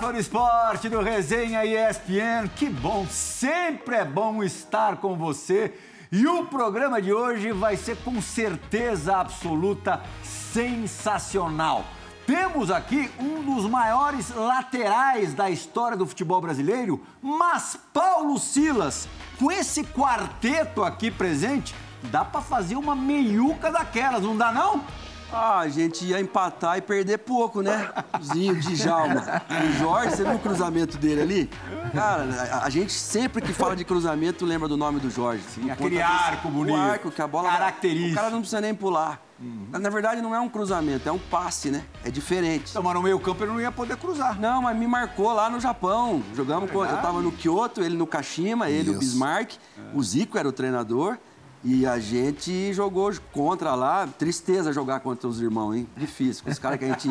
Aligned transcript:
Do 0.00 0.16
esporte 0.16 0.88
do 0.88 1.00
Resenha 1.02 1.64
ESPN. 1.64 2.48
Que 2.54 2.70
bom, 2.70 3.04
sempre 3.10 3.96
é 3.96 4.04
bom 4.04 4.44
estar 4.44 4.98
com 4.98 5.16
você. 5.16 5.74
E 6.12 6.24
o 6.26 6.46
programa 6.46 7.02
de 7.02 7.12
hoje 7.12 7.50
vai 7.52 7.76
ser 7.76 7.96
com 7.98 8.22
certeza 8.22 9.16
absoluta 9.16 10.00
sensacional. 10.22 11.84
Temos 12.26 12.70
aqui 12.70 13.10
um 13.18 13.42
dos 13.42 13.68
maiores 13.68 14.30
laterais 14.34 15.34
da 15.34 15.50
história 15.50 15.96
do 15.96 16.06
futebol 16.06 16.40
brasileiro, 16.40 17.04
mas 17.20 17.76
Paulo 17.92 18.38
Silas, 18.38 19.08
com 19.38 19.50
esse 19.50 19.82
quarteto 19.82 20.84
aqui 20.84 21.10
presente, 21.10 21.74
dá 22.04 22.24
para 22.24 22.40
fazer 22.40 22.76
uma 22.76 22.94
meiuca 22.94 23.70
daquelas, 23.70 24.22
não 24.22 24.36
dá 24.36 24.52
não? 24.52 24.84
Ah, 25.32 25.60
a 25.60 25.68
gente 25.68 26.06
ia 26.06 26.20
empatar 26.20 26.78
e 26.78 26.80
perder 26.80 27.18
pouco, 27.18 27.60
né? 27.60 27.90
Zinho, 28.22 28.56
Djalma. 28.56 29.42
O 29.48 29.78
Jorge, 29.78 30.16
você 30.16 30.24
viu 30.24 30.34
o 30.34 30.38
cruzamento 30.38 30.96
dele 30.96 31.20
ali? 31.20 31.50
Cara, 31.92 32.60
a, 32.62 32.70
gente 32.70 32.92
sempre 32.92 33.42
que 33.42 33.52
fala 33.52 33.76
de 33.76 33.84
cruzamento 33.84 34.46
lembra 34.46 34.68
do 34.68 34.76
nome 34.76 35.00
do 35.00 35.10
Jorge. 35.10 35.42
Sim, 35.54 35.70
aquele 35.70 36.00
arco 36.00 36.48
bonito. 36.48 36.76
O 36.76 36.80
arco 36.80 37.10
que 37.10 37.20
a 37.20 37.26
bola... 37.26 37.50
Característico. 37.50 38.12
O 38.12 38.14
cara 38.16 38.30
não 38.30 38.40
precisa 38.40 38.60
nem 38.60 38.74
pular. 38.74 39.20
Uhum. 39.40 39.68
Na 39.70 39.90
verdade, 39.90 40.20
não 40.20 40.34
é 40.34 40.40
um 40.40 40.48
cruzamento, 40.48 41.08
é 41.08 41.12
um 41.12 41.18
passe, 41.18 41.70
né? 41.70 41.84
É 42.04 42.10
diferente. 42.10 42.70
Então, 42.70 42.82
mas 42.82 42.94
no 42.94 43.02
meio 43.02 43.20
campo 43.20 43.44
ele 43.44 43.52
não 43.52 43.60
ia 43.60 43.70
poder 43.70 43.96
cruzar. 43.96 44.38
Não, 44.40 44.62
mas 44.62 44.76
me 44.76 44.86
marcou 44.86 45.32
lá 45.32 45.48
no 45.48 45.60
Japão. 45.60 46.22
Jogamos, 46.34 46.70
com, 46.70 46.84
eu 46.84 46.96
tava 46.96 47.20
no 47.20 47.30
Kyoto, 47.30 47.82
ele 47.82 47.96
no 47.96 48.06
Kashima, 48.06 48.68
ele 48.68 48.90
Isso. 48.90 48.96
o 48.96 48.98
Bismarck. 48.98 49.52
É. 49.52 49.80
O 49.94 50.02
Zico 50.02 50.36
era 50.38 50.48
o 50.48 50.52
treinador. 50.52 51.18
E 51.64 51.84
a 51.84 51.98
gente 51.98 52.72
jogou 52.72 53.12
contra 53.32 53.74
lá. 53.74 54.06
Tristeza 54.06 54.72
jogar 54.72 55.00
contra 55.00 55.28
os 55.28 55.40
irmãos, 55.40 55.74
hein? 55.74 55.88
Difícil. 55.96 56.44
Com 56.44 56.50
os 56.50 56.58
caras 56.58 56.78
que 56.78 56.84
a 56.84 56.88
gente. 56.88 57.08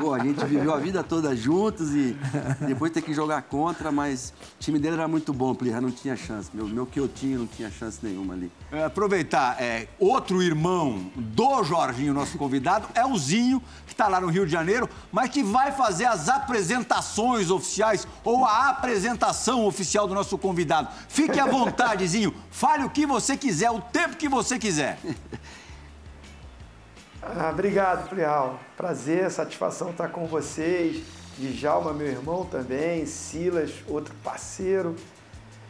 Pô, 0.00 0.12
a 0.12 0.18
gente 0.18 0.44
viveu 0.46 0.74
a 0.74 0.78
vida 0.78 1.04
toda 1.04 1.34
juntos 1.36 1.94
e 1.94 2.16
depois 2.66 2.90
ter 2.90 3.02
que 3.02 3.14
jogar 3.14 3.42
contra, 3.42 3.92
mas 3.92 4.32
o 4.56 4.58
time 4.58 4.78
dele 4.78 4.94
era 4.94 5.06
muito 5.06 5.32
bom, 5.32 5.54
Plirra, 5.54 5.80
não 5.80 5.90
tinha 5.90 6.16
chance. 6.16 6.50
Meu, 6.52 6.66
meu 6.66 6.86
que 6.86 6.98
eu 6.98 7.08
tinha 7.08 7.38
não 7.38 7.46
tinha 7.46 7.70
chance 7.70 7.98
nenhuma 8.02 8.34
ali. 8.34 8.50
É, 8.72 8.84
aproveitar, 8.84 9.60
é, 9.60 9.88
outro 9.98 10.42
irmão 10.42 11.10
do 11.14 11.62
Jorginho, 11.62 12.12
nosso 12.12 12.36
convidado, 12.36 12.88
é 12.94 13.06
o 13.06 13.16
Zinho, 13.16 13.62
que 13.86 13.92
está 13.92 14.08
lá 14.08 14.20
no 14.20 14.28
Rio 14.28 14.44
de 14.44 14.52
Janeiro, 14.52 14.88
mas 15.12 15.30
que 15.30 15.42
vai 15.42 15.70
fazer 15.70 16.06
as 16.06 16.28
apresentações 16.28 17.50
oficiais 17.50 18.06
ou 18.24 18.44
a 18.44 18.70
apresentação 18.70 19.64
oficial 19.66 20.08
do 20.08 20.14
nosso 20.14 20.36
convidado. 20.36 20.88
Fique 21.08 21.38
à 21.38 21.46
vontade, 21.46 22.06
Zinho. 22.06 22.34
Fale 22.50 22.84
o 22.84 22.90
que 22.90 23.06
você 23.06 23.36
quiser, 23.36 23.70
o 23.70 23.83
tempo 23.92 24.16
que 24.16 24.28
você 24.28 24.58
quiser. 24.58 24.98
Ah, 27.26 27.48
obrigado, 27.50 28.06
Plial. 28.10 28.60
Prazer, 28.76 29.30
satisfação 29.30 29.88
estar 29.88 30.08
com 30.08 30.26
vocês. 30.26 31.02
Djalma, 31.38 31.92
meu 31.94 32.06
irmão 32.06 32.44
também, 32.44 33.06
Silas, 33.06 33.72
outro 33.88 34.14
parceiro. 34.22 34.94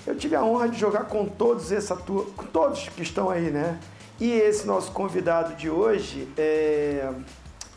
Eu 0.04 0.16
tive 0.16 0.34
a 0.34 0.44
honra 0.44 0.68
de 0.68 0.76
jogar 0.76 1.04
com 1.04 1.26
todos 1.26 1.70
essa 1.70 1.94
turma, 1.96 2.30
com 2.32 2.44
todos 2.44 2.88
que 2.88 3.02
estão 3.02 3.30
aí, 3.30 3.50
né? 3.50 3.78
E 4.20 4.32
esse 4.32 4.66
nosso 4.66 4.90
convidado 4.92 5.54
de 5.54 5.70
hoje 5.70 6.28
é 6.36 7.08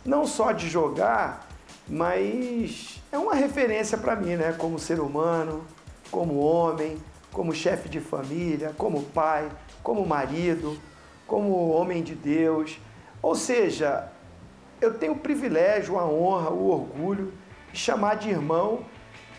não 0.04 0.26
só 0.26 0.52
de 0.52 0.68
jogar, 0.68 1.48
mas 1.88 3.02
é 3.12 3.18
uma 3.18 3.36
referência 3.36 3.98
para 3.98 4.16
mim, 4.16 4.36
né? 4.36 4.54
Como 4.58 4.80
ser 4.80 5.00
humano, 5.00 5.64
como 6.12 6.40
homem, 6.40 6.98
como 7.32 7.54
chefe 7.54 7.88
de 7.88 8.00
família, 8.00 8.74
como 8.78 9.04
pai, 9.04 9.50
como 9.88 10.06
marido, 10.06 10.78
como 11.26 11.70
homem 11.70 12.04
de 12.04 12.14
Deus. 12.14 12.78
Ou 13.22 13.36
seja, 13.36 14.12
eu 14.82 14.96
tenho 14.96 15.14
o 15.14 15.18
privilégio, 15.18 15.98
a 15.98 16.06
honra, 16.06 16.50
o 16.50 16.70
orgulho 16.70 17.32
de 17.72 17.80
chamar 17.80 18.16
de 18.16 18.30
irmão, 18.30 18.82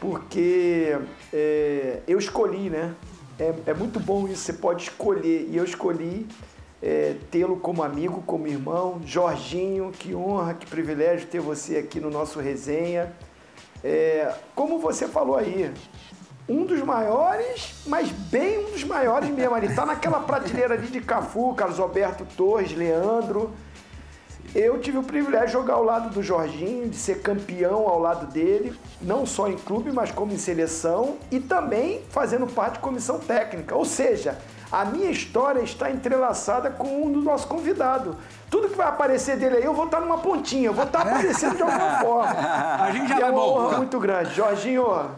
porque 0.00 0.96
é, 1.30 1.98
eu 2.08 2.18
escolhi, 2.18 2.70
né? 2.70 2.94
É, 3.38 3.52
é, 3.66 3.74
muito 3.74 4.00
bom 4.00 4.26
isso, 4.26 4.44
você 4.44 4.54
pode 4.54 4.84
escolher. 4.84 5.46
E 5.50 5.54
eu 5.54 5.64
escolhi 5.64 6.26
é, 6.82 7.16
tê-lo 7.30 7.58
como 7.58 7.82
amigo, 7.82 8.22
como 8.22 8.46
irmão. 8.46 9.02
Jorginho, 9.04 9.92
que 9.92 10.14
honra, 10.14 10.54
que 10.54 10.64
privilégio 10.64 11.28
ter 11.28 11.40
você 11.40 11.76
aqui 11.76 12.00
no 12.00 12.08
nosso 12.08 12.40
resenha. 12.40 13.12
É, 13.84 14.34
como 14.54 14.78
você 14.78 15.06
falou 15.06 15.36
aí, 15.36 15.70
um 16.48 16.64
dos 16.64 16.80
maiores, 16.80 17.74
mas 17.86 18.10
bem 18.10 18.64
um 18.64 18.70
dos 18.70 18.82
maiores 18.84 19.28
mesmo. 19.28 19.56
Ele 19.56 19.74
tá 19.74 19.84
naquela 19.84 20.20
prateleira 20.20 20.74
ali 20.74 20.86
de 20.86 21.00
Cafu, 21.00 21.54
Carlos 21.54 21.78
Alberto 21.78 22.26
Torres, 22.36 22.72
Leandro. 22.72 23.52
Eu 24.54 24.80
tive 24.80 24.96
o 24.96 25.02
privilégio 25.02 25.46
de 25.48 25.52
jogar 25.52 25.74
ao 25.74 25.84
lado 25.84 26.08
do 26.08 26.22
Jorginho, 26.22 26.88
de 26.88 26.96
ser 26.96 27.20
campeão 27.20 27.86
ao 27.86 28.00
lado 28.00 28.26
dele, 28.26 28.74
não 29.02 29.26
só 29.26 29.46
em 29.46 29.58
clube, 29.58 29.92
mas 29.92 30.10
como 30.10 30.32
em 30.32 30.38
seleção 30.38 31.18
e 31.30 31.38
também 31.38 32.02
fazendo 32.08 32.46
parte 32.46 32.74
de 32.74 32.78
comissão 32.78 33.18
técnica. 33.18 33.76
Ou 33.76 33.84
seja, 33.84 34.38
a 34.72 34.86
minha 34.86 35.10
história 35.10 35.60
está 35.60 35.90
entrelaçada 35.90 36.70
com 36.70 37.04
um 37.04 37.12
do 37.12 37.20
nosso 37.20 37.46
convidado. 37.46 38.16
Tudo 38.50 38.70
que 38.70 38.76
vai 38.76 38.88
aparecer 38.88 39.36
dele 39.36 39.58
aí, 39.58 39.64
eu 39.64 39.74
vou 39.74 39.84
estar 39.84 40.00
numa 40.00 40.16
pontinha, 40.16 40.68
eu 40.68 40.74
vou 40.74 40.84
estar 40.84 41.02
aparecendo 41.02 41.56
de 41.56 41.62
alguma 41.62 41.98
forma. 42.00 42.36
A 42.80 42.90
gente 42.90 43.08
já 43.08 43.18
e 43.18 43.22
é 43.22 43.26
uma 43.26 43.32
bom. 43.32 43.66
honra 43.66 43.76
muito 43.76 44.00
grande. 44.00 44.34
Jorginho, 44.34 45.10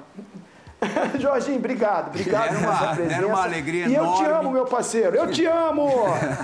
Jorginho, 1.18 1.58
obrigado, 1.58 2.08
obrigado 2.08 2.54
era 2.54 2.58
uma, 2.58 2.78
pela 2.78 2.94
presença. 2.94 3.16
Era 3.16 3.26
uma 3.26 3.42
alegria 3.42 3.86
e 3.86 3.94
enorme. 3.94 4.12
eu 4.12 4.24
te 4.24 4.30
amo, 4.30 4.50
meu 4.50 4.64
parceiro, 4.66 5.16
eu 5.16 5.30
te 5.30 5.46
amo, 5.46 5.88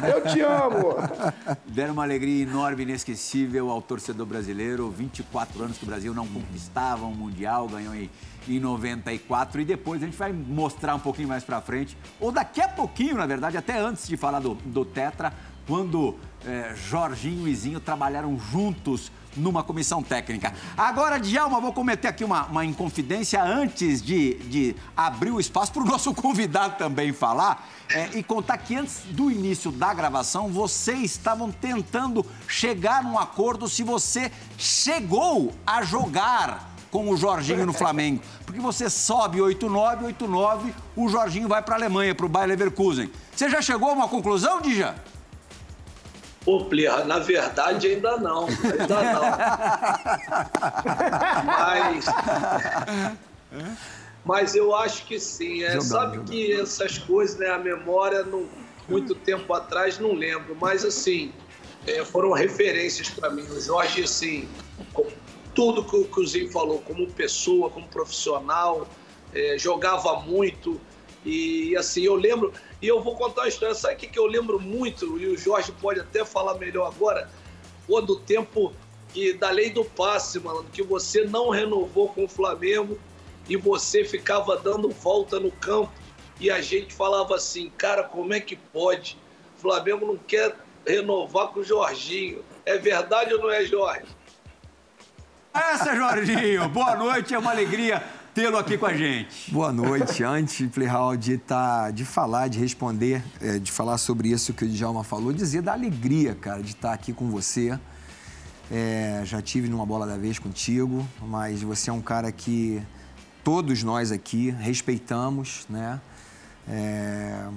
eu 0.07 0.23
te 0.23 0.41
amo. 0.41 0.97
Deram 1.67 1.93
uma 1.93 2.03
alegria 2.03 2.43
enorme, 2.43 2.83
inesquecível 2.83 3.71
ao 3.71 3.83
torcedor 3.83 4.27
brasileiro. 4.27 4.91
24 4.91 5.63
anos 5.63 5.79
que 5.79 5.85
o 5.85 5.87
Brasil 5.87 6.15
não 6.15 6.27
conquistava 6.27 7.05
um 7.07 7.15
Mundial, 7.15 7.69
ganhou 7.69 7.95
em, 7.95 8.11
em 8.49 8.61
94 8.61 9.61
e 9.61 9.65
depois 9.65 10.03
a 10.03 10.07
gente 10.07 10.17
vai 10.17 10.33
mostrar 10.33 10.95
um 10.95 11.01
pouquinho 11.01 11.29
mais 11.29 11.45
pra 11.45 11.61
frente, 11.61 11.97
ou 12.21 12.31
daqui 12.31 12.61
a 12.61 12.69
pouquinho, 12.69 13.17
na 13.17 13.27
verdade, 13.27 13.57
até 13.57 13.79
antes 13.79 14.07
de 14.07 14.17
falar 14.17 14.41
do, 14.41 14.55
do 14.55 14.85
Tetra, 14.85 15.33
quando 15.67 16.17
é, 16.47 16.75
Jorginho 16.77 17.49
e 17.49 17.55
Zinho 17.55 17.81
trabalharam 17.81 18.39
juntos 18.39 19.11
numa 19.37 19.63
comissão 19.63 20.03
técnica. 20.03 20.53
Agora, 20.77 21.19
Djalma, 21.19 21.61
vou 21.61 21.73
cometer 21.73 22.09
aqui 22.09 22.25
uma, 22.25 22.47
uma 22.47 22.65
inconfidência 22.65 23.43
antes 23.43 24.03
de, 24.03 24.35
de 24.35 24.77
abrir 24.97 25.31
o 25.31 25.41
espaço 25.41 25.73
para 25.73 25.83
o 25.83 25.87
nosso 25.87 26.13
convidado 26.15 26.77
também 26.77 27.13
falar 27.13 27.69
é, 27.89 28.11
e 28.15 28.23
contar 28.23 28.59
que 28.59 28.75
antes 28.75 29.03
do 29.11 29.31
início 29.31 29.71
da 29.71 29.95
gravação, 29.95 30.49
vocês 30.49 31.03
estavam 31.03 31.51
tentando 31.53 32.25
chegar 32.49 33.03
num 33.03 33.19
acordo 33.19 33.69
se 33.69 33.83
você 33.83 34.31
chegou 34.59 35.53
a 35.67 35.83
jogar 35.83 36.75
com 36.91 37.11
o 37.11 37.17
Jorginho 37.17 37.67
no 37.67 37.73
Flamengo. 37.73 38.23
Porque 38.45 38.61
você 38.61 38.89
sobe 38.89 39.39
8-9, 39.39 40.15
8-9, 40.15 40.73
o 40.97 41.09
Jorginho 41.09 41.49
vai 41.49 41.63
para 41.63 41.75
a 41.75 41.79
Alemanha, 41.79 42.15
para 42.15 42.27
o 42.27 42.29
Bayer 42.29 42.49
Leverkusen. 42.49 43.11
Você 43.35 43.51
já 43.51 43.61
chegou 43.61 43.91
a 43.91 43.93
uma 43.93 44.09
conclusão, 44.09 44.61
Dija? 44.61 44.95
Pô, 46.47 46.65
Plirra, 46.65 47.05
na 47.05 47.19
verdade 47.19 47.89
ainda 47.89 48.17
não. 48.19 48.47
Ainda 48.47 49.03
não. 49.13 49.23
mas. 51.45 52.05
Mas 54.25 54.55
eu 54.55 54.73
acho 54.75 55.05
que 55.07 55.19
sim. 55.19 55.65
É, 55.65 55.81
sabe 55.81 56.21
que 56.21 56.53
essas 56.53 56.99
coisas, 56.99 57.37
né? 57.37 57.49
A 57.49 57.59
memória, 57.59 58.23
não, 58.23 58.49
muito 58.89 59.13
tempo 59.13 59.53
atrás, 59.53 59.99
não 59.99 60.13
lembro. 60.13 60.57
Mas, 60.61 60.85
assim, 60.85 61.33
é, 61.85 62.05
foram 62.05 62.31
referências 62.33 63.09
para 63.09 63.29
mim. 63.29 63.43
O 63.43 63.61
Jorge, 63.61 64.05
assim, 64.05 64.49
tudo 65.53 65.83
que 65.83 65.97
o 65.97 66.05
Cruzinho 66.05 66.51
falou, 66.53 66.79
como 66.81 67.11
pessoa, 67.11 67.71
como 67.71 67.89
profissional, 67.89 68.89
é, 69.35 69.59
jogava 69.59 70.21
muito. 70.21 70.81
E, 71.25 71.77
assim, 71.77 72.03
eu 72.03 72.15
lembro 72.15 72.53
e 72.81 72.89
eu 72.89 73.01
vou 73.01 73.17
contar 73.17 73.43
uma 73.43 73.49
história. 73.49 73.75
Sabe 73.75 73.95
o 73.95 73.97
que, 73.99 74.07
que 74.07 74.19
eu 74.19 74.27
lembro 74.27 74.61
muito? 74.61 75.19
E 75.19 75.27
o 75.27 75.37
Jorge 75.37 75.73
pode 75.73 76.01
até 76.01 76.25
falar 76.25 76.55
melhor 76.55 76.87
agora. 76.87 77.31
Pô, 77.87 78.01
do 78.01 78.17
tempo 78.17 78.73
que, 79.13 79.33
da 79.33 79.51
lei 79.51 79.71
do 79.71 79.85
passe, 79.85 80.39
mano, 80.41 80.65
que 80.73 80.83
você 80.83 81.25
não 81.25 81.51
renovou 81.51 82.09
com 82.09 82.25
o 82.25 82.29
Flamengo 82.29 82.99
e 83.49 83.57
você 83.57 84.05
ficava 84.05 84.57
dando 84.57 84.91
volta 84.91 85.39
no 85.39 85.51
campo 85.51 85.93
e 86.39 86.51
a 86.51 86.61
gente 86.61 86.93
falava 86.93 87.37
assim, 87.37 87.71
cara, 87.79 88.03
como 88.03 88.35
é 88.35 88.41
que 88.41 88.57
pode? 88.57 89.17
O 89.57 89.61
Flamengo 89.61 90.07
não 90.07 90.17
quer 90.17 90.55
renovar 90.87 91.49
com 91.49 91.61
o 91.61 91.65
Jorginho. 91.65 92.45
É 92.65 92.77
verdade 92.77 93.33
ou 93.33 93.41
não 93.41 93.51
é, 93.51 93.65
Jorge? 93.65 94.07
Essa, 95.55 95.97
Jorginho. 95.97 96.69
Boa 96.69 96.95
noite, 96.97 97.35
é 97.35 97.39
uma 97.39 97.53
alegria 97.53 98.03
tê-lo 98.37 98.59
aqui 98.59 98.77
com 98.77 98.85
a 98.85 98.93
gente. 98.93 99.51
Boa 99.51 99.73
noite. 99.73 100.23
Antes, 100.23 100.69
Playhall, 100.69 101.17
de, 101.17 101.39
tá, 101.39 101.91
de 101.91 102.05
falar, 102.05 102.49
de 102.49 102.59
responder, 102.59 103.25
é, 103.41 103.59
de 103.59 103.73
falar 103.73 103.97
sobre 103.97 104.29
isso 104.29 104.53
que 104.53 104.67
o 104.67 104.69
Djalma 104.69 105.03
falou, 105.03 105.33
dizer 105.33 105.63
da 105.63 105.73
alegria, 105.73 106.35
cara, 106.35 106.63
de 106.63 106.73
estar 106.73 106.93
aqui 106.93 107.15
com 107.15 107.31
você. 107.31 107.79
É, 108.71 109.23
já 109.25 109.41
tive 109.41 109.71
numa 109.71 109.87
bola 109.87 110.07
da 110.07 110.19
vez 110.19 110.39
contigo, 110.39 111.09
mas 111.23 111.63
você 111.63 111.89
é 111.89 111.93
um 111.95 112.03
cara 112.03 112.31
que 112.31 112.83
todos 113.43 113.83
nós 113.83 114.13
aqui 114.13 114.51
respeitamos, 114.51 115.65
né? 115.71 115.99
É, 116.69 117.49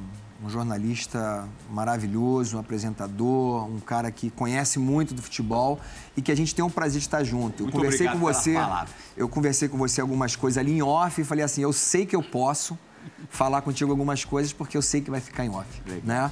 um 0.44 0.50
jornalista 0.50 1.48
maravilhoso, 1.70 2.56
um 2.56 2.60
apresentador, 2.60 3.68
um 3.70 3.80
cara 3.80 4.10
que 4.10 4.30
conhece 4.30 4.80
muito 4.80 5.14
do 5.14 5.22
futebol 5.22 5.80
e 6.16 6.22
que 6.22 6.32
a 6.32 6.36
gente 6.36 6.56
tem 6.56 6.64
um 6.64 6.70
prazer 6.70 7.00
de 7.00 7.08
estar 7.08 7.24
junto. 7.24 7.62
Eu 7.62 7.66
Muito 7.66 7.76
conversei 7.76 8.08
com 8.08 8.18
você, 8.18 8.56
eu 9.18 9.28
conversei 9.28 9.68
com 9.68 9.78
você 9.78 10.00
algumas 10.02 10.36
coisas 10.36 10.58
ali 10.58 10.72
em 10.72 10.82
off 10.82 11.20
e 11.20 11.26
falei 11.26 11.44
assim, 11.44 11.62
eu 11.62 11.74
sei 11.74 12.06
que 12.06 12.16
eu 12.16 12.24
posso 12.24 12.78
falar 13.30 13.62
contigo 13.62 13.92
algumas 13.92 14.24
coisas 14.24 14.54
porque 14.54 14.78
eu 14.78 14.82
sei 14.82 15.02
que 15.02 15.12
vai 15.12 15.20
ficar 15.20 15.46
em 15.46 15.50
off, 15.50 15.68
né? 16.04 16.32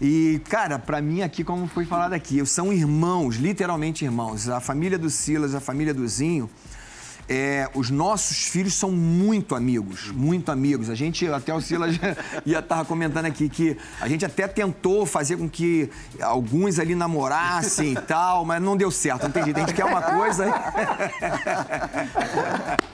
E 0.00 0.40
cara, 0.48 0.78
pra 0.78 1.02
mim 1.02 1.22
aqui 1.22 1.44
como 1.44 1.66
foi 1.66 1.84
falado 1.84 2.14
aqui, 2.14 2.44
são 2.46 2.72
irmãos, 2.72 3.36
literalmente 3.36 4.04
irmãos. 4.04 4.48
A 4.48 4.60
família 4.60 4.98
do 4.98 5.10
Silas, 5.10 5.54
a 5.54 5.60
família 5.60 5.92
do 5.92 6.06
Zinho, 6.08 6.48
é, 7.32 7.70
os 7.74 7.88
nossos 7.88 8.48
filhos 8.48 8.74
são 8.74 8.90
muito 8.90 9.54
amigos, 9.54 10.08
muito 10.08 10.52
amigos. 10.52 10.90
A 10.90 10.94
gente, 10.94 11.26
até 11.28 11.54
o 11.54 11.62
Silas 11.62 11.98
ia 12.44 12.58
estar 12.60 12.84
comentando 12.84 13.24
aqui 13.24 13.48
que 13.48 13.74
a 14.02 14.06
gente 14.06 14.22
até 14.22 14.46
tentou 14.46 15.06
fazer 15.06 15.38
com 15.38 15.48
que 15.48 15.88
alguns 16.20 16.78
ali 16.78 16.94
namorassem 16.94 17.92
e 17.92 18.00
tal, 18.02 18.44
mas 18.44 18.60
não 18.60 18.76
deu 18.76 18.90
certo, 18.90 19.22
não 19.22 19.30
tem 19.30 19.44
jeito. 19.44 19.56
A 19.56 19.60
gente 19.60 19.74
quer 19.74 19.86
uma 19.86 20.02
coisa. 20.02 20.44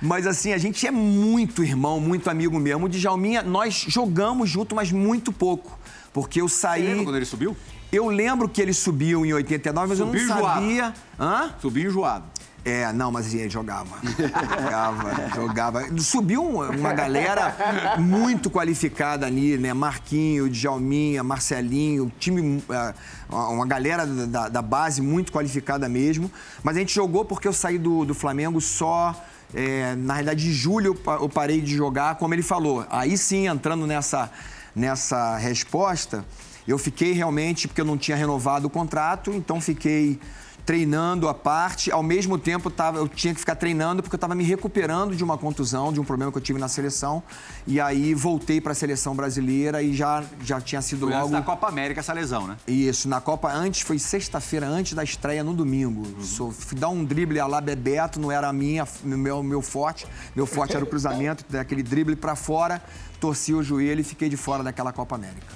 Mas 0.00 0.26
assim, 0.26 0.52
a 0.52 0.58
gente 0.58 0.86
é 0.86 0.90
muito 0.90 1.62
irmão, 1.62 2.00
muito 2.00 2.28
amigo 2.28 2.58
mesmo. 2.58 2.86
O 2.86 2.88
Djalminha, 2.88 3.42
nós 3.42 3.84
jogamos 3.88 4.50
junto, 4.50 4.74
mas 4.74 4.90
muito 4.90 5.32
pouco. 5.32 5.78
Porque 6.12 6.40
eu 6.40 6.48
saí. 6.48 6.82
Você 6.82 6.88
lembra 6.88 7.04
quando 7.04 7.16
ele 7.16 7.24
subiu? 7.24 7.56
Eu 7.92 8.08
lembro 8.08 8.48
que 8.48 8.60
ele 8.60 8.72
subiu 8.72 9.24
em 9.26 9.34
89, 9.34 9.88
mas 9.88 9.98
Subiu 9.98 10.22
eu 10.22 10.26
não 10.26 10.36
enjoado. 10.36 10.60
sabia. 10.60 10.94
Hã? 11.20 11.54
Subiu 11.60 11.90
enjoado. 11.90 12.24
É, 12.64 12.92
não, 12.92 13.10
mas 13.10 13.34
ele 13.34 13.50
jogava. 13.50 13.96
Jogava, 14.02 15.30
jogava. 15.34 15.98
Subiu 16.00 16.44
uma 16.44 16.92
galera 16.92 17.96
muito 17.98 18.48
qualificada 18.48 19.26
ali, 19.26 19.58
né? 19.58 19.72
Marquinho, 19.74 20.48
Djalminha, 20.48 21.24
Marcelinho, 21.24 22.12
time, 22.20 22.62
eh, 22.70 22.94
uma 23.28 23.66
galera 23.66 24.06
da, 24.06 24.48
da 24.48 24.62
base 24.62 25.02
muito 25.02 25.32
qualificada 25.32 25.88
mesmo. 25.88 26.30
Mas 26.62 26.76
a 26.76 26.78
gente 26.78 26.94
jogou 26.94 27.24
porque 27.24 27.48
eu 27.48 27.52
saí 27.52 27.78
do, 27.78 28.04
do 28.04 28.14
Flamengo 28.14 28.60
só. 28.60 29.12
eh, 29.54 29.94
na 29.96 30.14
realidade, 30.14 30.44
de 30.44 30.52
julho 30.52 30.96
eu 31.20 31.28
parei 31.28 31.60
de 31.60 31.74
jogar, 31.74 32.14
como 32.14 32.32
ele 32.32 32.42
falou. 32.42 32.86
Aí 32.90 33.18
sim, 33.18 33.48
entrando 33.48 33.86
nessa, 33.86 34.30
nessa 34.74 35.36
resposta, 35.36 36.24
eu 36.66 36.78
fiquei 36.78 37.12
realmente, 37.12 37.66
porque 37.66 37.80
eu 37.80 37.84
não 37.84 37.98
tinha 37.98 38.16
renovado 38.16 38.68
o 38.68 38.70
contrato, 38.70 39.32
então 39.32 39.60
fiquei 39.60 40.20
treinando 40.64 41.28
à 41.28 41.34
parte, 41.34 41.90
ao 41.90 42.02
mesmo 42.02 42.38
tempo 42.38 42.70
tava, 42.70 42.98
eu 42.98 43.08
tinha 43.08 43.34
que 43.34 43.40
ficar 43.40 43.56
treinando 43.56 44.02
porque 44.02 44.14
eu 44.14 44.18
estava 44.18 44.34
me 44.34 44.44
recuperando 44.44 45.14
de 45.16 45.24
uma 45.24 45.36
contusão, 45.36 45.92
de 45.92 46.00
um 46.00 46.04
problema 46.04 46.30
que 46.30 46.38
eu 46.38 46.42
tive 46.42 46.58
na 46.58 46.68
seleção, 46.68 47.22
e 47.66 47.80
aí 47.80 48.14
voltei 48.14 48.60
para 48.60 48.72
a 48.72 48.74
seleção 48.74 49.14
brasileira 49.14 49.82
e 49.82 49.92
já, 49.94 50.22
já 50.42 50.60
tinha 50.60 50.80
sido 50.80 51.06
Foi 51.06 51.14
logo... 51.16 51.30
da 51.30 51.42
Copa 51.42 51.68
América 51.68 52.00
essa 52.00 52.12
lesão, 52.12 52.46
né? 52.46 52.56
Isso, 52.66 53.08
na 53.08 53.20
Copa 53.20 53.52
antes, 53.52 53.82
foi 53.82 53.98
sexta-feira, 53.98 54.66
antes 54.66 54.92
da 54.94 55.02
estreia 55.02 55.42
no 55.42 55.52
domingo. 55.52 56.06
Sou- 56.22 56.52
fui 56.52 56.78
dar 56.78 56.88
um 56.88 57.04
drible 57.04 57.40
a 57.40 57.46
lá 57.46 57.60
Bebeto, 57.60 58.20
não 58.20 58.30
era 58.30 58.48
a 58.48 58.52
minha, 58.52 58.86
meu, 59.04 59.42
meu 59.42 59.62
forte. 59.62 60.06
Meu 60.34 60.46
forte 60.46 60.76
era 60.76 60.84
o 60.84 60.86
cruzamento, 60.92 61.44
daquele 61.48 61.82
drible 61.82 62.14
para 62.14 62.36
fora, 62.36 62.82
torci 63.20 63.52
o 63.52 63.62
joelho 63.62 64.00
e 64.00 64.04
fiquei 64.04 64.28
de 64.28 64.36
fora 64.36 64.62
daquela 64.62 64.92
Copa 64.92 65.14
América. 65.16 65.54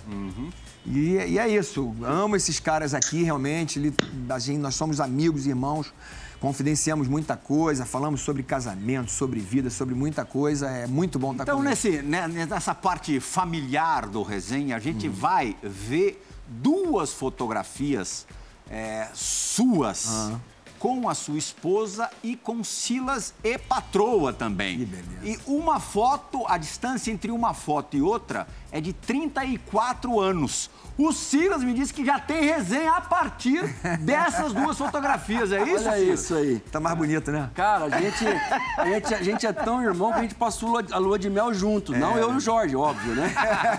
E, 0.87 1.17
e 1.17 1.38
é 1.38 1.49
isso, 1.49 1.94
amo 2.03 2.37
esses 2.37 2.61
caras 2.61 2.94
aqui, 2.94 3.23
realmente. 3.23 3.79
ele- 3.79 3.94
a 4.29 4.38
gente- 4.38 4.59
nós 4.59 4.75
somos 4.75 5.00
amigos, 5.00 5.47
irmãos, 5.47 5.93
confidenciamos 6.41 7.09
muita 7.09 7.37
coisa, 7.37 7.85
falamos 7.85 8.21
sobre 8.21 8.43
casamento, 8.43 9.11
sobre 9.11 9.41
vida, 9.41 9.69
sobre 9.71 9.94
muita 9.94 10.25
coisa. 10.25 10.69
É 10.71 10.87
muito 10.87 11.19
bom 11.19 11.33
estar 11.33 11.43
Então, 11.44 11.56
com 11.59 11.62
nesse, 11.62 12.03
né, 12.03 12.29
nessa 12.29 12.75
parte 12.75 13.19
familiar 13.21 14.06
do 14.06 14.23
resenha, 14.23 14.77
a 14.77 14.79
gente 14.79 15.09
vai 15.09 15.56
ver 15.62 16.25
duas 16.47 17.12
fotografias 17.12 18.27
é, 18.71 19.09
suas 19.15 20.33
com 20.79 21.09
a 21.09 21.15
sua 21.15 21.38
esposa 21.38 22.11
e 22.23 22.37
com 22.37 22.62
Silas 22.62 23.33
e 23.43 23.56
patroa 23.56 24.33
também. 24.33 24.79
Que 24.79 24.85
beleza. 24.85 25.09
E 25.25 25.38
uma 25.47 25.81
foto, 25.81 26.44
a 26.47 26.59
distância 26.59 27.11
entre 27.11 27.31
uma 27.31 27.55
foto 27.55 27.97
e 27.97 28.03
outra 28.03 28.47
é 28.73 28.81
de 28.81 28.93
34 28.93 30.21
anos. 30.21 30.71
O 30.99 31.13
Silas 31.13 31.63
me 31.63 31.75
disse 31.75 31.93
que 31.93 32.03
já 32.07 32.19
tem 32.19 32.43
resenha 32.43 32.93
a 32.93 33.03
partir 33.03 33.63
dessas 34.01 34.55
duas 34.55 34.79
fotografias, 34.79 35.53
é 35.53 35.63
isso, 35.63 35.87
Olha 35.87 35.99
Silas? 35.99 36.21
isso 36.21 36.35
aí. 36.35 36.59
Tá 36.73 36.81
mais 36.81 36.97
bonito, 36.97 37.31
né? 37.31 37.51
Cara, 37.55 37.85
a 37.85 38.01
gente, 38.01 38.25
a, 38.79 38.87
gente, 38.87 39.15
a 39.15 39.23
gente 39.23 39.47
é 39.47 39.53
tão 39.53 39.83
irmão 39.83 40.11
que 40.11 40.19
a 40.21 40.23
gente 40.23 40.35
passou 40.35 40.81
a 40.91 40.97
lua 40.99 41.19
de 41.19 41.29
mel 41.29 41.53
juntos. 41.53 41.95
Não 41.99 42.17
eu 42.17 42.33
e 42.33 42.37
o 42.37 42.41
Jorge, 42.41 42.75
óbvio, 42.75 43.15
né? 43.15 43.31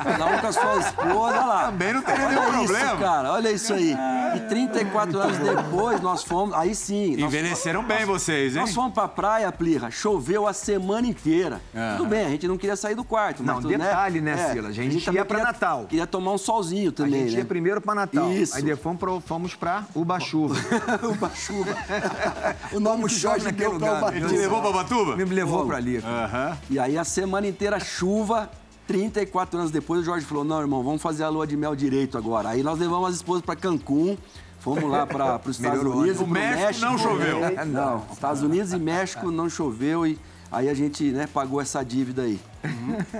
Cada 0.03 0.25
um 0.27 0.37
com 0.37 0.47
a 0.47 0.51
sua 0.51 0.77
esposa 0.77 1.39
lá. 1.43 1.65
Também 1.65 1.93
não 1.93 2.01
tem 2.03 2.13
Olha 2.13 2.27
nenhum 2.29 2.63
isso, 2.63 2.73
problema. 2.73 2.97
cara, 2.99 3.31
olha 3.33 3.51
isso 3.51 3.73
aí. 3.73 3.95
E 4.35 4.39
34 4.41 5.19
anos 5.19 5.37
depois 5.39 5.99
nós 6.01 6.23
fomos, 6.23 6.53
aí 6.55 6.75
sim. 6.75 7.15
nós- 7.17 7.33
Envelheceram 7.33 7.83
bem 7.83 8.05
vocês, 8.05 8.55
hein? 8.55 8.61
Nós 8.61 8.75
fomos 8.75 8.93
pra 8.93 9.07
praia, 9.07 9.51
Plirra, 9.51 9.89
choveu 9.89 10.47
a 10.47 10.53
semana 10.53 11.07
inteira. 11.07 11.59
Tudo 11.97 12.07
bem, 12.07 12.27
a 12.27 12.29
gente 12.29 12.47
não 12.47 12.57
queria 12.59 12.75
sair 12.75 12.93
do 12.93 13.03
quarto. 13.03 13.41
Não, 13.41 13.55
mas 13.55 13.63
tudo, 13.63 13.75
detalhe, 13.75 14.21
né, 14.21 14.51
Silas? 14.51 14.76
A 14.79 14.83
gente 14.83 15.05
também 15.05 15.19
ia 15.19 15.25
pra 15.25 15.37
queria- 15.37 15.51
Natal. 15.51 15.85
Queria 15.89 16.07
tomar 16.07 16.31
um 16.33 16.37
solzinho 16.37 16.89
A 16.89 16.93
também, 16.93 17.21
gente 17.23 17.33
né? 17.33 17.39
ia 17.39 17.45
primeiro 17.45 17.81
para 17.81 17.95
Natal. 17.95 18.31
Isso. 18.31 18.55
Aí 18.55 18.61
depois 18.61 18.97
fomos, 19.25 19.55
para 19.55 19.83
Ubachuva. 19.95 20.55
Uba-chuva. 21.03 21.75
o 22.73 22.79
nome 22.79 23.05
Jorge 23.09 23.45
naquele 23.45 23.69
lugar. 23.69 23.97
Ubatuba. 24.03 24.17
Ele 24.17 24.27
te 24.27 24.37
levou 24.37 24.61
pra 24.61 24.71
Batuba? 24.71 25.15
Me 25.15 25.23
levou 25.25 25.65
para 25.65 25.77
ali. 25.77 25.97
Aham. 25.97 26.57
E 26.69 26.79
aí 26.79 26.97
a 26.97 27.03
semana 27.03 27.47
inteira 27.47 27.79
chuva. 27.79 28.49
34 28.87 29.59
anos 29.59 29.69
depois, 29.71 29.99
o 29.99 30.03
Jorge 30.05 30.25
falou: 30.25 30.45
Não, 30.45 30.61
irmão, 30.61 30.81
vamos 30.81 31.01
fazer 31.01 31.23
a 31.25 31.29
lua 31.29 31.45
de 31.45 31.57
mel 31.57 31.75
direito 31.75 32.17
agora. 32.17 32.49
Aí 32.49 32.63
nós 32.63 32.79
levamos 32.79 33.09
as 33.09 33.15
esposas 33.15 33.41
para 33.43 33.53
Cancún, 33.53 34.17
fomos 34.61 34.89
lá 34.89 35.05
para 35.05 35.41
os 35.45 35.57
Estados 35.59 35.83
Unidos. 35.83 36.05
né? 36.05 36.11
O 36.13 36.15
pro 36.23 36.27
México 36.27 36.85
não 36.85 36.97
choveu. 36.97 37.43
É, 37.43 37.65
Não, 37.65 38.05
Estados 38.13 38.41
Unidos 38.43 38.71
e 38.71 38.79
México 38.79 39.29
não 39.29 39.49
choveu 39.49 40.07
e 40.07 40.17
aí 40.51 40.69
a 40.69 40.73
gente 40.73 41.11
né, 41.11 41.27
pagou 41.27 41.61
essa 41.61 41.83
dívida 41.83 42.23
aí. 42.23 42.39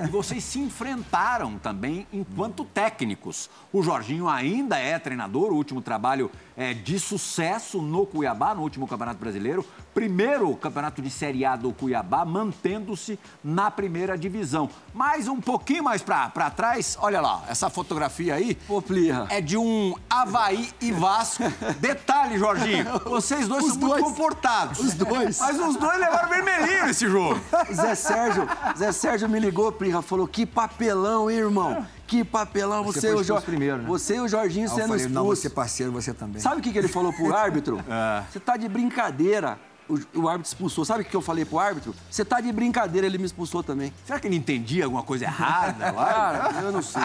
E 0.04 0.08
vocês 0.08 0.44
se 0.44 0.60
enfrentaram 0.60 1.58
também 1.58 2.08
enquanto 2.12 2.66
técnicos. 2.66 3.50
O 3.72 3.82
Jorginho 3.82 4.28
ainda 4.28 4.78
é 4.78 4.98
treinador, 5.00 5.52
o 5.52 5.56
último 5.56 5.82
trabalho 5.82 6.32
é 6.56 6.74
de 6.74 7.00
sucesso 7.00 7.82
no 7.82 8.06
Cuiabá, 8.06 8.54
no 8.54 8.62
último 8.62 8.88
Campeonato 8.88 9.20
Brasileiro. 9.20 9.66
Primeiro 9.98 10.56
campeonato 10.56 11.02
de 11.02 11.10
Série 11.10 11.44
A 11.44 11.56
do 11.56 11.74
Cuiabá, 11.74 12.24
mantendo-se 12.24 13.18
na 13.44 13.72
primeira 13.72 14.16
divisão. 14.16 14.70
Mas 14.94 15.28
um 15.28 15.42
pouquinho 15.42 15.84
mais 15.84 16.04
pra, 16.04 16.30
pra 16.30 16.52
trás, 16.52 16.96
olha 17.02 17.20
lá, 17.20 17.44
essa 17.50 17.68
fotografia 17.68 18.36
aí 18.36 18.54
Pô, 18.54 18.84
é 19.28 19.42
de 19.42 19.58
um 19.58 19.96
Havaí 20.08 20.70
e 20.80 20.92
Vasco. 20.92 21.46
Detalhe, 21.82 22.38
Jorginho, 22.38 22.86
vocês 23.06 23.48
dois 23.48 23.64
Os 23.64 23.72
são 23.72 23.80
muito 23.80 23.96
dois. 23.96 24.04
comportados. 24.04 24.78
Os 24.78 24.94
dois. 24.94 25.40
Mas 25.40 25.60
os 25.60 25.76
dois 25.78 26.00
levaram 26.00 26.30
vermelhinho 26.30 26.86
nesse 26.86 27.08
jogo. 27.10 27.42
Zé 27.74 27.96
Sérgio, 27.96 28.48
Zé 28.78 28.92
Sérgio 28.92 29.28
me 29.28 29.40
ligou, 29.40 29.72
Plirra, 29.72 30.04
falou: 30.04 30.28
Que 30.28 30.46
papelão, 30.46 31.28
hein, 31.28 31.40
irmão? 31.40 31.88
Que 32.06 32.24
papelão, 32.24 32.84
Você 32.84 33.02
você, 33.02 33.08
e 33.08 33.14
o 33.16 33.22
expulso 33.22 33.46
primeiro, 33.48 33.78
né? 33.78 33.86
Você 33.88 34.18
e 34.18 34.20
o 34.20 34.28
Jorginho 34.28 34.66
eu 34.68 34.70
sendo 34.70 34.90
falei, 34.90 35.08
não, 35.08 35.24
expulsos. 35.24 35.40
você 35.40 35.50
parceiro, 35.50 35.92
você 35.92 36.14
também. 36.14 36.40
Sabe 36.40 36.62
o 36.62 36.64
que, 36.64 36.72
que 36.72 36.78
ele 36.78 36.88
falou 36.88 37.12
pro 37.12 37.36
árbitro? 37.36 37.84
É. 37.90 38.24
Você 38.32 38.40
tá 38.40 38.56
de 38.58 38.70
brincadeira. 38.70 39.58
O, 39.90 40.22
o 40.22 40.28
árbitro 40.28 40.50
expulsou. 40.52 40.84
Sabe 40.84 41.02
o 41.02 41.06
que 41.06 41.16
eu 41.16 41.22
falei 41.22 41.46
pro 41.46 41.60
árbitro? 41.60 41.96
Você 42.12 42.26
tá 42.26 42.42
de 42.42 42.52
brincadeira, 42.52 43.08
ele 43.08 43.18
me 43.18 43.24
expulsou 43.26 43.64
também. 43.64 43.94
Será 44.06 44.20
que 44.20 44.28
ele 44.28 44.36
entendia 44.36 44.84
alguma 44.84 45.02
coisa 45.04 45.24
errada? 45.26 45.92
lá? 45.96 46.06
Cara, 46.06 46.62
eu 46.62 46.72
não 46.72 46.82
sei. 46.82 47.02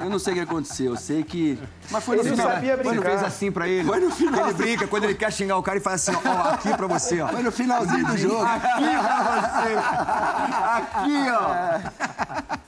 Eu 0.00 0.08
não 0.10 0.18
sei 0.18 0.32
o 0.32 0.36
que 0.36 0.42
aconteceu. 0.42 0.92
Eu 0.92 0.96
sei 0.96 1.22
que. 1.22 1.58
Mas 1.90 2.02
foi 2.04 2.16
no 2.16 2.22
Ele 2.22 2.30
não 2.30 2.36
final. 2.36 2.52
sabia 2.52 2.76
Quando 2.78 2.96
brincar. 3.00 3.10
fez 3.10 3.22
assim 3.24 3.52
pra 3.52 3.68
ele. 3.68 3.86
Foi 3.86 4.00
no 4.00 4.10
final. 4.10 4.44
Ele 4.48 4.54
brinca, 4.54 4.86
quando 4.86 5.04
ele 5.04 5.14
quer 5.14 5.32
xingar 5.32 5.58
o 5.58 5.62
cara, 5.62 5.76
ele 5.76 5.84
faz 5.84 6.08
assim, 6.08 6.16
ó, 6.16 6.20
ó, 6.28 6.48
aqui 6.54 6.74
pra 6.76 6.86
você, 6.86 7.20
ó. 7.20 7.28
Foi 7.28 7.42
no 7.42 7.52
finalzinho 7.52 8.06
do 8.06 8.16
jogo. 8.16 8.42
Aqui, 10.74 11.26
ó. 11.30 12.58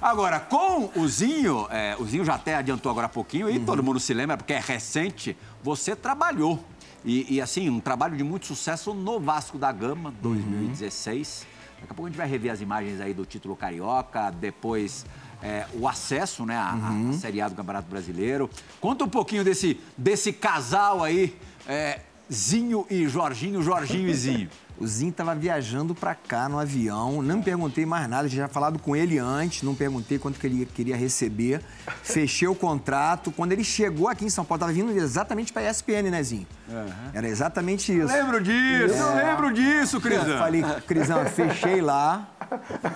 Agora, 0.00 0.40
com 0.40 0.90
o 0.96 1.08
Zinho, 1.08 1.66
é, 1.70 1.96
o 1.98 2.04
Zinho 2.06 2.24
já 2.24 2.34
até 2.34 2.54
adiantou 2.56 2.90
agora 2.90 3.06
há 3.06 3.10
pouquinho, 3.10 3.50
e 3.50 3.58
todo 3.58 3.82
mundo 3.82 3.98
se 4.00 4.14
lembra, 4.14 4.36
porque 4.36 4.52
é 4.52 4.60
recente, 4.60 5.36
você 5.62 5.94
trabalhou. 5.96 6.62
E, 7.04 7.34
e, 7.34 7.40
assim, 7.40 7.70
um 7.70 7.80
trabalho 7.80 8.16
de 8.16 8.22
muito 8.22 8.46
sucesso 8.46 8.92
no 8.92 9.18
Vasco 9.18 9.56
da 9.58 9.72
Gama, 9.72 10.12
2016. 10.20 11.46
Daqui 11.80 11.92
a 11.92 11.94
pouco 11.94 12.06
a 12.06 12.10
gente 12.10 12.18
vai 12.18 12.28
rever 12.28 12.52
as 12.52 12.60
imagens 12.60 13.00
aí 13.00 13.14
do 13.14 13.24
título 13.24 13.56
carioca, 13.56 14.30
depois 14.30 15.06
é, 15.42 15.66
o 15.72 15.88
acesso 15.88 16.44
né, 16.44 16.56
à, 16.56 16.74
à 16.74 17.12
Série 17.14 17.40
A 17.40 17.48
do 17.48 17.54
Campeonato 17.54 17.88
Brasileiro. 17.88 18.50
Conta 18.80 19.04
um 19.04 19.08
pouquinho 19.08 19.42
desse, 19.42 19.80
desse 19.96 20.32
casal 20.32 21.02
aí, 21.02 21.34
é, 21.66 22.00
Zinho 22.30 22.86
e 22.90 23.08
Jorginho, 23.08 23.62
Jorginho 23.62 24.08
e 24.08 24.14
Zinho. 24.14 24.50
O 24.80 24.86
Zinho 24.86 25.12
tava 25.12 25.34
viajando 25.34 25.94
para 25.94 26.14
cá 26.14 26.48
no 26.48 26.58
avião, 26.58 27.20
não 27.20 27.36
me 27.36 27.42
perguntei 27.42 27.84
mais 27.84 28.08
nada, 28.08 28.26
já 28.26 28.34
tinha 28.34 28.48
falado 28.48 28.78
com 28.78 28.96
ele 28.96 29.18
antes, 29.18 29.62
não 29.62 29.74
perguntei 29.74 30.18
quanto 30.18 30.40
que 30.40 30.46
ele 30.46 30.64
queria 30.64 30.96
receber. 30.96 31.62
Fechei 32.02 32.48
o 32.48 32.54
contrato. 32.54 33.30
Quando 33.30 33.52
ele 33.52 33.62
chegou 33.62 34.08
aqui 34.08 34.24
em 34.24 34.30
São 34.30 34.42
Paulo, 34.42 34.60
tava 34.60 34.72
vindo 34.72 34.90
exatamente 34.90 35.52
para 35.52 35.62
a 35.62 35.70
ESPN, 35.70 36.10
né, 36.10 36.22
Zinho? 36.22 36.46
Uhum. 36.66 37.10
Era 37.12 37.28
exatamente 37.28 37.92
isso. 37.92 38.10
Lembro 38.10 38.42
disso, 38.42 38.94
é. 38.94 39.00
eu 39.00 39.26
lembro 39.26 39.52
disso, 39.52 40.00
Crisão. 40.00 40.38
Falei, 40.38 40.62
Crisão, 40.86 41.26
fechei 41.28 41.82
lá 41.82 42.26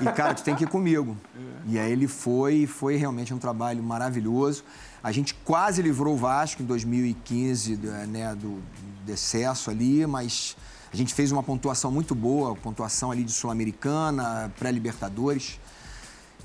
e, 0.00 0.04
cara, 0.12 0.32
tu 0.32 0.42
tem 0.42 0.56
que 0.56 0.64
ir 0.64 0.68
comigo. 0.68 1.14
E 1.66 1.78
aí 1.78 1.92
ele 1.92 2.08
foi, 2.08 2.54
e 2.54 2.66
foi 2.66 2.96
realmente 2.96 3.34
um 3.34 3.38
trabalho 3.38 3.82
maravilhoso. 3.82 4.64
A 5.02 5.12
gente 5.12 5.34
quase 5.34 5.82
livrou 5.82 6.14
o 6.14 6.16
Vasco 6.16 6.62
em 6.62 6.64
2015, 6.64 7.76
né, 8.08 8.34
do 8.34 8.62
decesso 9.04 9.70
ali, 9.70 10.06
mas 10.06 10.56
a 10.94 10.96
gente 10.96 11.12
fez 11.12 11.32
uma 11.32 11.42
pontuação 11.42 11.90
muito 11.90 12.14
boa, 12.14 12.54
pontuação 12.54 13.10
ali 13.10 13.24
de 13.24 13.32
Sul-Americana, 13.32 14.52
pré-Libertadores. 14.56 15.58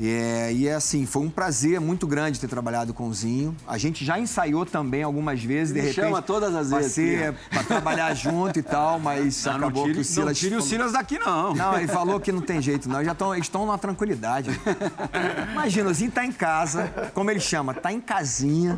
É, 0.02 0.54
e 0.54 0.66
é 0.66 0.76
assim, 0.76 1.06
foi 1.06 1.24
um 1.24 1.30
prazer 1.30 1.82
muito 1.82 2.08
grande 2.08 2.40
ter 2.40 2.48
trabalhado 2.48 2.94
com 2.94 3.10
o 3.10 3.14
Zinho. 3.14 3.54
A 3.68 3.78
gente 3.78 4.06
já 4.06 4.18
ensaiou 4.18 4.66
também 4.66 5.04
algumas 5.04 5.44
vezes, 5.44 5.74
de 5.74 5.82
Me 5.82 5.88
repente. 5.88 6.06
chama 6.06 6.22
todas 6.22 6.56
as 6.56 6.72
vezes. 6.72 6.94
Ser, 6.94 7.34
pra 7.50 7.64
trabalhar 7.64 8.14
junto 8.14 8.58
e 8.58 8.64
tal, 8.64 8.98
mas 8.98 9.44
não, 9.44 9.58
acabou 9.58 9.82
não 9.82 9.84
tire, 9.84 9.96
que 9.96 10.00
o 10.02 10.06
Silas. 10.06 10.28
Não 10.28 10.34
tire 10.34 10.56
o 10.56 10.62
Silas 10.62 10.94
daqui, 10.94 11.20
não. 11.20 11.54
Não, 11.54 11.78
ele 11.78 11.88
falou 11.88 12.18
que 12.18 12.32
não 12.32 12.40
tem 12.42 12.62
jeito, 12.62 12.88
não. 12.88 13.04
Já 13.04 13.14
tão, 13.14 13.34
eles 13.34 13.46
estão 13.48 13.66
numa 13.66 13.78
tranquilidade. 13.78 14.50
Imagina, 15.52 15.90
o 15.90 15.94
Zinho 15.94 16.12
tá 16.12 16.26
em 16.26 16.32
casa, 16.32 16.94
como 17.14 17.30
ele 17.30 17.42
chama, 17.42 17.74
tá 17.74 17.92
em 17.92 18.00
casinha, 18.00 18.78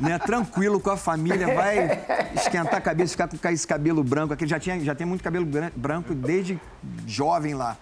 né? 0.00 0.18
Tranquilo 0.18 0.80
com 0.80 0.90
a 0.90 0.96
família, 0.96 1.54
vai 1.54 2.00
esquentar 2.34 2.76
a 2.76 2.80
cabeça, 2.80 3.12
ficar 3.12 3.28
com 3.28 3.48
esse 3.48 3.66
cabelo 3.66 4.02
branco. 4.02 4.32
Aqui 4.32 4.46
já, 4.46 4.58
tinha, 4.58 4.80
já 4.80 4.94
tem 4.94 5.06
muito 5.06 5.22
cabelo 5.22 5.46
branco 5.76 6.14
desde 6.14 6.58
jovem 7.06 7.52
lá 7.52 7.76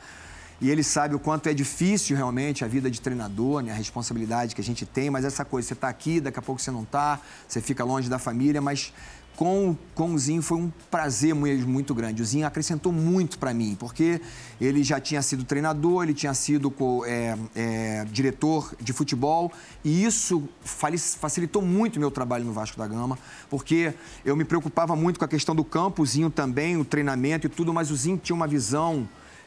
e 0.60 0.70
ele 0.70 0.82
sabe 0.82 1.14
o 1.14 1.18
quanto 1.18 1.48
é 1.48 1.54
difícil 1.54 2.16
realmente 2.16 2.64
a 2.64 2.68
vida 2.68 2.90
de 2.90 3.00
treinador, 3.00 3.62
né? 3.62 3.72
a 3.72 3.75
responsabilidade 3.75 4.54
que 4.54 4.60
a 4.60 4.64
gente 4.64 4.86
tem, 4.86 5.10
mas 5.10 5.25
essa 5.25 5.44
coisa, 5.44 5.68
você 5.68 5.75
está 5.75 5.88
aqui, 5.88 6.20
daqui 6.20 6.38
a 6.38 6.42
pouco 6.42 6.60
você 6.60 6.70
não 6.70 6.82
está, 6.82 7.20
você 7.46 7.60
fica 7.60 7.84
longe 7.84 8.08
da 8.08 8.18
família, 8.18 8.60
mas 8.60 8.92
com, 9.36 9.76
com 9.94 10.14
o 10.14 10.18
Zinho 10.18 10.40
foi 10.40 10.56
um 10.56 10.72
prazer 10.90 11.34
muito, 11.34 11.68
muito 11.68 11.94
grande. 11.94 12.22
O 12.22 12.25
Zinho 12.25 12.46
acrescentou 12.46 12.90
muito 12.90 13.38
para 13.38 13.52
mim, 13.52 13.76
porque 13.78 14.20
ele 14.58 14.82
já 14.82 14.98
tinha 14.98 15.20
sido 15.20 15.44
treinador, 15.44 16.04
ele 16.04 16.14
tinha 16.14 16.32
sido 16.32 16.75
é, 17.06 17.36
é, 17.54 18.04
diretor 18.10 18.75
de 18.80 18.94
futebol, 18.94 19.52
e 19.84 20.04
isso 20.04 20.48
facilitou 20.62 21.60
muito 21.60 21.96
o 21.96 22.00
meu 22.00 22.10
trabalho 22.10 22.46
no 22.46 22.52
Vasco 22.52 22.78
da 22.78 22.86
Gama, 22.86 23.18
porque 23.50 23.92
eu 24.25 24.34
me 24.34 24.44
preocupava 24.44 24.96
muito 24.96 25.18
com 25.18 25.25
a 25.26 25.28
questão 25.28 25.54
do 25.54 25.64
campo, 25.64 26.02
o 26.02 26.06
Zinho 26.06 26.30
também, 26.30 26.78
o 26.78 26.84
treinamento 26.84 27.46
e 27.46 27.50
tudo, 27.50 27.75
mas 27.75 27.90
o 27.90 27.96
Zinho 27.96 28.16
tinha 28.16 28.34
uma 28.34 28.46
visão 28.46 29.06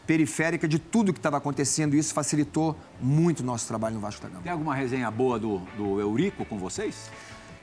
periférica 0.10 0.68
de 0.68 0.80
tudo 0.80 1.14
que 1.14 1.20
estava 1.20 1.38
acontecendo 1.38 1.96
e 1.96 2.00
isso 2.00 2.16
facilitou 2.16 2.76
muito 3.00 3.42
o 3.42 3.44
nosso 3.44 3.68
trabalho 3.68 3.94
no 3.94 4.02
Vasco 4.02 4.24
da 4.24 4.28
Gama. 4.28 4.42
Tem 4.42 4.52
alguma 4.52 4.74
resenha 4.74 5.12
boa 5.12 5.38
do, 5.38 5.60
do 5.78 6.00
Eurico 6.00 6.44
com 6.46 6.58
vocês? 6.58 7.12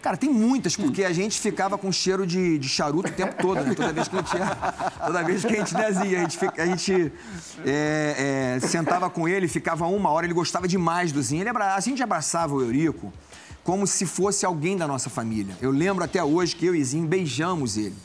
Cara, 0.00 0.16
tem 0.16 0.30
muitas, 0.30 0.76
porque 0.76 1.02
a 1.02 1.12
gente 1.12 1.40
ficava 1.40 1.76
com 1.76 1.90
cheiro 1.90 2.24
de, 2.24 2.56
de 2.56 2.68
charuto 2.68 3.10
o 3.10 3.12
tempo 3.12 3.34
todo, 3.42 3.64
né? 3.64 3.74
Toda 3.74 3.92
vez 3.92 4.06
que 4.06 4.14
a 4.14 4.18
gente 4.20 4.36
ia, 4.36 4.46
toda 5.06 5.24
vez 5.24 5.44
que 5.44 5.56
a 5.56 5.56
gente 5.56 5.74
dizia, 5.74 6.18
a 6.18 6.20
gente, 6.20 6.38
a 6.60 6.66
gente 6.66 7.12
é, 7.64 8.54
é, 8.54 8.60
sentava 8.60 9.10
com 9.10 9.26
ele, 9.26 9.48
ficava 9.48 9.88
uma 9.88 10.10
hora, 10.10 10.24
ele 10.24 10.34
gostava 10.34 10.68
demais 10.68 11.10
do 11.10 11.20
Zinho. 11.20 11.42
Ele 11.42 11.48
abra, 11.48 11.74
a 11.74 11.80
gente 11.80 12.00
abraçava 12.00 12.54
o 12.54 12.62
Eurico 12.62 13.12
como 13.64 13.88
se 13.88 14.06
fosse 14.06 14.46
alguém 14.46 14.76
da 14.76 14.86
nossa 14.86 15.10
família. 15.10 15.56
Eu 15.60 15.72
lembro 15.72 16.04
até 16.04 16.22
hoje 16.22 16.54
que 16.54 16.64
eu 16.64 16.76
e 16.76 16.84
Zinho 16.84 17.08
beijamos 17.08 17.76
ele. 17.76 17.96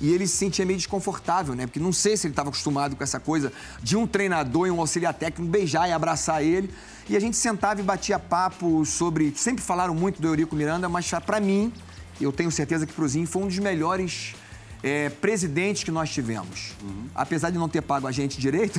E 0.00 0.12
ele 0.12 0.26
se 0.26 0.36
sentia 0.36 0.64
meio 0.64 0.78
desconfortável, 0.78 1.54
né? 1.54 1.66
Porque 1.66 1.80
não 1.80 1.92
sei 1.92 2.16
se 2.16 2.26
ele 2.26 2.32
estava 2.32 2.48
acostumado 2.48 2.96
com 2.96 3.02
essa 3.04 3.20
coisa 3.20 3.52
de 3.82 3.96
um 3.96 4.06
treinador 4.06 4.66
e 4.66 4.70
um 4.70 4.80
auxiliar 4.80 5.14
técnico 5.14 5.50
beijar 5.50 5.88
e 5.88 5.92
abraçar 5.92 6.42
ele. 6.42 6.72
E 7.08 7.16
a 7.16 7.20
gente 7.20 7.36
sentava 7.36 7.80
e 7.80 7.82
batia 7.82 8.18
papo 8.18 8.84
sobre. 8.84 9.32
Sempre 9.36 9.62
falaram 9.62 9.94
muito 9.94 10.20
do 10.20 10.28
Eurico 10.28 10.56
Miranda, 10.56 10.88
mas 10.88 11.10
para 11.24 11.38
mim, 11.40 11.72
eu 12.20 12.32
tenho 12.32 12.50
certeza 12.50 12.86
que 12.86 12.92
pro 12.92 13.06
Zinho 13.06 13.26
foi 13.26 13.42
um 13.42 13.46
dos 13.46 13.58
melhores 13.58 14.34
é, 14.84 15.08
presidentes 15.08 15.82
que 15.82 15.90
nós 15.90 16.10
tivemos. 16.10 16.74
Uhum. 16.82 17.06
Apesar 17.14 17.48
de 17.48 17.56
não 17.56 17.70
ter 17.70 17.80
pago 17.80 18.06
a 18.06 18.12
gente 18.12 18.38
direito. 18.38 18.78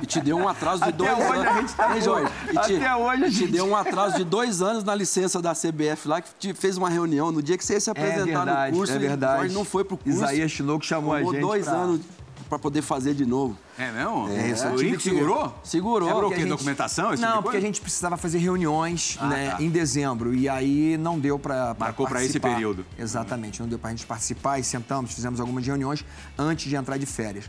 e 0.00 0.06
te 0.06 0.20
deu 0.20 0.36
um 0.36 0.46
atraso 0.46 0.84
de 0.84 0.90
Até 0.90 0.96
dois 0.96 1.18
hoje 1.18 1.40
anos. 1.40 1.48
A 1.48 1.60
gente 1.60 1.74
tá 1.74 2.00
Jorge, 2.00 2.32
e 2.44 2.52
te, 2.52 2.76
Até 2.76 2.94
hoje 2.94 3.24
a 3.24 3.28
gente... 3.28 3.46
te 3.46 3.48
deu 3.48 3.66
um 3.66 3.74
atraso 3.74 4.16
de 4.16 4.24
dois 4.24 4.62
anos 4.62 4.84
na 4.84 4.94
licença 4.94 5.42
da 5.42 5.52
CBF 5.52 6.06
lá, 6.06 6.20
que 6.20 6.30
te 6.38 6.54
fez 6.54 6.76
uma 6.76 6.88
reunião 6.88 7.32
no 7.32 7.42
dia 7.42 7.58
que 7.58 7.64
você 7.64 7.72
ia 7.72 7.80
se 7.80 7.90
apresentar 7.90 8.22
é 8.22 8.24
verdade, 8.24 8.70
no 8.70 8.78
curso. 8.78 8.92
É 8.92 8.98
verdade. 8.98 9.38
Jorge 9.40 9.54
não 9.54 9.64
foi 9.64 9.84
pro 9.84 9.96
curso. 9.96 10.16
Isaías 10.16 10.50
Chinoco 10.52 10.84
chamou 10.84 11.12
a 11.12 11.24
gente. 11.24 11.40
dois 11.40 11.64
pra... 11.64 11.74
anos 11.74 12.00
para 12.48 12.58
poder 12.58 12.82
fazer 12.82 13.14
de 13.14 13.26
novo. 13.26 13.56
É 13.78 13.90
mesmo? 13.90 14.28
É, 14.30 14.50
isso. 14.50 14.66
O 14.66 14.76
que 14.76 14.98
segurou? 15.00 15.54
Segurou. 15.62 16.08
Segurou 16.08 16.30
o 16.30 16.32
quê? 16.32 16.40
Gente... 16.40 16.48
Documentação? 16.48 17.10
Tipo 17.10 17.22
não, 17.22 17.42
porque 17.42 17.56
a 17.56 17.60
gente 17.60 17.80
precisava 17.80 18.16
fazer 18.16 18.38
reuniões 18.38 19.16
ah, 19.20 19.26
né, 19.28 19.50
tá. 19.50 19.62
em 19.62 19.70
dezembro. 19.70 20.34
E 20.34 20.48
aí 20.48 20.96
não 20.96 21.18
deu 21.18 21.38
para 21.38 21.76
Marcou 21.78 22.06
para 22.06 22.24
esse 22.24 22.40
período. 22.40 22.84
Exatamente. 22.98 23.60
Não 23.60 23.68
deu 23.68 23.78
para 23.78 23.90
a 23.90 23.92
gente 23.92 24.06
participar 24.06 24.58
e 24.58 24.64
sentamos, 24.64 25.12
fizemos 25.12 25.40
algumas 25.40 25.66
reuniões 25.66 26.04
antes 26.36 26.68
de 26.68 26.76
entrar 26.76 26.96
de 26.96 27.06
férias. 27.06 27.48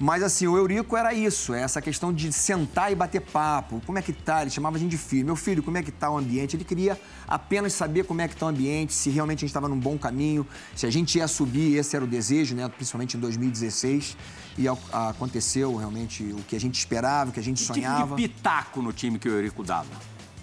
Mas 0.00 0.22
assim, 0.22 0.46
o 0.46 0.56
Eurico 0.56 0.96
era 0.96 1.12
isso, 1.12 1.52
é 1.52 1.60
essa 1.60 1.82
questão 1.82 2.12
de 2.12 2.32
sentar 2.32 2.92
e 2.92 2.94
bater 2.94 3.20
papo. 3.20 3.82
Como 3.84 3.98
é 3.98 4.02
que 4.02 4.12
tá? 4.12 4.42
Ele 4.42 4.50
chamava 4.50 4.76
a 4.76 4.78
gente 4.78 4.92
de 4.92 4.98
filho. 4.98 5.26
Meu 5.26 5.34
filho, 5.34 5.60
como 5.60 5.76
é 5.76 5.82
que 5.82 5.90
tá 5.90 6.08
o 6.08 6.16
ambiente? 6.16 6.54
Ele 6.54 6.64
queria 6.64 6.98
apenas 7.26 7.72
saber 7.72 8.04
como 8.04 8.20
é 8.20 8.28
que 8.28 8.36
tá 8.36 8.46
o 8.46 8.48
ambiente, 8.48 8.92
se 8.92 9.10
realmente 9.10 9.38
a 9.38 9.40
gente 9.40 9.50
estava 9.50 9.68
num 9.68 9.78
bom 9.78 9.98
caminho, 9.98 10.46
se 10.76 10.86
a 10.86 10.90
gente 10.90 11.18
ia 11.18 11.26
subir, 11.26 11.76
esse 11.76 11.96
era 11.96 12.04
o 12.04 12.08
desejo, 12.08 12.54
né? 12.54 12.68
Principalmente 12.68 13.16
em 13.16 13.20
2016. 13.20 14.16
E 14.56 14.66
aconteceu 14.92 15.74
realmente 15.74 16.22
o 16.22 16.42
que 16.44 16.54
a 16.54 16.60
gente 16.60 16.78
esperava, 16.78 17.30
o 17.30 17.32
que 17.32 17.40
a 17.40 17.42
gente 17.42 17.60
sonhava. 17.60 18.14
Que 18.14 18.28
pitaco 18.28 18.80
no 18.80 18.92
time 18.92 19.18
que 19.18 19.28
o 19.28 19.32
Eurico 19.32 19.64
dava? 19.64 19.90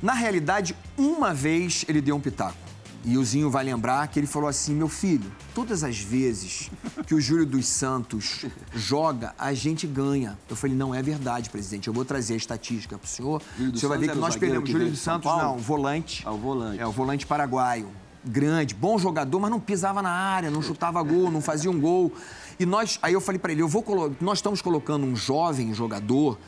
Na 0.02 0.14
realidade, 0.14 0.76
uma 0.98 1.34
vez 1.34 1.86
ele 1.88 2.02
deu 2.02 2.18
um 2.18 2.20
pitaco. 2.20 2.65
E 3.06 3.20
o 3.20 3.24
Zinho 3.24 3.52
vai 3.52 3.64
lembrar 3.64 4.08
que 4.08 4.20
ele 4.20 4.26
falou 4.26 4.50
assim: 4.50 4.74
meu 4.74 4.90
filho, 4.90 5.32
todas 5.54 5.84
as 5.84 6.00
vezes 6.00 6.72
que 7.06 7.14
o 7.14 7.22
Júlio 7.22 7.46
dos 7.46 7.68
Santos 7.68 8.46
joga, 8.74 9.36
a 9.38 9.54
gente 9.54 9.86
ganha. 9.86 10.38
Eu 10.50 10.56
falei: 10.56 10.76
não 10.76 10.94
é 10.94 11.04
verdade, 11.04 11.52
presidente. 11.52 11.88
Eu 11.88 11.94
vou 11.94 12.04
trazer 12.04 12.34
a 12.34 12.38
estatística 12.38 12.98
para 12.98 13.06
o 13.06 13.08
senhor. 13.08 13.42
O 13.60 13.78
senhor 13.78 13.90
vai 13.90 14.00
ver 14.00 14.10
que 14.10 14.18
nós 14.18 14.36
perdemos. 14.36 14.68
Júlio 14.68 14.90
dos 14.90 15.00
Santos, 15.00 15.32
não, 15.32 15.58
volante. 15.58 16.24
Ah, 16.26 16.32
o 16.32 16.38
volante. 16.38 16.80
É, 16.82 16.88
o 16.88 16.92
volante 16.92 17.28
paraguaio. 17.28 17.88
Grande, 18.28 18.74
bom 18.74 18.98
jogador, 18.98 19.40
mas 19.40 19.52
não 19.52 19.60
pisava 19.60 20.02
na 20.02 20.10
área, 20.10 20.50
não 20.50 20.60
chutava 20.60 21.02
gol, 21.04 21.30
não 21.30 21.42
fazia 21.42 21.70
um 21.70 21.80
gol. 21.80 22.12
E 22.60 22.66
nós, 22.66 22.98
aí 23.04 23.14
eu 23.14 23.22
falei 23.22 23.38
para 23.38 23.52
ele: 23.52 23.62
eu 23.62 23.68
vou 23.68 23.86
nós 24.20 24.40
estamos 24.40 24.64
colocando 24.64 25.06
um 25.06 25.16
jovem 25.16 25.72
jogador 25.76 26.40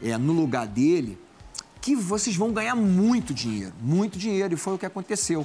é, 0.00 0.16
no 0.16 0.32
lugar 0.32 0.68
dele 0.68 1.18
que 1.80 1.96
vocês 1.96 2.36
vão 2.36 2.52
ganhar 2.52 2.76
muito 2.76 3.34
dinheiro, 3.34 3.74
muito 3.80 4.16
dinheiro. 4.16 4.54
E 4.54 4.56
foi 4.56 4.74
o 4.74 4.78
que 4.78 4.86
aconteceu. 4.86 5.44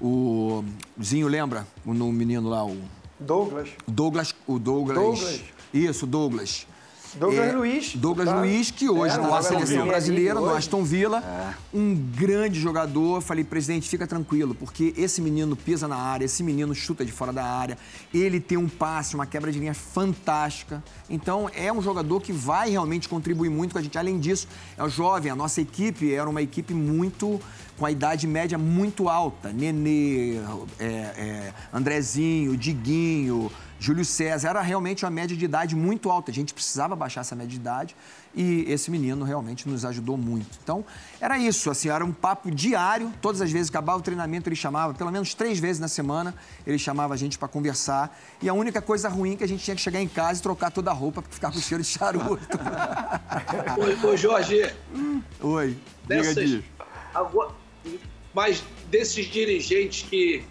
O 0.00 0.64
Zinho 1.02 1.26
lembra? 1.28 1.66
O 1.84 1.92
menino 2.12 2.48
lá, 2.48 2.64
o. 2.64 2.78
Douglas. 3.18 3.70
Douglas. 3.86 4.34
O 4.46 4.58
Douglas. 4.58 4.96
Douglas. 4.96 5.40
Isso, 5.74 6.06
Douglas. 6.06 6.66
Douglas 7.14 7.48
é, 7.48 7.52
Luiz. 7.52 7.94
Douglas 7.96 8.28
tá? 8.28 8.40
Luiz, 8.40 8.70
que 8.70 8.88
hoje 8.88 9.14
está 9.14 9.28
na 9.28 9.42
seleção 9.42 9.86
brasileira, 9.86 10.34
no 10.34 10.54
Aston 10.54 10.84
Villa. 10.84 11.18
É. 11.18 11.76
Um 11.76 11.94
grande 11.94 12.60
jogador. 12.60 13.20
Falei, 13.20 13.44
presidente, 13.44 13.88
fica 13.88 14.06
tranquilo, 14.06 14.54
porque 14.54 14.92
esse 14.96 15.20
menino 15.20 15.56
pisa 15.56 15.88
na 15.88 15.96
área, 15.96 16.24
esse 16.24 16.42
menino 16.42 16.74
chuta 16.74 17.04
de 17.04 17.12
fora 17.12 17.32
da 17.32 17.44
área, 17.44 17.78
ele 18.12 18.40
tem 18.40 18.58
um 18.58 18.68
passe, 18.68 19.14
uma 19.14 19.26
quebra 19.26 19.50
de 19.50 19.58
linha 19.58 19.74
fantástica. 19.74 20.82
Então, 21.08 21.50
é 21.54 21.72
um 21.72 21.80
jogador 21.80 22.20
que 22.20 22.32
vai 22.32 22.70
realmente 22.70 23.08
contribuir 23.08 23.50
muito 23.50 23.72
com 23.72 23.78
a 23.78 23.82
gente. 23.82 23.96
Além 23.98 24.18
disso, 24.18 24.48
é 24.76 24.84
um 24.84 24.88
jovem, 24.88 25.30
a 25.30 25.36
nossa 25.36 25.60
equipe 25.60 26.12
era 26.12 26.28
uma 26.28 26.42
equipe 26.42 26.74
muito 26.74 27.40
com 27.78 27.86
a 27.86 27.90
idade 27.90 28.26
média 28.26 28.58
muito 28.58 29.08
alta. 29.08 29.52
Nenê, 29.52 30.40
é, 30.78 30.84
é, 30.84 31.52
Andrezinho, 31.72 32.56
Diguinho, 32.56 33.50
Júlio 33.78 34.04
César. 34.04 34.48
Era 34.48 34.60
realmente 34.60 35.04
uma 35.04 35.10
média 35.10 35.36
de 35.36 35.44
idade 35.44 35.76
muito 35.76 36.10
alta. 36.10 36.30
A 36.30 36.34
gente 36.34 36.52
precisava 36.52 36.96
baixar 36.96 37.20
essa 37.20 37.34
média 37.34 37.50
de 37.50 37.56
idade 37.56 37.96
e 38.34 38.64
esse 38.68 38.90
menino 38.90 39.24
realmente 39.24 39.68
nos 39.68 39.84
ajudou 39.84 40.16
muito. 40.16 40.58
Então, 40.62 40.84
era 41.20 41.38
isso, 41.38 41.70
assim, 41.70 41.88
era 41.88 42.04
um 42.04 42.12
papo 42.12 42.50
diário. 42.50 43.12
Todas 43.20 43.40
as 43.40 43.50
vezes 43.50 43.70
que 43.70 43.76
acabava 43.76 43.98
o 43.98 44.02
treinamento, 44.02 44.48
ele 44.48 44.56
chamava, 44.56 44.94
pelo 44.94 45.10
menos 45.10 45.34
três 45.34 45.58
vezes 45.58 45.80
na 45.80 45.88
semana, 45.88 46.34
ele 46.66 46.78
chamava 46.78 47.14
a 47.14 47.16
gente 47.16 47.38
para 47.38 47.48
conversar. 47.48 48.16
E 48.42 48.48
a 48.48 48.54
única 48.54 48.82
coisa 48.82 49.08
ruim 49.08 49.34
é 49.34 49.36
que 49.36 49.44
a 49.44 49.48
gente 49.48 49.64
tinha 49.64 49.74
que 49.74 49.82
chegar 49.82 50.00
em 50.00 50.08
casa 50.08 50.40
e 50.40 50.42
trocar 50.42 50.70
toda 50.70 50.90
a 50.90 50.94
roupa 50.94 51.22
para 51.22 51.32
ficar 51.32 51.52
com 51.52 51.60
cheiro 51.60 51.82
de 51.82 51.88
charuto. 51.88 52.58
Oi, 54.06 54.16
Jorge. 54.16 54.72
Oi. 55.40 55.76
Dessas, 56.06 56.62
agora, 57.14 57.52
mas 58.34 58.62
desses 58.90 59.26
dirigentes 59.26 60.08
que 60.08 60.44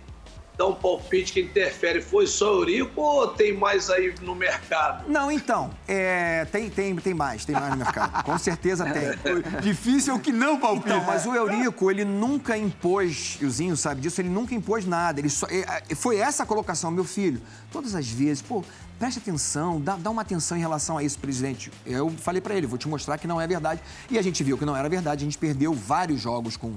dar 0.58 0.68
um 0.68 0.74
palpite 0.74 1.34
que 1.34 1.42
interfere. 1.42 2.02
Foi 2.02 2.26
só 2.26 2.48
Eurico 2.48 3.00
ou 3.00 3.28
tem 3.28 3.54
mais 3.54 3.90
aí 3.90 4.14
no 4.22 4.34
mercado? 4.34 5.06
Não, 5.08 5.32
então, 5.32 5.70
é, 5.88 6.46
tem, 6.46 6.70
tem, 6.70 6.96
tem 6.96 7.14
mais, 7.14 7.46
tem 7.46 7.54
mais 7.54 7.70
no 7.70 7.78
mercado. 7.78 8.24
Com 8.24 8.38
certeza 8.38 8.86
tem. 8.86 9.38
Difícil 9.62 10.14
é 10.14 10.16
o 10.16 10.20
que 10.20 10.32
não 10.32 10.60
palpite. 10.60 10.88
Então, 10.90 11.04
mas 11.04 11.26
o 11.26 11.36
Eurico, 11.36 11.92
ele 11.92 12.04
nunca 12.04 12.58
impôs, 12.58 13.38
e 13.40 13.46
o 13.46 13.52
Zinho 13.52 13.78
sabe 13.78 14.02
disso, 14.02 14.20
ele 14.20 14.30
nunca 14.30 14.56
impôs 14.56 14.86
nada. 14.86 15.20
Ele 15.20 15.30
só, 15.30 15.46
é, 15.48 15.84
é, 15.90 15.96
foi 15.96 16.18
essa 16.18 16.44
a 16.44 16.46
colocação, 16.46 16.90
meu 16.90 17.04
filho, 17.04 17.40
todas 17.72 17.94
as 17.94 18.08
vezes, 18.08 18.42
pô, 18.42 18.64
preste 18.98 19.20
atenção, 19.20 19.80
dá, 19.80 19.96
dá 19.96 20.10
uma 20.10 20.24
atenção 20.24 20.58
em 20.58 20.62
relação 20.62 20.98
a 20.98 21.04
isso, 21.04 21.20
presidente. 21.20 21.72
Eu 21.86 22.10
falei 22.10 22.42
para 22.42 22.56
ele, 22.56 22.66
vou 22.66 22.80
te 22.80 22.88
mostrar 22.88 23.18
que 23.20 23.28
não 23.28 23.40
é 23.40 23.46
verdade. 23.46 23.82
E 24.10 24.18
a 24.18 24.22
gente 24.22 24.44
viu 24.44 24.58
que 24.58 24.66
não 24.66 24.76
era 24.76 24.90
verdade, 24.90 25.24
a 25.24 25.26
gente 25.26 25.38
perdeu 25.38 25.74
vários 25.74 26.20
jogos 26.20 26.58
com 26.58 26.74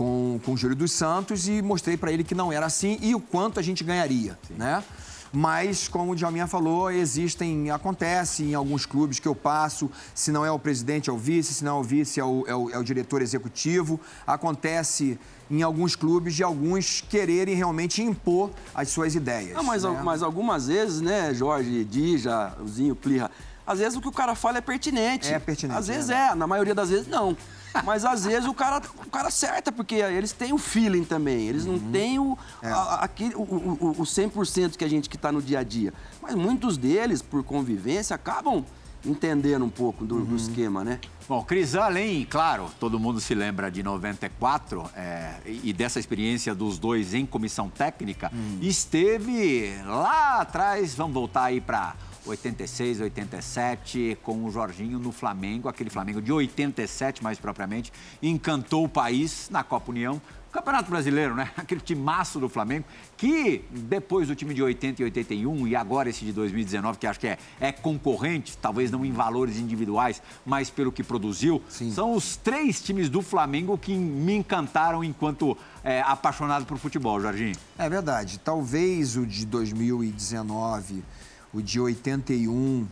com, 0.00 0.40
com 0.46 0.54
o 0.54 0.56
Júlio 0.56 0.74
dos 0.74 0.92
Santos 0.92 1.46
e 1.46 1.60
mostrei 1.60 1.94
para 1.94 2.10
ele 2.10 2.24
que 2.24 2.34
não 2.34 2.50
era 2.50 2.64
assim 2.64 2.98
e 3.02 3.14
o 3.14 3.20
quanto 3.20 3.60
a 3.60 3.62
gente 3.62 3.84
ganharia, 3.84 4.38
Sim. 4.48 4.54
né? 4.56 4.82
Mas, 5.30 5.88
como 5.88 6.12
o 6.12 6.16
Djalminha 6.16 6.46
falou, 6.46 6.90
existem, 6.90 7.70
acontece 7.70 8.42
em 8.42 8.54
alguns 8.54 8.86
clubes 8.86 9.20
que 9.20 9.28
eu 9.28 9.34
passo, 9.34 9.88
se 10.12 10.32
não 10.32 10.44
é 10.44 10.50
o 10.50 10.58
presidente, 10.58 11.10
é 11.10 11.12
o 11.12 11.18
vice, 11.18 11.52
se 11.52 11.64
não 11.64 11.76
é 11.76 11.80
o 11.80 11.82
vice, 11.84 12.18
é 12.18 12.24
o, 12.24 12.44
é 12.48 12.56
o, 12.56 12.70
é 12.70 12.78
o 12.78 12.82
diretor 12.82 13.20
executivo. 13.20 14.00
Acontece 14.26 15.20
em 15.50 15.62
alguns 15.62 15.94
clubes 15.94 16.34
de 16.34 16.42
alguns 16.42 17.02
quererem 17.02 17.54
realmente 17.54 18.02
impor 18.02 18.50
as 18.74 18.88
suas 18.88 19.14
ideias. 19.14 19.54
Não, 19.54 19.62
mas, 19.62 19.84
né? 19.84 20.00
mas 20.02 20.22
algumas 20.22 20.66
vezes, 20.66 21.02
né, 21.02 21.32
Jorge, 21.34 21.84
Dija, 21.84 22.56
Zinho, 22.66 22.96
Plirra, 22.96 23.30
às 23.66 23.78
vezes 23.78 23.96
o 23.96 24.00
que 24.00 24.08
o 24.08 24.12
cara 24.12 24.34
fala 24.34 24.58
é 24.58 24.62
pertinente. 24.62 25.32
É 25.32 25.38
pertinente. 25.38 25.78
Às 25.78 25.86
vezes 25.86 26.10
é, 26.10 26.30
é 26.30 26.34
na 26.34 26.46
maioria 26.46 26.74
das 26.74 26.88
vezes 26.88 27.06
não. 27.06 27.36
Mas 27.84 28.04
às 28.04 28.24
vezes 28.24 28.48
o 28.48 28.54
cara, 28.54 28.82
o 29.04 29.10
cara 29.10 29.28
acerta, 29.28 29.70
porque 29.70 29.96
eles 29.96 30.32
têm 30.32 30.52
o 30.52 30.58
feeling 30.58 31.04
também. 31.04 31.48
Eles 31.48 31.64
não 31.64 31.74
uhum. 31.74 31.90
têm 31.92 32.18
o, 32.18 32.38
é. 32.62 32.68
a, 32.70 32.94
aquele, 32.96 33.34
o, 33.34 33.42
o, 33.42 33.90
o 33.98 34.02
100% 34.02 34.76
que 34.76 34.84
a 34.84 34.88
gente 34.88 35.08
que 35.08 35.16
está 35.16 35.30
no 35.30 35.40
dia 35.40 35.60
a 35.60 35.62
dia. 35.62 35.92
Mas 36.20 36.34
muitos 36.34 36.76
deles, 36.76 37.22
por 37.22 37.42
convivência, 37.42 38.14
acabam 38.14 38.64
entendendo 39.04 39.64
um 39.64 39.70
pouco 39.70 40.04
do, 40.04 40.16
uhum. 40.16 40.24
do 40.24 40.36
esquema, 40.36 40.84
né? 40.84 41.00
Bom, 41.28 41.42
Cris, 41.44 41.74
além, 41.74 42.26
claro, 42.28 42.70
todo 42.78 42.98
mundo 42.98 43.20
se 43.20 43.34
lembra 43.34 43.70
de 43.70 43.82
94 43.82 44.90
é, 44.96 45.34
e 45.46 45.72
dessa 45.72 45.98
experiência 45.98 46.54
dos 46.54 46.78
dois 46.78 47.14
em 47.14 47.24
comissão 47.24 47.70
técnica, 47.70 48.30
hum. 48.34 48.58
esteve 48.60 49.72
lá 49.86 50.40
atrás, 50.40 50.94
vamos 50.94 51.14
voltar 51.14 51.44
aí 51.44 51.60
para 51.60 51.94
86, 52.26 53.00
87, 53.00 54.18
com 54.22 54.44
o 54.44 54.50
Jorginho 54.50 54.98
no 54.98 55.12
Flamengo, 55.12 55.68
aquele 55.68 55.90
Flamengo 55.90 56.20
de 56.20 56.32
87 56.32 57.22
mais 57.22 57.38
propriamente, 57.38 57.92
encantou 58.22 58.84
o 58.84 58.88
país 58.88 59.48
na 59.50 59.62
Copa 59.62 59.90
União. 59.90 60.20
Campeonato 60.52 60.90
Brasileiro, 60.90 61.34
né? 61.34 61.50
Aquele 61.56 61.80
timaço 61.80 62.40
do 62.40 62.48
Flamengo, 62.48 62.84
que 63.16 63.64
depois 63.70 64.26
do 64.26 64.34
time 64.34 64.52
de 64.52 64.62
80 64.62 65.00
e 65.00 65.04
81 65.04 65.68
e 65.68 65.76
agora 65.76 66.10
esse 66.10 66.24
de 66.24 66.32
2019, 66.32 66.98
que 66.98 67.06
acho 67.06 67.20
que 67.20 67.28
é, 67.28 67.38
é 67.60 67.70
concorrente, 67.70 68.58
talvez 68.58 68.90
não 68.90 69.04
em 69.04 69.12
valores 69.12 69.58
individuais, 69.58 70.20
mas 70.44 70.68
pelo 70.68 70.90
que 70.90 71.04
produziu, 71.04 71.62
Sim. 71.68 71.92
são 71.92 72.14
os 72.14 72.36
três 72.36 72.82
times 72.82 73.08
do 73.08 73.22
Flamengo 73.22 73.78
que 73.78 73.94
me 73.94 74.34
encantaram 74.34 75.04
enquanto 75.04 75.56
é, 75.84 76.00
apaixonado 76.00 76.66
por 76.66 76.78
futebol, 76.78 77.20
Jorginho. 77.20 77.54
É 77.78 77.88
verdade. 77.88 78.40
Talvez 78.40 79.16
o 79.16 79.24
de 79.24 79.46
2019 79.46 81.04
o 81.52 81.60
de 81.60 81.80
81, 81.80 82.86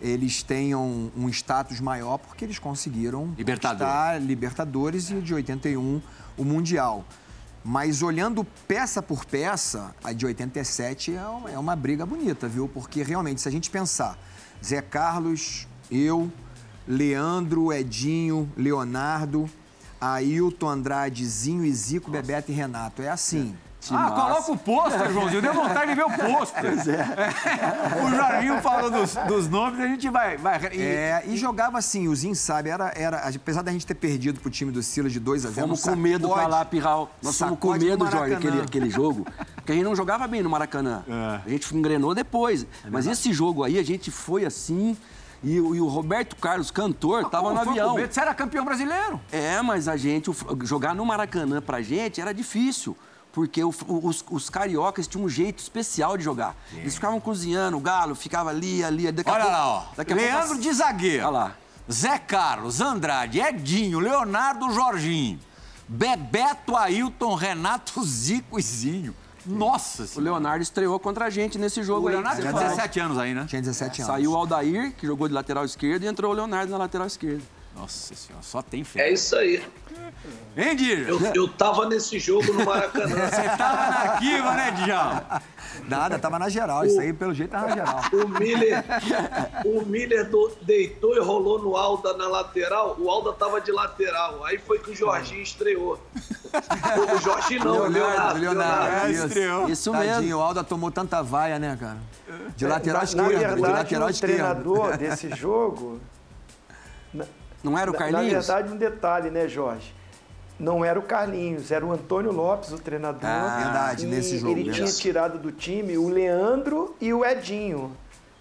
eles 0.00 0.42
tenham 0.42 1.10
um 1.16 1.28
status 1.28 1.80
maior 1.80 2.18
porque 2.18 2.44
eles 2.44 2.58
conseguiram 2.58 3.32
Libertador. 3.36 3.86
Libertadores 4.20 5.10
e 5.10 5.14
o 5.14 5.22
de 5.22 5.34
81 5.34 6.02
o 6.36 6.44
Mundial. 6.44 7.04
Mas 7.64 8.02
olhando 8.02 8.44
peça 8.68 9.00
por 9.00 9.24
peça, 9.24 9.94
a 10.04 10.12
de 10.12 10.26
87 10.26 11.14
é 11.14 11.26
uma, 11.26 11.50
é 11.50 11.58
uma 11.58 11.74
briga 11.74 12.04
bonita, 12.04 12.46
viu? 12.46 12.68
Porque 12.68 13.02
realmente, 13.02 13.40
se 13.40 13.48
a 13.48 13.50
gente 13.50 13.70
pensar, 13.70 14.18
Zé 14.62 14.82
Carlos, 14.82 15.66
eu, 15.90 16.30
Leandro, 16.86 17.72
Edinho, 17.72 18.52
Leonardo, 18.54 19.48
Ailton, 19.98 20.68
Andradezinho, 20.68 21.72
Zico, 21.72 22.10
Bebeto 22.10 22.52
e 22.52 22.54
Renato. 22.54 23.00
É 23.00 23.08
assim. 23.08 23.56
Ah, 23.90 24.10
coloca 24.10 24.52
o 24.52 24.56
pôster, 24.56 25.12
Joãozinho. 25.12 25.42
Deu 25.42 25.52
vontade 25.52 25.88
de 25.88 25.94
ver 25.94 26.04
o 26.04 26.10
pôster. 26.10 26.64
Pois 26.74 26.88
é. 26.88 27.04
o 28.04 28.10
Jorginho 28.10 28.60
falou 28.62 28.90
dos, 28.90 29.14
dos 29.14 29.48
nomes, 29.48 29.80
a 29.80 29.86
gente 29.86 30.08
vai. 30.08 30.36
vai 30.36 30.60
e, 30.72 30.80
é, 30.80 31.22
e 31.26 31.36
jogava 31.36 31.78
assim, 31.78 32.08
o 32.08 32.14
Zinho 32.14 32.34
sabe, 32.34 32.70
era, 32.70 32.92
era, 32.96 33.18
apesar 33.28 33.62
da 33.62 33.70
gente 33.70 33.86
ter 33.86 33.94
perdido 33.94 34.40
pro 34.40 34.50
time 34.50 34.72
do 34.72 34.82
Silas 34.82 35.12
de 35.12 35.20
2 35.20 35.44
a 35.44 35.50
0 35.50 35.60
Fomos 35.66 35.82
com 35.82 35.96
medo 35.96 36.28
pra 36.28 36.46
lá, 36.46 36.64
Pirral. 36.64 37.10
Nós 37.22 37.38
fomos 37.38 37.58
com 37.58 37.72
medo, 37.72 38.10
Jorge, 38.10 38.34
aquele, 38.34 38.60
aquele 38.60 38.90
jogo. 38.90 39.26
Porque 39.56 39.72
a 39.72 39.74
gente 39.74 39.84
não 39.84 39.94
jogava 39.94 40.26
bem 40.26 40.42
no 40.42 40.50
Maracanã. 40.50 41.04
É. 41.08 41.40
A 41.44 41.48
gente 41.48 41.74
engrenou 41.76 42.14
depois. 42.14 42.66
É 42.84 42.90
Mas 42.90 43.06
esse 43.06 43.32
jogo 43.32 43.64
aí, 43.64 43.78
a 43.78 43.82
gente 43.82 44.10
foi 44.10 44.44
assim. 44.44 44.96
E, 45.42 45.56
e, 45.56 45.60
o 45.60 45.86
Roberto 45.86 46.36
Carlos, 46.36 46.70
cantor, 46.70 47.22
estava 47.24 47.52
no 47.52 47.60
avião. 47.60 47.94
Você 47.94 48.20
era 48.20 48.32
campeão 48.32 48.64
brasileiro. 48.64 49.20
É, 49.30 49.60
mas 49.60 49.88
a 49.88 49.96
gente, 49.96 50.30
jogar 50.62 50.94
no 50.94 51.04
Maracanã 51.04 51.60
pra 51.60 51.82
gente 51.82 52.20
era 52.20 52.32
difícil 52.32 52.96
porque 53.34 53.64
o, 53.64 53.74
os, 53.88 54.24
os, 54.30 54.48
cariocas 54.48 55.08
tinham 55.08 55.24
um 55.24 55.28
jeito 55.28 55.58
especial 55.58 56.16
de 56.16 56.22
jogar. 56.22 56.54
Sim. 56.70 56.78
Eles 56.78 56.94
ficavam 56.94 57.18
cozinhando, 57.18 57.76
o 57.76 57.80
galo 57.80 58.14
ficava 58.14 58.50
ali, 58.50 58.82
ali. 58.84 59.10
Daqui 59.10 59.28
Olha 59.28 59.42
pouco, 59.42 59.58
lá, 59.58 59.68
ó. 59.68 60.14
Leandro 60.14 60.46
pouco... 60.46 60.62
de 60.62 60.72
zagueiro. 60.72 61.24
Olha 61.24 61.30
lá. 61.30 61.56
Zé 61.92 62.16
Carlos, 62.16 62.80
Andrade, 62.80 63.40
Edinho, 63.40 63.98
Leonardo, 63.98 64.70
Jorginho, 64.70 65.40
Bebeto, 65.86 66.76
Ailton, 66.76 67.34
Renato, 67.34 68.02
Zico 68.04 68.58
e 68.58 68.62
Zinho. 68.62 69.14
Nossa 69.44 70.06
senhora. 70.06 70.20
O 70.20 70.24
Leonardo 70.32 70.62
estreou 70.62 70.98
contra 71.00 71.26
a 71.26 71.30
gente 71.30 71.58
nesse 71.58 71.82
jogo 71.82 72.06
o 72.06 72.08
aí. 72.08 72.14
O 72.14 72.18
Leonardo 72.18 72.40
tinha 72.40 72.52
17 72.52 73.00
anos 73.00 73.18
aí, 73.18 73.34
né? 73.34 73.44
Tinha 73.48 73.60
17 73.60 74.00
anos. 74.00 74.14
Saiu 74.14 74.30
o 74.30 74.36
Aldair, 74.36 74.94
que 74.96 75.06
jogou 75.06 75.26
de 75.26 75.34
lateral 75.34 75.64
esquerdo, 75.64 76.04
e 76.04 76.06
entrou 76.06 76.30
o 76.30 76.34
Leonardo 76.34 76.70
na 76.70 76.78
lateral 76.78 77.08
esquerda. 77.08 77.42
Nossa 77.76 78.14
senhora, 78.14 78.42
só 78.42 78.62
tem 78.62 78.84
fé. 78.84 79.08
É 79.08 79.12
isso 79.12 79.34
aí. 79.36 79.62
Hein, 80.56 80.76
Dir? 80.76 81.08
Eu, 81.08 81.20
eu 81.34 81.48
tava 81.48 81.88
nesse 81.88 82.20
jogo 82.20 82.52
no 82.52 82.64
Maracanã. 82.64 83.16
Você 83.28 83.42
tava 83.56 83.90
na 83.90 84.16
Kiva, 84.18 84.54
né, 84.54 84.70
Dijão? 84.70 85.22
Nada, 85.88 86.18
tava 86.18 86.38
na 86.38 86.48
geral. 86.48 86.82
O, 86.82 86.84
Isso 86.84 87.00
aí, 87.00 87.12
pelo 87.12 87.34
jeito, 87.34 87.50
tava 87.50 87.68
na 87.68 87.74
geral. 87.74 88.00
O 88.12 88.28
Miller, 88.28 88.84
o 89.64 89.84
Miller 89.84 90.30
do, 90.30 90.52
deitou 90.62 91.16
e 91.16 91.18
rolou 91.18 91.60
no 91.60 91.76
Alda 91.76 92.16
na 92.16 92.28
lateral. 92.28 92.96
O 92.98 93.10
Alda 93.10 93.32
tava 93.32 93.60
de 93.60 93.72
lateral. 93.72 94.44
Aí 94.44 94.58
foi 94.58 94.78
que 94.78 94.92
o 94.92 94.94
Jorginho 94.94 95.42
estreou. 95.42 95.98
O 97.12 97.18
Jorginho 97.20 97.64
não, 97.64 97.88
Leonardo. 97.88 98.38
Leonardo, 98.38 98.40
Leonardo. 98.40 99.06
É, 99.06 99.10
estreou. 99.10 99.68
Isso 99.68 99.90
Tadinho, 99.90 100.14
mesmo. 100.14 100.36
O 100.36 100.40
Alda 100.40 100.62
tomou 100.62 100.92
tanta 100.92 101.22
vaia, 101.22 101.58
né, 101.58 101.76
cara? 101.78 101.98
De 102.56 102.66
lateral 102.66 103.02
é, 103.02 103.04
esquerdo. 103.04 103.32
Na 103.32 103.38
verdade, 103.38 103.56
de 103.56 103.72
lateral 103.72 104.06
o 104.06 104.10
esquerdo. 104.10 104.32
treinador 104.32 104.96
desse 104.96 105.28
jogo... 105.30 106.00
Não 107.64 107.78
era 107.78 107.90
o 107.90 107.94
Carlinhos? 107.94 108.46
Na 108.46 108.54
verdade, 108.54 108.74
um 108.74 108.76
detalhe, 108.76 109.30
né, 109.30 109.48
Jorge? 109.48 109.94
Não 110.60 110.84
era 110.84 110.98
o 110.98 111.02
Carlinhos, 111.02 111.72
era 111.72 111.84
o 111.84 111.90
Antônio 111.90 112.30
Lopes, 112.30 112.70
o 112.70 112.78
treinador. 112.78 113.24
Ah, 113.24 113.60
verdade, 113.64 114.06
nesse 114.06 114.38
jogo. 114.38 114.52
Ele 114.52 114.70
tinha 114.70 114.86
tirado 114.86 115.38
do 115.38 115.50
time 115.50 115.98
o 115.98 116.08
Leandro 116.08 116.94
e 117.00 117.12
o 117.12 117.24
Edinho. 117.24 117.90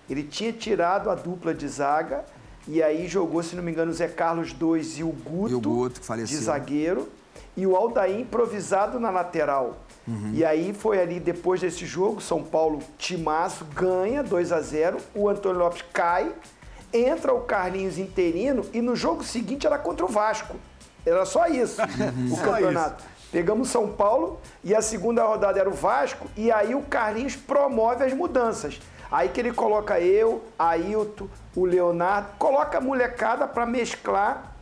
Ele 0.10 0.22
tinha 0.22 0.52
tirado 0.54 1.10
a 1.10 1.16
dupla 1.16 1.54
de 1.54 1.68
zaga 1.68 2.24
e 2.68 2.84
aí 2.84 3.08
jogou, 3.08 3.42
se 3.42 3.56
não 3.56 3.64
me 3.64 3.72
engano, 3.72 3.92
o 3.92 3.94
Zé 3.94 4.08
Carlos 4.08 4.54
2 4.54 5.00
e 5.00 5.04
o 5.04 5.10
Guto, 5.10 5.52
e 5.52 5.56
o 5.56 5.62
Guto 5.62 6.02
que 6.02 6.06
faleceu. 6.06 6.38
de 6.38 6.44
zagueiro. 6.44 7.10
E 7.56 7.68
o 7.68 7.76
Aldair 7.76 8.20
improvisado 8.20 9.00
na 9.00 9.12
lateral. 9.12 9.78
Uhum. 10.08 10.32
E 10.34 10.44
aí 10.44 10.74
foi 10.74 11.00
ali, 11.00 11.20
depois 11.20 11.62
desse 11.62 11.86
jogo, 11.86 12.20
São 12.20 12.44
Paulo 12.44 12.80
timaço, 12.98 13.64
ganha 13.66 14.24
2 14.24 14.52
a 14.52 14.60
0 14.60 14.98
o 15.14 15.30
Antônio 15.30 15.60
Lopes 15.60 15.84
cai 15.94 16.32
entra 16.94 17.34
o 17.34 17.42
Carlinhos 17.42 17.98
interino 17.98 18.66
e 18.72 18.82
no 18.82 18.96
jogo 18.96 19.24
seguinte 19.24 19.66
era 19.66 19.78
contra 19.78 20.06
o 20.06 20.10
Vasco. 20.10 20.56
Era 21.06 21.26
só 21.26 21.48
isso, 21.48 21.82
o 22.32 22.38
campeonato. 22.38 23.04
Pegamos 23.32 23.70
São 23.70 23.92
Paulo 23.92 24.40
e 24.64 24.76
a 24.76 24.82
segunda 24.82 25.24
rodada 25.26 25.60
era 25.60 25.70
o 25.70 25.74
Vasco 25.74 26.28
e 26.38 26.52
aí 26.52 26.76
o 26.76 26.84
Carlinhos 26.84 27.36
promove 27.36 28.04
as 28.04 28.14
mudanças. 28.14 28.80
Aí 29.12 29.30
que 29.30 29.40
ele 29.40 29.52
coloca 29.52 30.00
eu, 30.00 30.44
Ailton, 30.58 31.28
o 31.56 31.66
Leonardo, 31.66 32.30
coloca 32.38 32.78
a 32.78 32.82
molecada 32.82 33.48
para 33.48 33.66
mesclar 33.66 34.54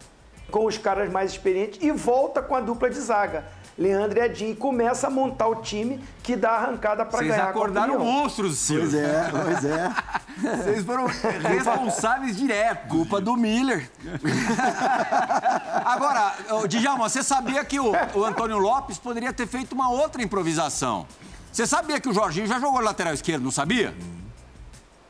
com 0.50 0.66
os 0.66 0.78
caras 0.78 1.10
mais 1.10 1.32
experientes 1.32 1.80
e 1.82 1.92
volta 1.92 2.42
com 2.42 2.56
a 2.56 2.60
dupla 2.60 2.90
de 2.90 3.00
zaga. 3.00 3.46
Leandro 3.82 4.20
e 4.20 4.22
Edinho 4.22 4.52
e 4.52 4.56
começa 4.56 5.08
a 5.08 5.10
montar 5.10 5.48
o 5.48 5.56
time 5.56 6.00
que 6.22 6.36
dá 6.36 6.52
arrancada 6.52 7.04
para 7.04 7.20
ganhar. 7.22 7.34
Vocês 7.34 7.50
acordaram 7.50 7.98
monstros, 7.98 8.60
Silvio. 8.60 8.92
Pois 8.92 8.94
é, 8.94 9.32
pois 9.44 9.66
é. 9.66 9.92
Vocês 10.64 10.86
foram 10.86 11.08
responsáveis 11.08 12.38
direto. 12.38 12.88
Culpa 12.88 13.20
do 13.20 13.36
Miller. 13.36 13.90
Agora, 15.84 16.36
Djalma, 16.68 17.10
você 17.10 17.22
sabia 17.22 17.64
que 17.66 17.80
o, 17.80 17.92
o 18.14 18.24
Antônio 18.24 18.58
Lopes 18.58 18.98
poderia 18.98 19.34
ter 19.34 19.48
feito 19.48 19.74
uma 19.74 19.90
outra 19.90 20.22
improvisação. 20.22 21.08
Você 21.52 21.68
sabia 21.68 22.00
que 22.00 22.08
o 22.08 22.14
Jorginho 22.14 22.48
já 22.48 22.60
jogou 22.60 22.82
lateral 22.82 23.14
esquerdo, 23.14 23.44
não 23.44 23.52
sabia? 23.52 23.94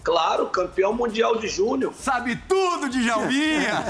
Claro, 0.04 0.48
campeão 0.48 0.94
mundial 0.94 1.38
de 1.38 1.48
júnior. 1.48 1.94
Sabe 1.94 2.36
tudo 2.48 2.90
de 2.90 3.04
Jalminha. 3.04 3.84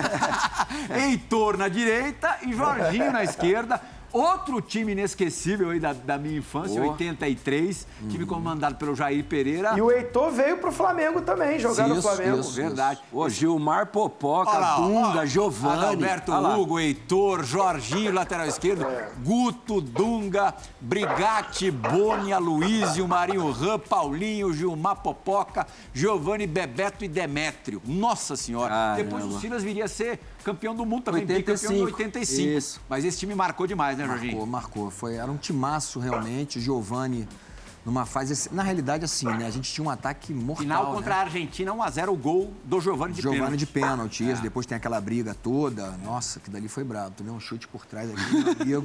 Heitor 0.93 1.55
na 1.57 1.69
direita 1.69 2.37
e 2.43 2.53
Jorginho 2.53 3.11
na 3.11 3.23
esquerda 3.23 3.81
Outro 4.13 4.61
time 4.61 4.91
inesquecível 4.91 5.69
aí 5.69 5.79
da, 5.79 5.93
da 5.93 6.17
minha 6.17 6.37
infância, 6.37 6.81
Oh. 6.81 6.89
83, 6.91 7.87
time 8.09 8.25
comandado 8.25 8.75
pelo 8.75 8.95
Jair 8.95 9.23
Pereira. 9.23 9.73
E 9.77 9.81
o 9.81 9.89
Heitor 9.91 10.31
veio 10.31 10.57
pro 10.57 10.71
Flamengo 10.71 11.21
também, 11.21 11.57
jogar 11.59 11.87
no 11.87 12.01
Flamengo. 12.01 12.39
isso, 12.39 12.51
verdade. 12.51 12.99
isso. 13.11 13.29
Gilmar 13.29 13.87
Popoca, 13.87 14.51
lá, 14.57 14.75
Dunga, 14.77 15.21
ó, 15.21 15.25
Giovanni. 15.25 15.77
Adalberto. 15.79 16.31
Hugo, 16.31 16.79
Heitor, 16.79 17.43
Jorginho, 17.43 18.11
lateral 18.13 18.47
esquerdo, 18.47 18.85
Guto, 19.23 19.79
Dunga, 19.79 20.53
Brigatti, 20.79 21.71
Boni, 21.71 22.33
Aloysio, 22.33 23.07
Marinho 23.07 23.49
Ram, 23.51 23.79
Paulinho, 23.79 24.53
Gilmar 24.53 24.97
Popoca, 24.97 25.65
Giovanni 25.93 26.45
Bebeto 26.47 27.05
e 27.05 27.07
Demétrio. 27.07 27.81
Nossa 27.85 28.35
Senhora. 28.35 28.69
Caramba. 28.69 29.03
Depois 29.03 29.25
o 29.25 29.39
Silas 29.39 29.63
viria 29.63 29.85
a 29.85 29.87
ser 29.87 30.19
campeão 30.41 30.75
do 30.75 30.85
mundo 30.85 31.03
também, 31.03 31.21
85. 31.21 31.67
bicampeão 31.67 31.81
em 31.81 31.91
85. 31.91 32.49
Isso. 32.57 32.81
Mas 32.89 33.05
esse 33.05 33.17
time 33.19 33.33
marcou 33.35 33.65
demais, 33.67 33.97
né, 33.97 34.05
Jorginho? 34.05 34.31
Marcou, 34.33 34.47
marcou. 34.47 34.91
Foi, 34.91 35.15
era 35.15 35.31
um 35.31 35.37
timaço 35.37 35.99
realmente. 35.99 36.57
O 36.57 36.61
Giovani, 36.61 37.27
numa 37.85 38.05
fase. 38.05 38.49
Na 38.51 38.61
realidade, 38.63 39.05
assim, 39.05 39.25
né? 39.25 39.45
A 39.45 39.49
gente 39.49 39.71
tinha 39.71 39.85
um 39.85 39.89
ataque 39.89 40.33
mortal. 40.33 40.63
Final 40.63 40.89
né? 40.89 40.95
contra 40.95 41.15
a 41.15 41.19
Argentina, 41.21 41.71
1x0 41.71 42.09
o 42.09 42.15
gol 42.15 42.53
do 42.63 42.79
Giovanni 42.79 43.13
de 43.13 43.21
Giovani 43.21 43.41
pênalti. 43.43 43.59
de 43.59 43.65
pênalti, 43.65 44.29
isso. 44.31 44.41
Depois 44.41 44.65
tem 44.65 44.75
aquela 44.75 44.99
briga 45.01 45.33
toda. 45.33 45.91
Nossa, 46.03 46.39
que 46.39 46.49
dali 46.49 46.67
foi 46.67 46.83
brabo. 46.83 47.11
Tomei 47.17 47.33
um 47.33 47.39
chute 47.39 47.67
por 47.67 47.85
trás 47.85 48.09
aqui, 48.11 48.33
meu 48.33 48.51
amigo. 48.81 48.83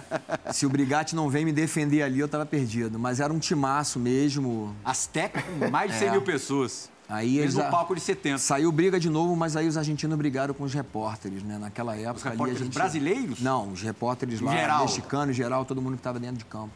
Se 0.52 0.66
o 0.66 0.68
Brigatti 0.68 1.14
não 1.16 1.28
vem 1.30 1.44
me 1.44 1.52
defender 1.52 2.02
ali, 2.02 2.20
eu 2.20 2.28
tava 2.28 2.44
perdido. 2.46 2.98
Mas 2.98 3.18
era 3.20 3.32
um 3.32 3.38
timaço 3.38 3.98
mesmo. 3.98 4.74
Azteca 4.84 5.42
com 5.42 5.70
mais 5.70 5.90
de 5.92 5.98
100 5.98 6.08
É. 6.08 6.10
mil 6.10 6.22
pessoas. 6.22 6.90
Aí 7.08 7.36
Mesmo 7.36 7.60
a- 7.62 7.64
palco 7.66 7.94
de 7.94 8.00
70. 8.00 8.38
Saiu 8.38 8.72
briga 8.72 8.98
de 8.98 9.10
novo, 9.10 9.36
mas 9.36 9.56
aí 9.56 9.68
os 9.68 9.76
argentinos 9.76 10.16
brigaram 10.16 10.54
com 10.54 10.64
os 10.64 10.72
repórteres, 10.72 11.42
né? 11.42 11.58
Naquela 11.58 11.94
época 11.96 12.20
ali 12.20 12.28
a 12.28 12.30
repórteres 12.32 12.58
gente... 12.64 12.74
brasileiros? 12.74 13.40
Não, 13.40 13.70
os 13.72 13.82
repórteres 13.82 14.40
lá, 14.40 14.52
geral? 14.56 14.80
mexicanos, 14.82 15.36
geral, 15.36 15.64
todo 15.64 15.82
mundo 15.82 15.92
que 15.94 16.00
estava 16.00 16.18
dentro 16.18 16.36
de 16.38 16.44
campo. 16.46 16.70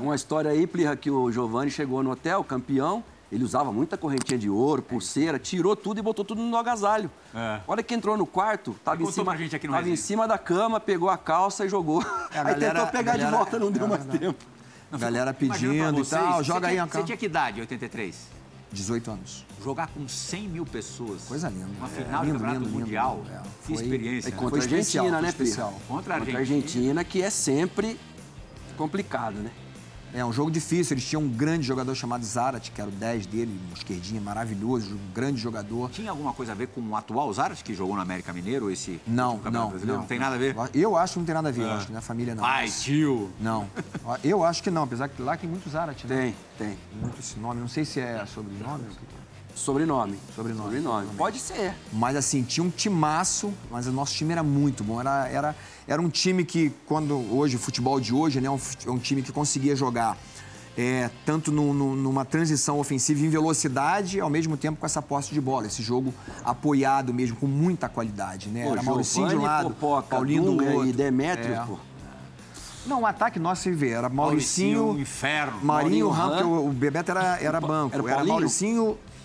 Uma 0.00 0.14
história 0.14 0.50
aí, 0.50 0.66
Plirra, 0.66 0.94
que 0.96 1.10
o 1.10 1.30
Giovanni 1.32 1.70
chegou 1.70 2.02
no 2.02 2.10
hotel, 2.10 2.42
campeão. 2.44 3.02
Ele 3.32 3.44
usava 3.44 3.72
muita 3.72 3.96
correntinha 3.96 4.38
de 4.38 4.50
ouro, 4.50 4.82
pulseira, 4.82 5.38
tirou 5.38 5.74
tudo 5.74 5.98
e 5.98 6.02
botou 6.02 6.22
tudo 6.22 6.42
no 6.42 6.54
agasalho. 6.56 7.10
É. 7.34 7.60
Olha 7.66 7.82
que 7.82 7.94
entrou 7.94 8.14
no 8.14 8.26
quarto, 8.26 8.76
tava, 8.84 9.02
em 9.02 9.10
cima, 9.10 9.24
pra 9.24 9.36
gente 9.36 9.56
aqui 9.56 9.66
no 9.66 9.72
tava 9.72 9.88
em 9.88 9.96
cima 9.96 10.28
da 10.28 10.36
cama, 10.36 10.78
pegou 10.78 11.08
a 11.08 11.16
calça 11.16 11.64
e 11.64 11.68
jogou. 11.68 12.02
É, 12.30 12.38
aí 12.38 12.44
galera- 12.44 12.74
tentou 12.80 12.86
pegar 12.92 13.12
galera- 13.12 13.30
de 13.30 13.36
volta, 13.36 13.58
não 13.58 13.72
deu 13.72 13.86
é 13.86 13.88
mais 13.88 14.04
tempo. 14.04 14.44
A 14.92 14.98
galera 14.98 15.32
pedindo 15.32 16.00
e 16.00 16.04
tal, 16.04 16.34
você 16.38 16.44
joga 16.44 16.68
aí 16.68 16.78
a 16.78 16.84
Você 16.84 16.90
campo. 16.92 17.06
tinha 17.06 17.16
que 17.16 17.24
idade, 17.24 17.60
83? 17.62 18.28
18 18.72 19.10
anos. 19.10 19.44
Jogar 19.62 19.86
com 19.88 20.08
100 20.08 20.48
mil 20.48 20.64
pessoas. 20.66 21.22
Coisa 21.24 21.48
linda. 21.48 21.66
Uma 21.78 21.86
É, 21.86 21.90
final 21.90 22.24
lindo, 22.24 22.38
de 22.38 22.38
campeonato 22.44 22.58
lindo, 22.58 22.70
lindo, 22.70 22.80
mundial. 22.86 23.16
lindo. 23.24 23.30
É, 23.30 23.42
Que 23.42 23.74
foi- 23.74 23.82
experiência. 23.84 24.28
É 24.28 24.30
né? 24.30 24.36
contra 24.36 24.50
Foi 24.50 24.58
a 24.58 24.62
Argentina, 24.62 24.80
especial, 24.80 25.22
né, 25.22 25.28
especial. 25.28 25.80
Contra 25.88 26.14
a 26.14 26.18
Contra 26.18 26.34
a 26.34 26.38
Argentina. 26.40 26.64
Argentina, 26.64 27.04
que 27.04 27.22
é 27.22 27.30
sempre 27.30 28.00
complicado, 28.76 29.34
né? 29.34 29.50
É 30.14 30.24
um 30.24 30.32
jogo 30.32 30.50
difícil. 30.50 30.94
Eles 30.94 31.04
tinham 31.08 31.22
um 31.22 31.28
grande 31.28 31.66
jogador 31.66 31.94
chamado 31.94 32.24
Zarat, 32.24 32.70
que 32.70 32.80
era 32.80 32.88
o 32.90 32.92
10 32.92 33.26
dele, 33.26 33.58
um 33.70 33.74
esquerdinha 33.74 34.20
maravilhoso, 34.20 34.94
um 34.94 35.12
grande 35.14 35.40
jogador. 35.40 35.90
Tinha 35.90 36.10
alguma 36.10 36.32
coisa 36.32 36.52
a 36.52 36.54
ver 36.54 36.68
com 36.68 36.80
o 36.80 36.94
atual 36.96 37.32
Zaras 37.32 37.62
que 37.62 37.74
jogou 37.74 37.94
no 37.96 38.02
América 38.02 38.32
Mineiro, 38.32 38.70
esse 38.70 39.00
Não, 39.06 39.38
não, 39.38 39.68
brasileiro? 39.70 39.86
não. 39.86 39.96
Não 40.00 40.06
tem 40.06 40.18
nada 40.18 40.34
a 40.34 40.38
ver? 40.38 40.54
Eu 40.74 40.96
acho 40.96 41.14
que 41.14 41.18
não 41.20 41.26
tem 41.26 41.34
nada 41.34 41.48
a 41.48 41.52
ver, 41.52 41.62
eu 41.62 41.70
acho 41.72 41.86
que 41.86 41.92
minha 41.92 42.02
família 42.02 42.34
não. 42.34 42.42
Pai, 42.42 42.68
tio. 42.68 43.30
Não. 43.40 43.68
Eu 44.22 44.44
acho 44.44 44.62
que 44.62 44.70
não, 44.70 44.82
apesar 44.82 45.08
que 45.08 45.22
lá 45.22 45.36
tem 45.36 45.48
muito 45.48 45.68
Zarat, 45.70 46.04
né? 46.04 46.34
Tem, 46.58 46.68
tem. 46.68 46.78
Muito 47.00 47.18
esse 47.18 47.38
nome. 47.38 47.60
Não 47.60 47.68
sei 47.68 47.84
se 47.84 48.00
é 48.00 48.24
sobrenome. 48.26 48.84
ou 48.84 48.90
o 48.90 48.94
que 48.94 49.06
que 49.06 49.14
é. 49.16 49.21
Sobrenome. 49.54 50.18
Sobrenome. 50.34 50.62
Sobrenome. 50.64 51.06
Pode 51.16 51.38
ser. 51.38 51.74
Mas 51.92 52.16
assim, 52.16 52.42
tinha 52.42 52.64
um 52.64 52.70
timaço, 52.70 53.52
mas 53.70 53.86
o 53.86 53.92
nosso 53.92 54.14
time 54.14 54.32
era 54.32 54.42
muito 54.42 54.82
bom. 54.82 55.00
Era, 55.00 55.28
era, 55.28 55.56
era 55.86 56.00
um 56.02 56.08
time 56.08 56.44
que, 56.44 56.72
quando 56.86 57.14
hoje, 57.34 57.56
o 57.56 57.58
futebol 57.58 58.00
de 58.00 58.12
hoje, 58.14 58.40
né, 58.40 58.48
é 58.48 58.50
um, 58.50 58.58
é 58.86 58.90
um 58.90 58.98
time 58.98 59.22
que 59.22 59.30
conseguia 59.32 59.76
jogar 59.76 60.16
é, 60.74 61.10
tanto 61.26 61.52
no- 61.52 61.74
no- 61.74 61.94
numa 61.94 62.24
transição 62.24 62.78
ofensiva 62.80 63.20
em 63.20 63.28
velocidade, 63.28 64.18
ao 64.18 64.30
mesmo 64.30 64.56
tempo 64.56 64.80
com 64.80 64.86
essa 64.86 65.02
posse 65.02 65.34
de 65.34 65.38
bola. 65.38 65.66
Esse 65.66 65.82
jogo 65.82 66.14
apoiado 66.42 67.12
mesmo, 67.12 67.36
com 67.36 67.46
muita 67.46 67.90
qualidade, 67.90 68.48
né? 68.48 68.64
Pô, 68.64 68.72
era 68.72 68.82
Mauricinho 68.82 69.28
de 69.28 69.36
um 69.36 69.42
lado, 69.42 69.68
Popoca, 69.68 70.08
Paulinho 70.16 70.44
do 70.44 70.50
Dunga 70.52 70.64
outro. 70.70 70.88
e 70.88 70.92
Demétrio, 70.94 71.54
É. 71.54 71.64
pô. 71.66 71.76
Não, 72.86 73.02
o 73.02 73.06
ataque 73.06 73.38
nosso 73.38 73.70
vê, 73.74 73.90
era 73.90 74.08
Mauricinho, 74.08 74.78
Mauricinho, 74.86 75.02
inferno. 75.02 75.58
Marinho 75.62 76.08
Maurinho 76.08 76.08
Ram, 76.08 76.28
porque 76.30 76.42
o, 76.68 76.72
Bebeto 76.72 77.10
era, 77.10 77.38
era 77.40 77.60
banco. 77.60 77.94
Era 77.94 78.04
Era, 78.08 78.16
Paulinho? 78.24 78.34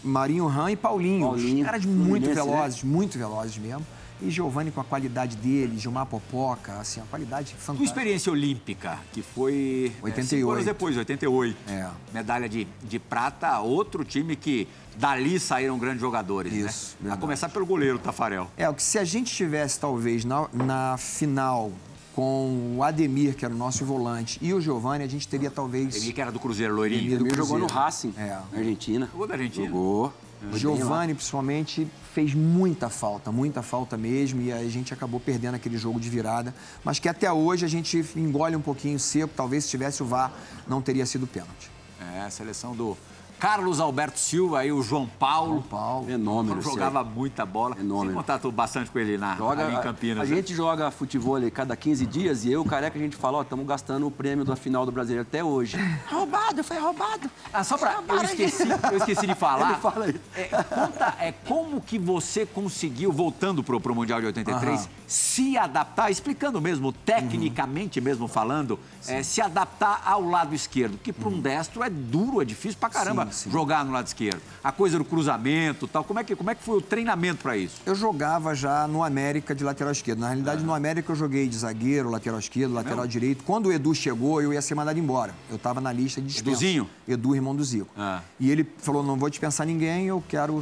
Marinho 0.07 0.47
Ram 0.47 0.69
e 0.69 0.75
Paulinho. 0.75 1.27
Paulinho, 1.27 1.65
Caras 1.65 1.85
muito 1.85 2.27
né? 2.27 2.33
velozes, 2.33 2.83
muito 2.83 3.17
velozes 3.17 3.57
mesmo. 3.57 3.85
E 4.19 4.31
Giovanni 4.31 4.71
com 4.71 4.81
a 4.81 4.83
qualidade 4.83 5.35
dele, 5.37 5.77
Gilmar 5.77 6.07
Popoca, 6.07 6.73
assim, 6.79 6.99
a 6.99 7.03
qualidade 7.03 7.53
fantástica. 7.53 7.83
experiência 7.83 8.31
olímpica, 8.31 8.97
que 9.13 9.21
foi 9.21 9.93
é, 9.99 10.05
88. 10.05 10.25
cinco 10.27 10.51
anos 10.51 10.65
depois, 10.65 10.97
88. 10.97 11.55
É. 11.69 11.87
Medalha 12.11 12.49
de, 12.49 12.65
de 12.81 12.97
prata, 12.97 13.59
outro 13.59 14.03
time 14.03 14.35
que 14.35 14.67
dali 14.97 15.39
saíram 15.39 15.77
grandes 15.77 16.01
jogadores, 16.01 16.51
Isso, 16.51 16.97
né? 16.99 17.13
A 17.13 17.17
começar 17.17 17.47
pelo 17.49 17.63
goleiro, 17.63 17.99
Tafarel. 17.99 18.49
É, 18.57 18.67
o 18.67 18.73
que 18.73 18.81
se 18.81 18.97
a 18.97 19.03
gente 19.03 19.31
tivesse, 19.35 19.79
talvez, 19.79 20.25
na, 20.25 20.47
na 20.51 20.97
final 20.97 21.71
com 22.17 22.73
o 22.75 22.81
Ademir, 22.81 23.35
que 23.35 23.45
era 23.45 23.53
o 23.53 23.57
nosso 23.57 23.85
volante, 23.85 24.39
e 24.41 24.51
o 24.51 24.59
Giovanni, 24.59 25.03
a 25.03 25.07
gente 25.07 25.27
teria 25.27 25.51
talvez... 25.51 25.97
Ele 25.97 26.11
que 26.11 26.19
era 26.19 26.31
do 26.31 26.39
Cruzeiro, 26.39 26.73
loirinho. 26.73 27.01
Ademir 27.01 27.19
do 27.19 27.27
Ele 27.27 27.35
jogou 27.35 27.59
no. 27.59 27.67
Racing, 27.67 28.11
É. 28.17 28.39
na 28.51 28.57
Argentina. 28.57 29.07
Jogou 29.11 29.27
da 29.27 29.35
Argentina. 29.35 29.67
Jogou. 29.67 30.11
O. 30.51 30.57
Giovanni, 30.57 31.13
principalmente, 31.13 31.87
fez 32.15 32.33
muita 32.33 32.89
falta, 32.89 33.31
muita 33.31 33.61
falta 33.61 33.95
mesmo, 33.97 34.41
e 34.41 34.51
aí 34.51 34.65
a 34.65 34.69
gente 34.71 34.91
acabou 34.91 35.19
perdendo 35.19 35.53
aquele 35.53 35.77
jogo 35.77 35.99
de 35.99 36.09
virada. 36.09 36.55
Mas 36.83 36.97
que 36.97 37.07
até 37.07 37.31
hoje 37.31 37.65
a 37.65 37.69
gente 37.69 38.03
engole 38.15 38.55
um 38.55 38.61
pouquinho 38.61 38.97
seco, 38.97 39.31
talvez 39.35 39.65
se 39.65 39.69
tivesse 39.69 40.01
o 40.01 40.05
VAR, 40.07 40.33
não 40.67 40.81
teria 40.81 41.05
sido 41.05 41.27
pênalti. 41.27 41.69
É, 42.15 42.21
a 42.21 42.31
seleção 42.31 42.75
do 42.75 42.97
Carlos 43.39 43.79
Alberto 43.79 44.19
Silva, 44.19 44.59
aí 44.59 44.71
o 44.71 44.81
João 44.81 45.07
Paulo. 45.07 45.49
João 45.51 45.61
Paulo. 45.63 46.05
Fenômeno. 46.07 46.61
Jogava 46.61 47.03
muita 47.03 47.45
bola. 47.45 47.75
Fenômeno. 47.75 48.11
Você 48.11 48.17
contatou 48.17 48.51
bastante 48.51 48.89
com 48.89 48.97
ele 48.97 49.17
na, 49.17 49.35
Joga, 49.35 49.69
em 49.71 49.75
a- 49.75 49.79
Campinas. 49.79 50.23
A, 50.23 50.29
né? 50.29 50.35
gente 50.35 50.55
joga 50.55 50.89
futebol 50.89 51.35
ali 51.35 51.51
cada 51.51 51.75
15 51.75 52.05
dias 52.07 52.45
e 52.45 52.51
eu, 52.51 52.65
careca, 52.65 52.97
a 52.97 53.01
gente 53.01 53.15
fala, 53.15 53.37
ó, 53.37 53.41
estamos 53.43 53.65
gastando 53.67 54.07
o 54.07 54.11
prêmio 54.11 54.43
da 54.43 54.55
final 54.55 54.85
do 54.85 54.91
Brasileiro 54.91 55.27
até 55.27 55.43
hoje. 55.43 55.77
roubado, 56.09 56.63
foi 56.63 56.79
roubado. 56.79 57.29
Ah, 57.53 57.63
só 57.63 57.77
pra. 57.77 58.01
Eu 58.07 58.23
esqueci, 58.23 58.63
eu 58.91 58.97
esqueci 58.97 59.27
de 59.27 59.35
falar. 59.35 59.71
Ele 59.71 59.79
fala 59.81 60.09
isso. 60.09 60.19
É, 60.35 60.43
conta, 60.63 61.15
é, 61.19 61.31
como 61.31 61.79
que 61.79 61.99
você 61.99 62.45
conseguiu, 62.45 63.11
voltando 63.11 63.63
pro, 63.63 63.79
pro 63.79 63.93
Mundial 63.93 64.19
de 64.19 64.27
83, 64.27 64.79
Aham. 64.81 64.89
se 65.05 65.57
adaptar, 65.57 66.09
explicando 66.09 66.59
mesmo, 66.59 66.91
tecnicamente 66.91 68.01
mesmo 68.01 68.27
falando, 68.27 68.79
é, 69.07 69.21
se 69.21 69.41
adaptar 69.41 70.01
ao 70.05 70.21
lado 70.27 70.55
esquerdo? 70.55 70.97
Que 70.97 71.13
para 71.13 71.29
um 71.29 71.39
destro 71.39 71.83
é 71.83 71.89
duro, 71.89 72.41
é 72.41 72.45
difícil 72.45 72.79
pra 72.79 72.89
caramba 72.89 73.25
Sim, 73.25 73.26
jogar 73.49 73.85
no 73.85 73.91
lado 73.91 74.07
esquerdo. 74.07 74.41
A 74.63 74.71
coisa 74.71 74.97
do 74.97 75.05
cruzamento 75.05 75.87
tal. 75.87 76.03
Como 76.03 76.19
é 76.19 76.23
que, 76.23 76.35
como 76.35 76.49
é 76.49 76.55
que 76.55 76.63
foi 76.63 76.77
o 76.77 76.81
treinamento 76.81 77.41
para 77.41 77.57
isso? 77.57 77.81
Eu 77.85 77.95
jogava 77.95 78.53
já 78.53 78.87
no 78.87 79.03
América 79.03 79.53
de 79.53 79.63
lateral 79.63 79.91
esquerdo. 79.91 80.19
Na 80.19 80.27
realidade, 80.27 80.63
no 80.63 80.73
América 80.73 81.11
eu 81.11 81.15
joguei 81.15 81.47
de 81.47 81.57
zagueiro, 81.57 82.09
lateral 82.09 82.39
esquerdo, 82.39 82.73
lateral 82.73 83.07
direito. 83.07 83.43
Quando 83.43 83.67
o 83.67 83.71
Edu 83.71 83.93
chegou, 83.93 84.41
eu 84.41 84.53
ia 84.53 84.61
ser 84.61 84.75
mandado 84.75 84.99
embora. 84.99 85.33
Eu 85.49 85.55
estava 85.55 85.79
na 85.81 85.91
lista 85.91 86.21
de 86.21 86.27
dispensa. 86.27 86.49
Eduzinho? 86.49 86.89
Edu, 87.07 87.35
irmão 87.35 87.55
do 87.55 87.63
Zico. 87.63 87.89
Ah. 87.97 88.21
E 88.39 88.49
ele 88.51 88.67
falou, 88.77 89.03
não 89.03 89.17
vou 89.17 89.29
dispensar 89.29 89.65
ninguém, 89.65 90.07
eu 90.07 90.23
quero 90.27 90.61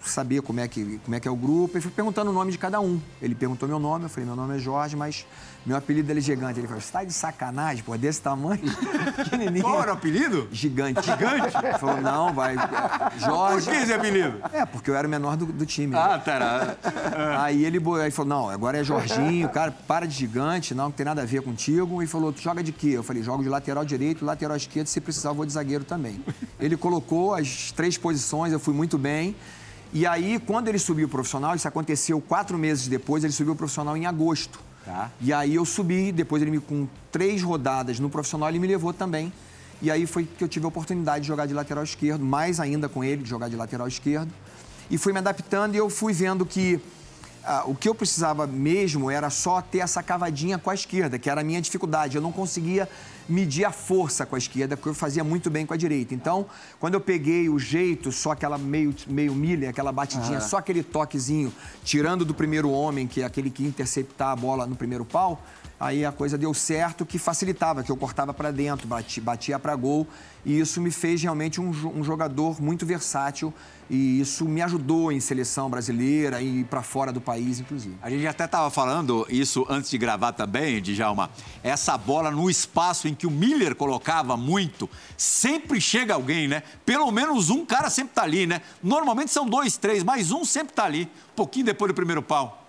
saber 0.00 0.40
como 0.42 0.60
é, 0.60 0.68
que, 0.68 1.00
como 1.04 1.14
é 1.14 1.20
que 1.20 1.28
é 1.28 1.30
o 1.30 1.36
grupo. 1.36 1.76
Eu 1.76 1.82
fui 1.82 1.90
perguntando 1.90 2.30
o 2.30 2.32
nome 2.32 2.52
de 2.52 2.58
cada 2.58 2.80
um. 2.80 3.00
Ele 3.20 3.34
perguntou 3.34 3.68
meu 3.68 3.78
nome, 3.78 4.04
eu 4.04 4.08
falei, 4.08 4.26
meu 4.26 4.36
nome 4.36 4.56
é 4.56 4.58
Jorge, 4.58 4.96
mas 4.96 5.26
meu 5.66 5.76
apelido 5.76 6.06
dele 6.06 6.20
é 6.20 6.22
gigante. 6.22 6.60
Ele 6.60 6.66
falou, 6.66 6.80
você 6.80 6.92
tá 6.92 7.04
de 7.04 7.12
sacanagem, 7.12 7.82
pô, 7.82 7.96
desse 7.98 8.22
tamanho? 8.22 8.60
Pequenininho. 9.16 9.64
Qual 9.64 9.82
era 9.82 9.90
o 9.90 9.94
apelido? 9.94 10.48
Gigante. 10.52 11.02
Gigante? 11.02 11.56
Ele 11.56 11.78
falou, 11.78 12.00
não, 12.00 12.32
vai. 12.32 12.56
Por 12.56 13.20
Jorge. 13.20 13.70
que 13.70 13.76
esse 13.76 13.92
apelido? 13.92 14.40
É, 14.52 14.64
porque 14.64 14.90
eu 14.90 14.94
era 14.94 15.06
o 15.06 15.10
menor 15.10 15.36
do, 15.36 15.46
do 15.46 15.66
time. 15.66 15.96
Ah, 15.96 16.18
tá. 16.18 16.76
Aí 17.40 17.64
ele 17.64 17.80
aí 18.00 18.10
falou, 18.10 18.28
não, 18.28 18.48
agora 18.48 18.78
é 18.78 18.84
Jorginho, 18.84 19.48
cara, 19.48 19.72
para 19.72 20.06
de 20.06 20.14
gigante, 20.14 20.74
não, 20.74 20.84
não 20.84 20.92
tem 20.92 21.04
nada 21.04 21.22
a 21.22 21.24
ver 21.24 21.42
contigo. 21.42 22.00
E 22.00 22.06
falou, 22.06 22.32
tu 22.32 22.40
joga 22.40 22.62
de 22.62 22.70
quê? 22.70 22.90
Eu 22.90 23.02
falei, 23.02 23.22
jogo 23.22 23.42
de 23.42 23.48
lateral 23.48 23.84
direito, 23.84 24.24
lateral 24.24 24.56
esquerdo, 24.56 24.86
se 24.86 25.00
precisar 25.00 25.30
eu 25.30 25.34
vou 25.34 25.44
de 25.44 25.52
zagueiro 25.52 25.84
também. 25.84 26.24
Ele 26.60 26.76
colocou 26.76 27.34
as 27.34 27.72
três 27.72 27.98
posições, 27.98 28.52
eu 28.52 28.60
fui 28.60 28.72
muito 28.72 28.96
bem. 28.96 29.34
E 29.92 30.06
aí, 30.06 30.38
quando 30.38 30.68
ele 30.68 30.78
subiu 30.78 31.06
o 31.06 31.10
profissional, 31.10 31.54
isso 31.54 31.66
aconteceu 31.66 32.20
quatro 32.20 32.56
meses 32.56 32.86
depois, 32.86 33.24
ele 33.24 33.32
subiu 33.32 33.54
o 33.54 33.56
profissional 33.56 33.96
em 33.96 34.06
agosto. 34.06 34.65
Tá. 34.86 35.10
E 35.20 35.32
aí 35.32 35.56
eu 35.56 35.64
subi, 35.64 36.12
depois 36.12 36.40
ele 36.40 36.52
me, 36.52 36.60
com 36.60 36.86
três 37.10 37.42
rodadas 37.42 37.98
no 37.98 38.08
profissional, 38.08 38.48
ele 38.48 38.60
me 38.60 38.68
levou 38.68 38.92
também. 38.92 39.32
E 39.82 39.90
aí 39.90 40.06
foi 40.06 40.24
que 40.24 40.44
eu 40.44 40.48
tive 40.48 40.64
a 40.64 40.68
oportunidade 40.68 41.22
de 41.22 41.26
jogar 41.26 41.46
de 41.46 41.52
lateral 41.52 41.82
esquerdo, 41.82 42.24
mais 42.24 42.60
ainda 42.60 42.88
com 42.88 43.02
ele, 43.02 43.24
de 43.24 43.28
jogar 43.28 43.48
de 43.48 43.56
lateral 43.56 43.88
esquerdo. 43.88 44.32
E 44.88 44.96
fui 44.96 45.12
me 45.12 45.18
adaptando 45.18 45.74
e 45.74 45.78
eu 45.78 45.90
fui 45.90 46.12
vendo 46.12 46.46
que 46.46 46.80
ah, 47.44 47.64
o 47.66 47.74
que 47.74 47.88
eu 47.88 47.96
precisava 47.96 48.46
mesmo 48.46 49.10
era 49.10 49.28
só 49.28 49.60
ter 49.60 49.78
essa 49.78 50.04
cavadinha 50.04 50.56
com 50.56 50.70
a 50.70 50.74
esquerda, 50.74 51.18
que 51.18 51.28
era 51.28 51.40
a 51.40 51.44
minha 51.44 51.60
dificuldade. 51.60 52.14
Eu 52.14 52.22
não 52.22 52.30
conseguia 52.30 52.88
medir 53.28 53.64
a 53.64 53.72
força 53.72 54.24
com 54.24 54.34
a 54.34 54.38
esquerda, 54.38 54.76
porque 54.76 54.88
eu 54.88 54.94
fazia 54.94 55.24
muito 55.24 55.50
bem 55.50 55.66
com 55.66 55.74
a 55.74 55.76
direita. 55.76 56.14
Então, 56.14 56.46
quando 56.78 56.94
eu 56.94 57.00
peguei 57.00 57.48
o 57.48 57.58
jeito, 57.58 58.12
só 58.12 58.32
aquela 58.32 58.58
meio, 58.58 58.94
meio 59.06 59.34
milha, 59.34 59.70
aquela 59.70 59.92
batidinha, 59.92 60.40
só 60.40 60.58
aquele 60.58 60.82
toquezinho, 60.82 61.52
tirando 61.84 62.24
do 62.24 62.34
primeiro 62.34 62.70
homem, 62.70 63.06
que 63.06 63.22
é 63.22 63.24
aquele 63.24 63.50
que 63.50 63.64
interceptar 63.64 64.28
a 64.28 64.36
bola 64.36 64.66
no 64.66 64.76
primeiro 64.76 65.04
pau, 65.04 65.42
aí 65.78 66.04
a 66.04 66.12
coisa 66.12 66.38
deu 66.38 66.52
certo, 66.54 67.04
que 67.04 67.18
facilitava, 67.18 67.82
que 67.82 67.90
eu 67.90 67.96
cortava 67.96 68.32
para 68.32 68.50
dentro, 68.50 68.88
batia, 68.88 69.58
para 69.58 69.76
gol, 69.76 70.06
e 70.44 70.58
isso 70.58 70.80
me 70.80 70.90
fez 70.90 71.22
realmente 71.22 71.60
um, 71.60 71.68
um, 71.68 72.02
jogador 72.02 72.60
muito 72.62 72.86
versátil, 72.86 73.52
e 73.90 74.20
isso 74.20 74.44
me 74.46 74.62
ajudou 74.62 75.12
em 75.12 75.20
seleção 75.20 75.68
brasileira 75.68 76.40
e 76.40 76.64
para 76.64 76.82
fora 76.82 77.12
do 77.12 77.20
país, 77.20 77.60
inclusive. 77.60 77.96
A 78.02 78.08
gente 78.08 78.26
até 78.26 78.44
estava 78.44 78.70
falando 78.70 79.26
isso 79.28 79.66
antes 79.68 79.90
de 79.90 79.98
gravar 79.98 80.32
também, 80.32 80.80
Djalma, 80.80 81.30
essa 81.62 81.96
bola 81.98 82.30
no 82.30 82.48
espaço 82.48 83.06
em 83.06 83.14
que 83.14 83.26
o 83.26 83.30
Miller 83.30 83.74
colocava 83.74 84.36
muito, 84.36 84.88
sempre 85.16 85.80
chega 85.80 86.14
alguém, 86.14 86.48
né? 86.48 86.62
Pelo 86.84 87.10
menos 87.10 87.50
um 87.50 87.64
cara 87.64 87.90
sempre 87.90 88.12
está 88.12 88.22
ali, 88.22 88.46
né? 88.46 88.62
Normalmente 88.82 89.30
são 89.30 89.48
dois, 89.48 89.76
três, 89.76 90.02
mas 90.02 90.32
um 90.32 90.44
sempre 90.44 90.70
está 90.72 90.84
ali, 90.84 91.02
um 91.32 91.36
pouquinho 91.36 91.66
depois 91.66 91.90
do 91.90 91.94
primeiro 91.94 92.22
pau. 92.22 92.65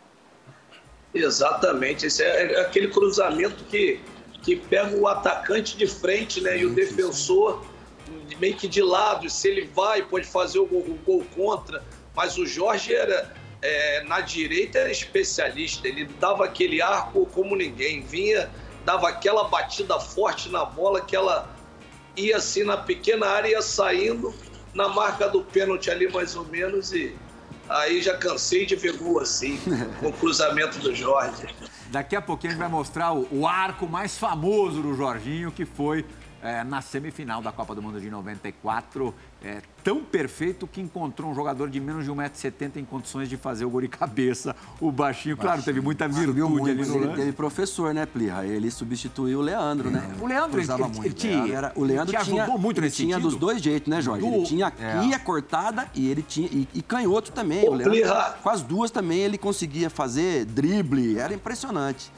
Exatamente, 1.13 2.05
esse 2.05 2.23
é, 2.23 2.53
é 2.53 2.61
aquele 2.61 2.89
cruzamento 2.89 3.63
que, 3.65 3.99
que 4.43 4.55
pega 4.55 4.95
o 4.95 5.07
atacante 5.07 5.77
de 5.77 5.87
frente, 5.87 6.41
né? 6.41 6.59
E 6.59 6.65
o 6.65 6.69
defensor 6.69 7.65
meio 8.39 8.55
que 8.55 8.67
de 8.67 8.81
lado. 8.81 9.29
Se 9.29 9.47
ele 9.47 9.69
vai, 9.73 10.03
pode 10.03 10.27
fazer 10.27 10.59
o 10.59 10.65
gol, 10.65 10.81
o 10.81 10.99
gol 11.05 11.25
contra. 11.35 11.83
Mas 12.15 12.37
o 12.37 12.45
Jorge 12.45 12.93
era 12.93 13.33
é, 13.61 14.03
na 14.03 14.21
direita 14.21 14.79
era 14.79 14.91
especialista. 14.91 15.87
Ele 15.87 16.05
dava 16.19 16.45
aquele 16.45 16.81
arco 16.81 17.25
como 17.27 17.55
ninguém. 17.55 18.01
Vinha, 18.01 18.49
dava 18.85 19.09
aquela 19.09 19.45
batida 19.45 19.99
forte 19.99 20.49
na 20.49 20.65
bola 20.65 21.01
que 21.01 21.15
ela 21.15 21.49
ia 22.15 22.37
assim 22.37 22.63
na 22.63 22.77
pequena 22.77 23.27
área, 23.27 23.49
ia 23.49 23.61
saindo 23.61 24.33
na 24.73 24.87
marca 24.87 25.27
do 25.27 25.43
pênalti 25.43 25.89
ali 25.89 26.11
mais 26.11 26.35
ou 26.35 26.45
menos 26.45 26.91
e 26.91 27.15
Aí 27.69 28.01
já 28.01 28.17
cansei 28.17 28.65
de 28.65 28.75
ver 28.75 28.97
gol 28.97 29.19
assim, 29.19 29.59
com 29.99 30.07
o 30.07 30.13
cruzamento 30.13 30.79
do 30.79 30.95
Jorge. 30.95 31.47
Daqui 31.89 32.15
a 32.15 32.21
pouquinho 32.21 32.51
a 32.51 32.53
gente 32.53 32.59
vai 32.59 32.69
mostrar 32.69 33.13
o, 33.13 33.27
o 33.31 33.47
arco 33.47 33.87
mais 33.87 34.17
famoso 34.17 34.81
do 34.81 34.93
Jorginho, 34.93 35.51
que 35.51 35.65
foi 35.65 36.05
é, 36.41 36.63
na 36.63 36.81
semifinal 36.81 37.41
da 37.41 37.51
Copa 37.51 37.73
do 37.73 37.81
Mundo 37.81 37.99
de 37.99 38.09
94 38.09 39.13
é, 39.43 39.61
tão 39.83 40.03
perfeito 40.03 40.65
que 40.65 40.81
encontrou 40.81 41.29
um 41.29 41.35
jogador 41.35 41.69
de 41.69 41.79
menos 41.79 42.03
de 42.03 42.11
1,70m 42.11 42.77
em 42.77 42.85
condições 42.85 43.29
de 43.29 43.37
fazer 43.37 43.65
o 43.65 43.69
gol 43.69 43.81
de 43.81 43.87
cabeça. 43.87 44.55
O 44.81 44.91
baixinho, 44.91 45.37
claro, 45.37 45.61
teve 45.61 45.79
muita 45.79 46.07
virtude 46.07 46.41
muito, 46.41 46.69
ali 46.69 46.85
no 46.85 47.03
Ele 47.03 47.15
teve 47.15 47.31
professor, 47.31 47.93
né, 47.93 48.05
Plirra? 48.05 48.45
Ele 48.45 48.69
substituiu 48.71 49.39
o 49.39 49.41
Leandro, 49.41 49.91
né? 49.91 50.15
O 50.19 50.25
Leandro 50.25 50.59
usava 50.59 50.85
ele, 50.85 50.95
muito. 50.95 51.25
Ele, 51.25 51.35
ele 51.35 51.51
era, 51.53 51.71
o 51.75 51.83
Leandro 51.83 52.15
ele 52.15 52.23
tinha, 52.23 52.47
muito 52.47 52.79
ele 52.79 52.89
tinha 52.89 53.19
dos 53.19 53.35
dois 53.35 53.61
jeitos, 53.61 53.89
né, 53.89 54.01
Jorge? 54.01 54.27
Do... 54.27 54.35
Ele 54.35 54.43
tinha 54.43 54.67
aqui 54.67 54.83
é. 54.83 55.15
a 55.15 55.19
cortada 55.19 55.87
e 55.93 56.09
ele 56.09 56.23
tinha 56.23 56.47
e, 56.51 56.67
e 56.73 56.81
canhoto 56.81 57.31
também. 57.31 57.63
Ô, 57.63 57.71
o 57.71 57.75
Leandro, 57.75 57.91
Plirra. 57.91 58.37
com 58.41 58.49
as 58.49 58.61
duas 58.63 58.89
também 58.89 59.19
ele 59.19 59.37
conseguia 59.37 59.89
fazer 59.89 60.45
drible, 60.45 61.19
era 61.19 61.33
impressionante. 61.33 62.11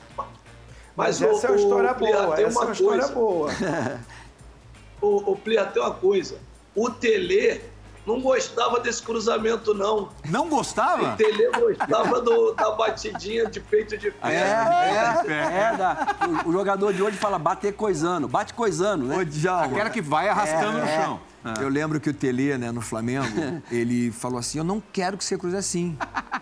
Mas, 1.00 1.20
Mas 1.20 1.32
essa 1.32 1.48
é 1.48 1.50
uma 1.50 1.60
história 1.60 1.94
boa, 1.94 2.34
essa 2.34 2.42
é 2.42 2.48
uma 2.48 2.72
história 2.72 3.08
boa. 3.08 3.52
o, 5.02 5.32
o 5.32 5.36
Plirra, 5.36 5.66
tem 5.66 5.82
uma 5.82 5.94
coisa 5.94 6.38
o 6.76 6.90
Tele 6.90 7.62
não 8.06 8.22
gostava 8.22 8.80
desse 8.80 9.04
cruzamento, 9.04 9.74
não. 9.74 10.10
Não 10.30 10.50
gostava? 10.50 11.14
O 11.14 11.16
Tele 11.18 11.52
gostava 11.52 12.22
do, 12.22 12.54
da 12.54 12.72
batidinha 12.72 13.46
de 13.46 13.60
peito 13.60 13.98
de 13.98 14.10
pé. 14.10 14.34
É, 14.34 15.32
é, 15.32 15.34
é. 15.34 15.74
é 15.74 15.78
da, 15.78 16.16
o, 16.46 16.50
o, 16.50 16.52
jogador 16.52 16.94
de 16.94 17.04
hoje 17.04 17.18
fala 17.18 17.38
bater 17.38 17.74
coisando, 17.74 18.28
bate 18.28 18.54
coisando, 18.54 19.06
né? 19.06 19.16
Aquela 19.64 19.90
que 19.90 20.02
vai 20.02 20.28
arrastando 20.30 20.80
é, 20.80 20.82
no 20.82 20.88
chão. 20.88 21.20
É. 21.44 21.64
Eu 21.64 21.70
lembro 21.70 22.00
que 22.00 22.10
o 22.10 22.14
Tele, 22.14 22.58
né, 22.58 22.72
no 22.72 22.82
Flamengo, 22.82 23.28
ele 23.72 24.12
falou 24.12 24.40
assim: 24.40 24.58
Eu 24.58 24.64
não 24.64 24.82
quero 24.92 25.18
que 25.18 25.24
você 25.24 25.38
cruze 25.38 25.56
assim. 25.56 25.98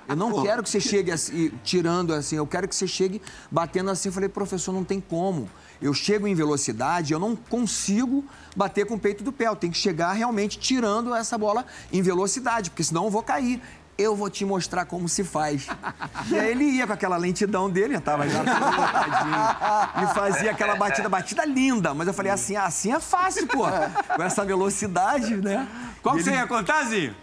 Eu 0.07 0.15
não 0.15 0.31
Pô. 0.31 0.41
quero 0.41 0.63
que 0.63 0.69
você 0.69 0.79
chegue 0.79 1.11
assim, 1.11 1.51
tirando 1.63 2.13
assim, 2.13 2.37
eu 2.37 2.47
quero 2.47 2.67
que 2.67 2.75
você 2.75 2.87
chegue 2.87 3.21
batendo 3.51 3.91
assim. 3.91 4.07
Eu 4.09 4.13
falei, 4.13 4.29
professor, 4.29 4.71
não 4.71 4.83
tem 4.83 5.01
como 5.01 5.49
eu 5.81 5.93
chego 5.93 6.27
em 6.27 6.33
velocidade, 6.33 7.13
eu 7.13 7.19
não 7.19 7.35
consigo 7.35 8.25
bater 8.55 8.85
com 8.85 8.95
o 8.95 8.99
peito 8.99 9.23
do 9.23 9.31
pé. 9.31 9.47
Eu 9.47 9.55
tenho 9.55 9.71
que 9.71 9.79
chegar 9.79 10.13
realmente 10.13 10.57
tirando 10.57 11.13
essa 11.13 11.37
bola 11.37 11.65
em 11.91 12.01
velocidade, 12.01 12.69
porque 12.69 12.83
senão 12.83 13.05
eu 13.05 13.11
vou 13.11 13.23
cair. 13.23 13.61
Eu 13.97 14.15
vou 14.15 14.29
te 14.29 14.45
mostrar 14.45 14.85
como 14.85 15.09
se 15.09 15.23
faz. 15.23 15.67
e 16.29 16.37
aí 16.37 16.51
ele 16.51 16.65
ia 16.65 16.85
com 16.85 16.93
aquela 16.93 17.17
lentidão 17.17 17.69
dele, 17.69 17.95
já 17.95 18.01
tava 18.01 18.29
já 18.29 18.43
e 20.03 20.13
fazia 20.13 20.51
aquela 20.51 20.75
batida, 20.75 21.09
batida 21.09 21.43
linda. 21.45 21.93
Mas 21.93 22.07
eu 22.07 22.13
falei 22.13 22.31
assim, 22.31 22.55
ah, 22.55 22.65
assim 22.65 22.93
é 22.93 22.99
fácil, 22.99 23.47
pô. 23.47 23.63
Com 24.15 24.23
essa 24.23 24.45
velocidade, 24.45 25.35
né? 25.37 25.67
Qual 26.03 26.15
que 26.15 26.21
ele... 26.21 26.29
você 26.29 26.35
ia 26.35 26.45
contar, 26.45 26.83
Zinho? 26.83 27.15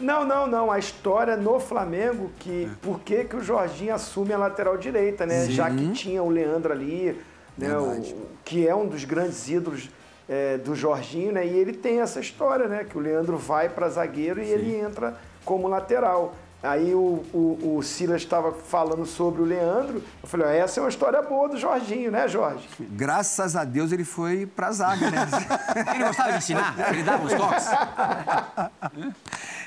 Não, 0.00 0.24
não, 0.24 0.46
não. 0.46 0.70
A 0.70 0.78
história 0.78 1.36
no 1.36 1.60
Flamengo, 1.60 2.30
que 2.38 2.64
é. 2.64 2.70
por 2.80 3.00
que, 3.00 3.24
que 3.24 3.36
o 3.36 3.42
Jorginho 3.42 3.94
assume 3.94 4.32
a 4.32 4.38
lateral 4.38 4.76
direita, 4.76 5.26
né? 5.26 5.44
Sim. 5.44 5.52
Já 5.52 5.70
que 5.70 5.92
tinha 5.92 6.22
o 6.22 6.30
Leandro 6.30 6.72
ali, 6.72 7.20
né? 7.56 7.76
O, 7.76 8.02
que 8.44 8.66
é 8.66 8.74
um 8.74 8.86
dos 8.86 9.04
grandes 9.04 9.48
ídolos 9.48 9.90
é, 10.30 10.56
do 10.58 10.76
Jorginho, 10.76 11.32
né? 11.32 11.44
E 11.44 11.58
ele 11.58 11.72
tem 11.72 12.00
essa 12.00 12.20
história, 12.20 12.68
né? 12.68 12.84
Que 12.88 12.96
o 12.96 13.00
Leandro 13.00 13.36
vai 13.36 13.68
para 13.68 13.88
zagueiro 13.88 14.40
e 14.40 14.46
Sim. 14.46 14.52
ele 14.52 14.76
entra 14.76 15.18
como 15.44 15.66
lateral. 15.66 16.36
Aí 16.62 16.94
o, 16.94 17.24
o, 17.32 17.76
o 17.78 17.82
Silas 17.82 18.20
estava 18.20 18.52
falando 18.52 19.06
sobre 19.06 19.40
o 19.40 19.44
Leandro. 19.44 20.02
Eu 20.22 20.28
falei, 20.28 20.46
ó, 20.46 20.50
essa 20.50 20.78
é 20.78 20.82
uma 20.82 20.90
história 20.90 21.20
boa 21.22 21.48
do 21.48 21.56
Jorginho, 21.56 22.10
né, 22.12 22.28
Jorge? 22.28 22.68
Graças 22.78 23.56
a 23.56 23.64
Deus 23.64 23.90
ele 23.92 24.04
foi 24.04 24.46
pra 24.46 24.70
zaga, 24.70 25.10
né? 25.10 25.26
ele 25.94 26.04
gostava 26.04 26.32
de 26.32 26.38
ensinar? 26.38 26.76
Ele 26.92 27.02
dava 27.02 27.24
os 27.24 27.32
toques? 27.32 27.66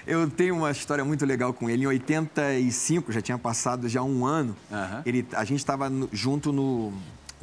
Eu 0.06 0.30
tenho 0.30 0.56
uma 0.56 0.70
história 0.70 1.04
muito 1.04 1.26
legal 1.26 1.52
com 1.52 1.68
ele. 1.68 1.84
Em 1.84 1.88
85, 1.88 3.12
já 3.12 3.22
tinha 3.22 3.40
passado 3.40 3.90
já 3.90 4.04
um 4.04 4.26
ano, 4.26 4.56
uhum. 4.72 5.02
ele, 5.04 5.28
a 5.34 5.44
gente 5.44 5.60
estava 5.60 5.92
junto 6.12 6.54
no, 6.54 6.94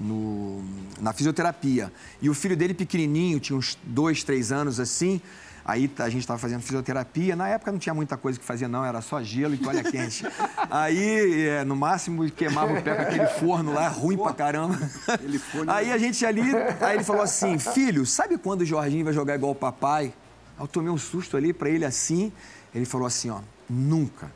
no, 0.00 0.64
na 1.00 1.12
fisioterapia. 1.12 1.92
E 2.22 2.30
o 2.30 2.34
filho 2.34 2.56
dele 2.56 2.74
pequenininho, 2.74 3.38
tinha 3.38 3.56
uns 3.56 3.78
dois, 3.84 4.24
três 4.24 4.50
anos 4.50 4.80
assim, 4.80 5.20
Aí 5.64 5.90
a 5.98 6.08
gente 6.08 6.22
estava 6.22 6.38
fazendo 6.38 6.62
fisioterapia. 6.62 7.36
Na 7.36 7.48
época 7.48 7.70
não 7.70 7.78
tinha 7.78 7.94
muita 7.94 8.16
coisa 8.16 8.38
que 8.38 8.44
fazia, 8.44 8.66
não, 8.66 8.84
era 8.84 9.00
só 9.00 9.22
gelo 9.22 9.54
e 9.54 9.58
toalha 9.58 9.84
quente. 9.84 10.24
Aí, 10.70 11.46
é, 11.46 11.64
no 11.64 11.76
máximo, 11.76 12.28
queimava 12.30 12.72
o 12.72 12.82
pé 12.82 12.94
com 12.94 13.02
aquele 13.02 13.26
forno 13.26 13.72
lá, 13.72 13.86
ruim 13.88 14.16
pra 14.16 14.32
caramba. 14.32 14.78
Aí 15.68 15.92
a 15.92 15.98
gente 15.98 16.24
ali, 16.24 16.42
aí 16.80 16.96
ele 16.96 17.04
falou 17.04 17.22
assim: 17.22 17.58
filho, 17.58 18.04
sabe 18.06 18.38
quando 18.38 18.62
o 18.62 18.64
Jorginho 18.64 19.04
vai 19.04 19.12
jogar 19.14 19.34
igual 19.34 19.52
o 19.52 19.54
papai? 19.54 20.12
Aí 20.56 20.64
eu 20.64 20.66
tomei 20.66 20.90
um 20.90 20.98
susto 20.98 21.36
ali 21.36 21.52
para 21.52 21.68
ele 21.68 21.84
assim. 21.84 22.32
Ele 22.74 22.84
falou 22.84 23.06
assim: 23.06 23.30
ó, 23.30 23.40
nunca. 23.68 24.30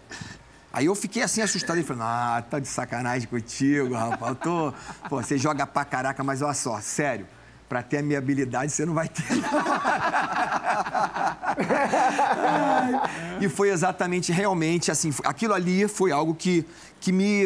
Aí 0.75 0.87
eu 0.87 0.95
fiquei 0.95 1.23
assim 1.23 1.41
assustado. 1.41 1.77
Ele 1.77 1.87
falou: 1.87 2.03
Ah, 2.03 2.45
tá 2.51 2.59
de 2.59 2.69
sacanagem 2.69 3.29
contigo, 3.29 3.95
rapaz. 3.95 4.33
Eu 4.33 4.35
tô... 4.35 4.75
Pô, 5.09 5.23
você 5.23 5.39
joga 5.39 5.67
pra 5.67 5.85
caraca, 5.85 6.23
mas 6.25 6.43
olha 6.43 6.53
só, 6.53 6.81
sério 6.81 7.27
para 7.69 7.83
ter 7.83 7.99
a 7.99 8.03
minha 8.03 8.19
habilidade, 8.19 8.73
você 8.73 8.87
não 8.87 8.95
vai 8.95 9.09
ter. 9.09 9.25
e 13.41 13.49
foi 13.49 13.71
exatamente, 13.71 14.31
realmente, 14.31 14.91
assim, 14.91 15.13
aquilo 15.25 15.55
ali 15.55 15.89
foi 15.89 16.13
algo 16.13 16.35
que, 16.35 16.65
que 17.01 17.11
me, 17.11 17.45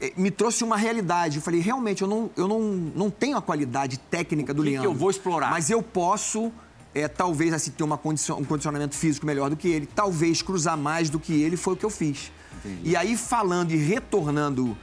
eh, 0.00 0.12
me 0.16 0.30
trouxe 0.30 0.62
uma 0.62 0.76
realidade. 0.76 1.38
Eu 1.38 1.42
falei, 1.42 1.60
realmente, 1.60 2.02
eu 2.02 2.08
não, 2.08 2.30
eu 2.36 2.46
não, 2.46 2.60
não 2.60 3.10
tenho 3.10 3.36
a 3.36 3.42
qualidade 3.42 3.98
técnica 3.98 4.52
do 4.52 4.62
que 4.62 4.70
Leandro. 4.70 4.90
que 4.90 4.94
eu 4.94 4.98
vou 4.98 5.10
explorar? 5.10 5.50
Mas 5.50 5.70
eu 5.70 5.82
posso, 5.82 6.52
é, 6.94 7.08
talvez, 7.08 7.52
assim, 7.52 7.70
ter 7.70 7.82
uma 7.82 7.98
condicion, 7.98 8.36
um 8.36 8.44
condicionamento 8.44 8.94
físico 8.94 9.26
melhor 9.26 9.50
do 9.50 9.56
que 9.56 9.68
ele. 9.68 9.86
Talvez 9.86 10.42
cruzar 10.42 10.76
mais 10.76 11.10
do 11.10 11.18
que 11.18 11.42
ele, 11.42 11.56
foi 11.56 11.74
o 11.74 11.76
que 11.76 11.84
eu 11.84 11.90
fiz. 11.90 12.30
Entendi. 12.58 12.90
E 12.90 12.96
aí, 12.96 13.16
falando 13.16 13.72
e 13.72 13.76
retornando 13.76 14.76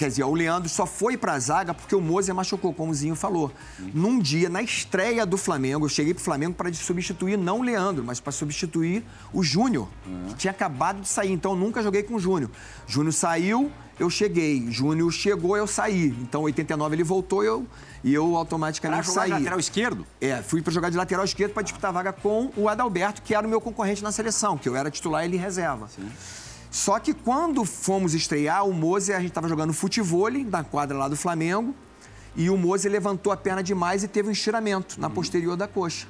Quer 0.00 0.08
dizer, 0.08 0.24
o 0.24 0.32
Leandro 0.32 0.66
só 0.66 0.86
foi 0.86 1.14
para 1.14 1.34
a 1.34 1.38
zaga 1.38 1.74
porque 1.74 1.94
o 1.94 2.00
Mozer 2.00 2.34
machucou, 2.34 2.72
como 2.72 2.90
o 2.90 2.94
Zinho 2.94 3.14
falou. 3.14 3.52
Uhum. 3.78 3.90
Num 3.92 4.18
dia, 4.18 4.48
na 4.48 4.62
estreia 4.62 5.26
do 5.26 5.36
Flamengo, 5.36 5.84
eu 5.84 5.90
cheguei 5.90 6.14
para 6.14 6.22
o 6.22 6.24
Flamengo 6.24 6.54
para 6.54 6.72
substituir 6.72 7.36
não 7.36 7.58
o 7.58 7.62
Leandro, 7.62 8.02
mas 8.02 8.18
para 8.18 8.32
substituir 8.32 9.04
o 9.30 9.42
Júnior, 9.42 9.86
uhum. 10.06 10.28
que 10.28 10.36
tinha 10.36 10.52
acabado 10.52 11.02
de 11.02 11.08
sair. 11.08 11.30
Então, 11.30 11.50
eu 11.50 11.58
nunca 11.58 11.82
joguei 11.82 12.02
com 12.02 12.14
o 12.14 12.18
Júnior. 12.18 12.50
Júnior 12.86 13.12
saiu, 13.12 13.70
eu 13.98 14.08
cheguei. 14.08 14.70
Júnior 14.70 15.12
chegou, 15.12 15.54
eu 15.54 15.66
saí. 15.66 16.16
Então, 16.22 16.44
89 16.44 16.96
ele 16.96 17.04
voltou 17.04 17.44
eu, 17.44 17.66
e 18.02 18.14
eu 18.14 18.36
automaticamente 18.36 19.04
pra 19.04 19.12
saí. 19.12 19.30
lateral 19.32 19.60
esquerdo? 19.60 20.06
É, 20.18 20.40
fui 20.40 20.62
para 20.62 20.72
jogar 20.72 20.88
de 20.88 20.96
lateral 20.96 21.26
esquerdo 21.26 21.52
para 21.52 21.62
disputar 21.62 21.90
a 21.90 21.92
vaga 21.92 22.12
com 22.14 22.50
o 22.56 22.70
Adalberto, 22.70 23.20
que 23.20 23.34
era 23.34 23.46
o 23.46 23.50
meu 23.50 23.60
concorrente 23.60 24.02
na 24.02 24.10
seleção, 24.10 24.56
que 24.56 24.66
eu 24.66 24.74
era 24.74 24.90
titular 24.90 25.24
e 25.24 25.26
ele 25.26 25.36
reserva. 25.36 25.88
Sim. 25.88 26.08
Só 26.70 26.98
que 27.00 27.12
quando 27.12 27.64
fomos 27.64 28.14
estrear, 28.14 28.64
o 28.64 28.72
Mozer, 28.72 29.16
a 29.16 29.20
gente 29.20 29.30
estava 29.30 29.48
jogando 29.48 29.72
futebol 29.72 30.30
na 30.30 30.62
quadra 30.62 30.96
lá 30.96 31.08
do 31.08 31.16
Flamengo, 31.16 31.74
e 32.36 32.48
o 32.48 32.56
Mozer 32.56 32.92
levantou 32.92 33.32
a 33.32 33.36
perna 33.36 33.62
demais 33.62 34.04
e 34.04 34.08
teve 34.08 34.28
um 34.28 34.32
estiramento 34.32 35.00
na 35.00 35.08
uhum. 35.08 35.14
posterior 35.14 35.56
da 35.56 35.66
coxa. 35.66 36.06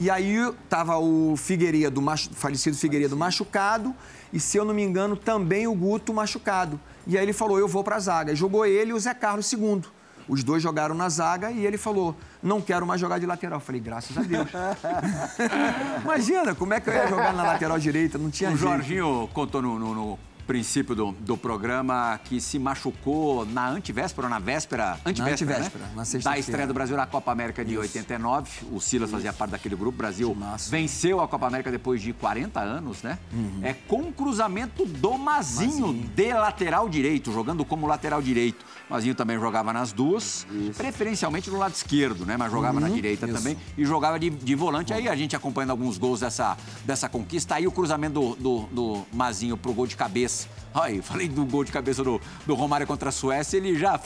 E 0.00 0.10
aí 0.10 0.36
tava 0.68 0.98
o 0.98 1.36
Figueiredo, 1.36 2.00
o 2.00 2.16
falecido 2.34 2.76
Figueiredo 2.76 3.16
machucado, 3.16 3.94
e 4.32 4.40
se 4.40 4.56
eu 4.56 4.64
não 4.64 4.74
me 4.74 4.82
engano, 4.82 5.14
também 5.14 5.66
o 5.66 5.74
Guto 5.74 6.12
machucado. 6.12 6.80
E 7.06 7.16
aí 7.16 7.24
ele 7.24 7.32
falou: 7.32 7.58
eu 7.58 7.68
vou 7.68 7.84
para 7.84 7.96
a 7.96 8.00
zaga. 8.00 8.34
Jogou 8.34 8.64
ele 8.64 8.90
e 8.90 8.94
o 8.94 8.98
Zé 8.98 9.12
Carlos 9.12 9.46
segundo. 9.46 9.88
Os 10.30 10.44
dois 10.44 10.62
jogaram 10.62 10.94
na 10.94 11.08
zaga 11.08 11.50
e 11.50 11.66
ele 11.66 11.76
falou: 11.76 12.16
não 12.42 12.60
quero 12.60 12.86
mais 12.86 13.00
jogar 13.00 13.18
de 13.18 13.26
lateral. 13.26 13.58
Eu 13.58 13.64
falei, 13.64 13.80
graças 13.80 14.16
a 14.16 14.22
Deus. 14.22 14.46
Imagina, 16.02 16.54
como 16.54 16.72
é 16.74 16.80
que 16.80 16.88
eu 16.88 16.94
ia 16.94 17.08
jogar 17.08 17.32
na 17.32 17.42
lateral 17.42 17.78
direita? 17.78 18.16
Não 18.18 18.30
tinha 18.30 18.50
O 18.50 18.56
jeito. 18.56 18.70
Jorginho 18.70 19.28
contou 19.32 19.60
no, 19.60 19.78
no- 19.78 19.94
no 19.94 20.18
princípio 20.46 20.96
do, 20.96 21.12
do 21.12 21.36
programa 21.36 22.18
que 22.24 22.40
se 22.40 22.58
machucou 22.58 23.46
na 23.46 23.68
antivéspera 23.68 24.26
ou 24.26 24.30
na 24.30 24.40
véspera? 24.40 24.98
Antivéspera, 25.06 25.52
antivéspera, 25.52 25.84
né? 25.84 25.90
na 25.94 26.04
sexta-feira. 26.04 26.34
Da 26.34 26.38
estreia 26.40 26.66
do 26.66 26.74
Brasil 26.74 26.96
na 26.96 27.06
Copa 27.06 27.30
América 27.30 27.64
de 27.64 27.78
89. 27.78 28.50
O 28.72 28.80
Silas 28.80 29.12
fazia 29.12 29.32
parte 29.32 29.52
daquele 29.52 29.76
grupo. 29.76 29.94
O 29.94 29.98
Brasil 29.98 30.36
venceu 30.68 31.20
a 31.20 31.28
Copa 31.28 31.46
América 31.46 31.70
depois 31.70 32.02
de 32.02 32.12
40 32.12 32.58
anos, 32.58 33.00
né? 33.02 33.16
É 33.62 33.74
com 33.74 34.00
o 34.00 34.12
cruzamento 34.12 34.84
do 34.84 35.16
Mazinho, 35.16 35.92
de 35.92 36.32
lateral 36.32 36.88
direito, 36.88 37.30
jogando 37.32 37.64
como 37.64 37.86
lateral 37.86 38.20
direito. 38.20 38.64
Mazinho 38.90 39.14
também 39.14 39.38
jogava 39.38 39.72
nas 39.72 39.92
duas, 39.92 40.44
preferencialmente 40.76 41.48
no 41.48 41.58
lado 41.58 41.72
esquerdo, 41.72 42.26
né? 42.26 42.36
Mas 42.36 42.50
jogava 42.50 42.80
na 42.80 42.88
direita 42.88 43.24
isso. 43.24 43.36
também 43.36 43.56
e 43.78 43.84
jogava 43.84 44.18
de, 44.18 44.30
de 44.30 44.54
volante. 44.56 44.92
Aí 44.92 45.08
a 45.08 45.14
gente 45.14 45.36
acompanhando 45.36 45.70
alguns 45.70 45.96
gols 45.96 46.20
dessa, 46.20 46.56
dessa 46.84 47.08
conquista. 47.08 47.54
Aí 47.54 47.68
o 47.68 47.70
cruzamento 47.70 48.14
do, 48.14 48.34
do, 48.34 48.60
do 48.72 49.06
Mazinho 49.12 49.56
pro 49.56 49.72
gol 49.72 49.86
de 49.86 49.96
cabeça. 49.96 50.48
Aí, 50.74 51.00
falei 51.02 51.28
do 51.28 51.46
gol 51.46 51.62
de 51.62 51.70
cabeça 51.70 52.02
do, 52.02 52.20
do 52.44 52.54
Romário 52.56 52.84
contra 52.84 53.10
a 53.10 53.12
Suécia, 53.12 53.56
ele 53.56 53.78
já 53.78 54.00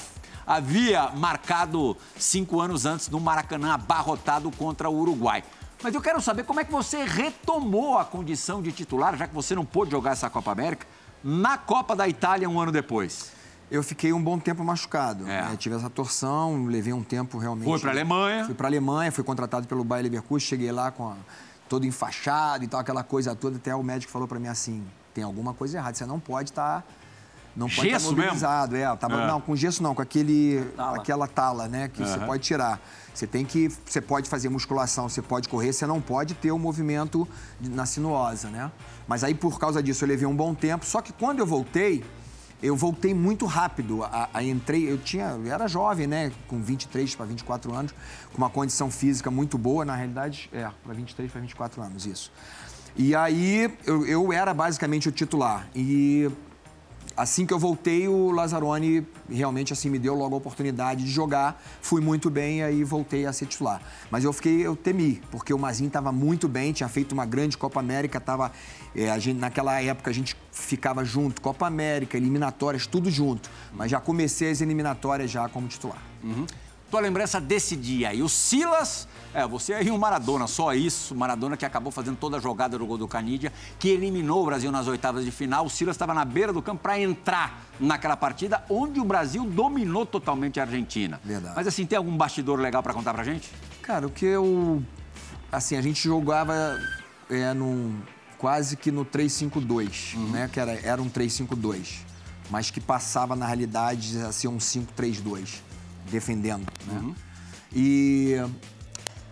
havia 0.46 1.10
marcado 1.12 1.96
cinco 2.18 2.60
anos 2.60 2.84
antes 2.84 3.08
no 3.08 3.18
Maracanã, 3.18 3.72
abarrotado 3.72 4.50
contra 4.50 4.90
o 4.90 5.00
Uruguai. 5.00 5.42
Mas 5.82 5.94
eu 5.94 6.02
quero 6.02 6.20
saber 6.20 6.44
como 6.44 6.60
é 6.60 6.64
que 6.64 6.72
você 6.72 7.04
retomou 7.04 7.98
a 7.98 8.04
condição 8.04 8.60
de 8.60 8.70
titular, 8.70 9.16
já 9.16 9.26
que 9.26 9.34
você 9.34 9.54
não 9.54 9.64
pôde 9.64 9.90
jogar 9.90 10.12
essa 10.12 10.28
Copa 10.28 10.52
América, 10.52 10.86
na 11.22 11.56
Copa 11.56 11.96
da 11.96 12.06
Itália 12.06 12.48
um 12.48 12.60
ano 12.60 12.70
depois. 12.70 13.32
Eu 13.70 13.83
fiquei 13.83 14.12
um 14.12 14.22
bom 14.22 14.38
tempo 14.38 14.62
machucado. 14.64 15.24
É. 15.29 15.42
né? 15.42 15.57
Tive 15.59 15.74
essa 15.77 15.90
torção, 15.90 16.66
levei 16.66 16.92
um 16.92 17.03
tempo 17.03 17.38
realmente. 17.38 17.64
Foi 17.68 17.79
pra 17.81 17.90
Alemanha. 17.90 18.44
Fui 18.44 18.55
para 18.55 18.68
Alemanha, 18.68 19.11
fui 19.11 19.24
contratado 19.24 19.66
pelo 19.66 19.83
Bayer 19.83 20.05
Leverkusen, 20.05 20.46
cheguei 20.46 20.70
lá 20.70 20.90
com 20.90 21.09
a, 21.09 21.16
todo 21.68 21.87
enfaixado 21.87 22.62
e 22.64 22.68
tal, 22.68 22.81
aquela 22.81 23.03
coisa 23.03 23.35
toda. 23.35 23.57
Até 23.57 23.74
o 23.74 23.83
médico 23.83 24.12
falou 24.12 24.29
para 24.29 24.38
mim 24.38 24.48
assim: 24.48 24.85
tem 25.12 25.24
alguma 25.24 25.55
coisa 25.55 25.79
errada, 25.79 25.96
você 25.96 26.07
não 26.07 26.20
pode 26.20 26.50
estar. 26.50 26.85
não 27.57 27.66
pode 27.68 27.81
estar 27.87 27.88
Gesso 27.98 28.07
mesmo? 28.12 28.22
mobilizado. 28.22 28.77
É, 28.77 28.96
tava, 28.96 29.22
É. 29.22 29.27
Não, 29.27 29.40
com 29.40 29.57
gesso 29.57 29.83
não, 29.83 29.94
com 29.94 30.03
aquele, 30.03 30.62
Tala. 30.77 30.96
aquela 30.98 31.27
tala, 31.27 31.66
né? 31.66 31.88
Que 31.88 32.05
você 32.07 32.18
pode 32.20 32.42
tirar. 32.42 32.79
Você 33.14 33.27
tem 33.27 33.44
que. 33.44 33.72
Você 33.87 34.00
pode 34.00 34.29
fazer 34.29 34.48
musculação, 34.50 35.09
você 35.09 35.22
pode 35.22 35.48
correr, 35.48 35.72
você 35.72 35.87
não 35.87 36.00
pode 36.00 36.35
ter 36.35 36.53
o 36.53 36.59
movimento 36.59 37.27
de- 37.61 37.70
na 37.70 37.87
sinuosa, 37.87 38.50
né? 38.50 38.70
Mas 39.09 39.24
aí, 39.24 39.35
por 39.35 39.59
causa 39.59 39.83
disso, 39.83 40.05
eu 40.05 40.09
levei 40.09 40.27
um 40.27 40.37
bom 40.37 40.55
tempo. 40.55 40.85
Só 40.85 41.00
que 41.00 41.12
quando 41.12 41.38
eu 41.38 41.46
voltei, 41.46 42.05
eu 42.66 42.77
voltei 42.77 43.12
muito 43.14 43.46
rápido. 43.46 44.03
A, 44.05 44.29
a- 44.33 44.42
entrei, 44.42 44.90
eu 44.90 44.98
tinha, 44.98 45.27
eu 45.44 45.53
era 45.53 45.66
jovem, 45.68 46.07
né? 46.07 46.33
Com 46.48 46.61
23 46.62 47.14
para 47.14 47.27
24 47.27 47.74
anos, 47.74 47.94
com 48.33 48.38
uma 48.38 48.50
condição 48.50 48.90
física 48.90 49.31
muito 49.31 49.59
boa, 49.59 49.85
na 49.85 49.94
realidade, 49.94 50.48
é, 50.53 50.68
para 50.83 50.94
23 50.94 51.31
para 51.31 51.40
24 51.40 51.83
anos, 51.83 52.07
isso. 52.07 52.33
E 52.96 53.14
aí 53.14 53.72
eu, 53.85 54.07
eu 54.07 54.33
era 54.33 54.55
basicamente 54.55 55.09
o 55.09 55.12
titular. 55.12 55.66
E 55.74 56.31
assim 57.16 57.46
que 57.46 57.53
eu 57.53 57.59
voltei, 57.59 58.09
o 58.09 58.31
Lazzaroni 58.31 59.07
realmente 59.31 59.72
assim 59.72 59.88
me 59.88 59.98
deu 59.98 60.14
logo 60.14 60.35
a 60.35 60.38
oportunidade 60.38 61.05
de 61.05 61.11
jogar. 61.11 61.62
Fui 61.81 62.00
muito 62.00 62.31
bem 62.31 62.59
e 62.59 62.62
aí 62.62 62.85
voltei 62.85 63.27
a 63.27 63.33
ser 63.33 63.46
titular. 63.46 63.81
Mas 64.11 64.24
eu 64.24 64.33
fiquei, 64.33 64.66
eu 64.66 64.77
temi, 64.77 65.22
porque 65.31 65.53
o 65.53 65.59
Mazinho 65.59 65.88
estava 65.88 66.11
muito 66.12 66.48
bem, 66.48 66.72
tinha 66.72 66.88
feito 66.88 67.12
uma 67.12 67.24
grande 67.24 67.57
Copa 67.57 67.81
América, 67.81 68.20
tava, 68.20 68.53
é, 68.94 69.11
a 69.11 69.18
gente, 69.18 69.38
naquela 69.38 69.81
época 69.81 70.11
a 70.11 70.14
gente 70.14 70.37
ficava 70.50 71.05
junto, 71.05 71.40
Copa 71.40 71.66
América, 71.66 72.16
eliminatórias, 72.16 72.87
tudo 72.87 73.11
junto. 73.11 73.50
Mas 73.72 73.90
já 73.90 74.00
comecei 74.00 74.50
as 74.50 74.61
eliminatórias 74.61 75.31
já 75.31 75.48
como 75.48 75.68
titular. 75.68 76.03
Tua 76.94 77.00
lembrança 77.00 77.40
desse 77.40 77.74
dia. 77.74 78.14
E 78.14 78.22
o 78.22 78.28
Silas, 78.28 79.09
é, 79.35 79.44
você 79.44 79.74
aí 79.74 79.90
o 79.90 79.98
Maradona, 79.98 80.46
só 80.46 80.72
isso. 80.72 81.12
Maradona 81.12 81.57
que 81.57 81.66
acabou 81.66 81.90
fazendo 81.90 82.16
toda 82.16 82.37
a 82.37 82.40
jogada 82.40 82.78
do 82.78 82.87
gol 82.87 82.96
do 82.96 83.09
Canidia, 83.09 83.52
que 83.80 83.88
eliminou 83.88 84.44
o 84.44 84.46
Brasil 84.46 84.70
nas 84.70 84.87
oitavas 84.87 85.24
de 85.24 85.33
final. 85.33 85.66
O 85.66 85.68
Silas 85.68 85.96
estava 85.96 86.14
na 86.14 86.24
beira 86.24 86.52
do 86.52 86.62
campo 86.62 86.85
para 86.85 86.96
entrar 87.00 87.64
naquela 87.80 88.16
partida, 88.16 88.64
onde 88.70 89.00
o 89.00 89.04
Brasil 89.04 89.44
dominou 89.44 90.07
totalmente 90.07 90.61
a 90.61 90.62
Argentina. 90.62 91.20
Verdade. 91.24 91.54
Mas 91.57 91.66
assim, 91.66 91.85
tem 91.85 91.98
algum 91.98 92.16
bastidor 92.16 92.61
legal 92.61 92.80
para 92.80 92.94
contar 92.94 93.12
pra 93.12 93.24
gente? 93.24 93.50
Cara, 93.83 94.07
o 94.07 94.11
que 94.11 94.26
eu. 94.26 94.80
Assim, 95.50 95.76
a 95.76 95.83
gente 95.83 96.00
jogava 96.00 96.78
é, 97.28 97.52
num, 97.54 98.00
quase 98.38 98.76
que 98.76 98.92
no 98.92 99.04
3-5-2, 99.04 100.16
né? 100.30 100.48
Que 100.52 100.61
era, 100.61 100.78
era 100.87 101.02
um 101.02 101.11
3-5-2. 101.11 102.02
Mas 102.48 102.70
que 102.70 102.80
passava, 102.80 103.35
na 103.35 103.46
realidade, 103.46 104.16
a 104.20 104.30
ser 104.30 104.46
um 104.46 104.59
5-3-2, 104.59 105.73
defendendo. 106.10 106.66
Né? 106.86 107.14
E 107.74 108.36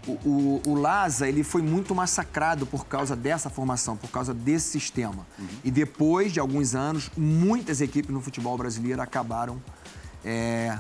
o, 0.07 0.13
o, 0.29 0.63
o 0.67 0.75
Laza, 0.75 1.29
ele 1.29 1.45
foi 1.45 1.63
muito 1.63 1.95
massacrado 1.95 2.67
por 2.67 2.87
causa 2.87 3.15
dessa 3.15 3.49
formação, 3.49 3.97
por 3.97 4.11
causa 4.11 4.35
desse 4.35 4.71
sistema. 4.71 5.27
E 5.63 5.71
depois 5.71 6.33
de 6.33 6.41
alguns 6.41 6.75
anos, 6.75 7.11
muitas 7.17 7.81
equipes 7.81 8.11
no 8.11 8.21
futebol 8.21 8.57
brasileiro 8.59 9.01
acabaram 9.01 9.63
é, 10.25 10.77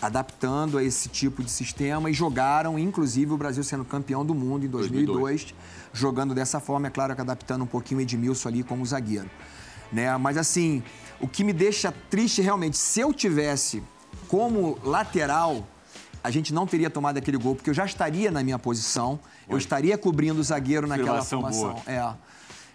adaptando 0.00 0.78
a 0.78 0.82
esse 0.82 1.08
tipo 1.08 1.42
de 1.42 1.50
sistema 1.50 2.10
e 2.10 2.12
jogaram, 2.12 2.78
inclusive 2.78 3.32
o 3.32 3.36
Brasil 3.36 3.62
sendo 3.62 3.84
campeão 3.84 4.24
do 4.24 4.34
mundo 4.34 4.66
em 4.66 4.68
2002, 4.68 5.54
jogando 5.92 6.34
dessa 6.34 6.60
forma, 6.60 6.88
é 6.88 6.90
claro 6.90 7.14
que 7.14 7.20
adaptando 7.20 7.62
um 7.62 7.66
pouquinho 7.66 8.00
o 8.00 8.02
Edmilson 8.02 8.48
ali 8.48 8.62
como 8.62 8.84
zagueiro. 8.84 9.30
Né? 9.92 10.14
Mas 10.16 10.36
assim, 10.36 10.82
o 11.20 11.28
que 11.28 11.44
me 11.44 11.52
deixa 11.52 11.92
triste 12.10 12.42
realmente, 12.42 12.76
se 12.76 13.00
eu 13.00 13.12
tivesse 13.12 13.82
como 14.28 14.78
lateral, 14.82 15.66
a 16.22 16.30
gente 16.30 16.52
não 16.52 16.66
teria 16.66 16.90
tomado 16.90 17.16
aquele 17.18 17.36
gol, 17.36 17.54
porque 17.54 17.70
eu 17.70 17.74
já 17.74 17.84
estaria 17.84 18.30
na 18.30 18.42
minha 18.42 18.58
posição, 18.58 19.18
eu 19.48 19.56
estaria 19.56 19.96
cobrindo 19.96 20.40
o 20.40 20.42
zagueiro 20.42 20.86
naquela 20.86 21.18
Observação 21.20 21.40
formação. 21.40 21.82
boa. 21.86 22.16
É. 22.18 22.26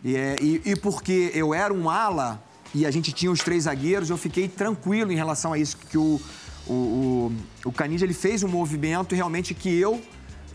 E, 0.03 0.15
é, 0.15 0.35
e, 0.41 0.61
e 0.65 0.75
porque 0.75 1.31
eu 1.33 1.53
era 1.53 1.73
um 1.73 1.89
ala 1.89 2.41
e 2.73 2.85
a 2.85 2.91
gente 2.91 3.11
tinha 3.11 3.29
os 3.31 3.41
três 3.41 3.63
zagueiros, 3.65 4.09
eu 4.09 4.17
fiquei 4.17 4.47
tranquilo 4.47 5.11
em 5.11 5.15
relação 5.15 5.51
a 5.53 5.57
isso, 5.59 5.75
que 5.77 5.97
o, 5.97 6.19
o, 6.65 6.73
o, 6.73 7.31
o 7.65 7.71
Canidia, 7.71 8.05
ele 8.05 8.13
fez 8.13 8.41
um 8.41 8.47
movimento 8.47 9.13
realmente 9.13 9.53
que 9.53 9.69
eu, 9.77 10.01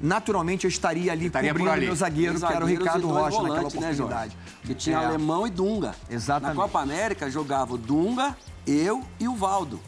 naturalmente, 0.00 0.64
eu 0.64 0.68
estaria 0.68 1.12
ali 1.12 1.26
Estaria 1.26 1.50
cobrindo 1.50 1.70
o 1.70 1.72
ali. 1.74 1.86
meu 1.86 1.94
zagueiro, 1.94 2.38
que 2.40 2.44
era 2.46 2.64
o 2.64 2.68
Ricardo 2.68 3.06
Rocha 3.06 3.36
naquela 3.42 3.68
volantes, 3.68 3.74
né, 3.78 3.90
oportunidade. 3.90 4.36
Porque 4.62 4.74
tinha 4.74 4.98
É. 4.98 5.04
Alemão 5.04 5.46
e 5.46 5.50
Dunga. 5.50 5.94
Exatamente. 6.10 6.56
Na 6.56 6.62
Copa 6.62 6.80
América 6.80 7.30
jogava 7.30 7.74
o 7.74 7.78
Dunga, 7.78 8.34
eu 8.66 9.02
e 9.20 9.28
o 9.28 9.34
Valdo. 9.36 9.78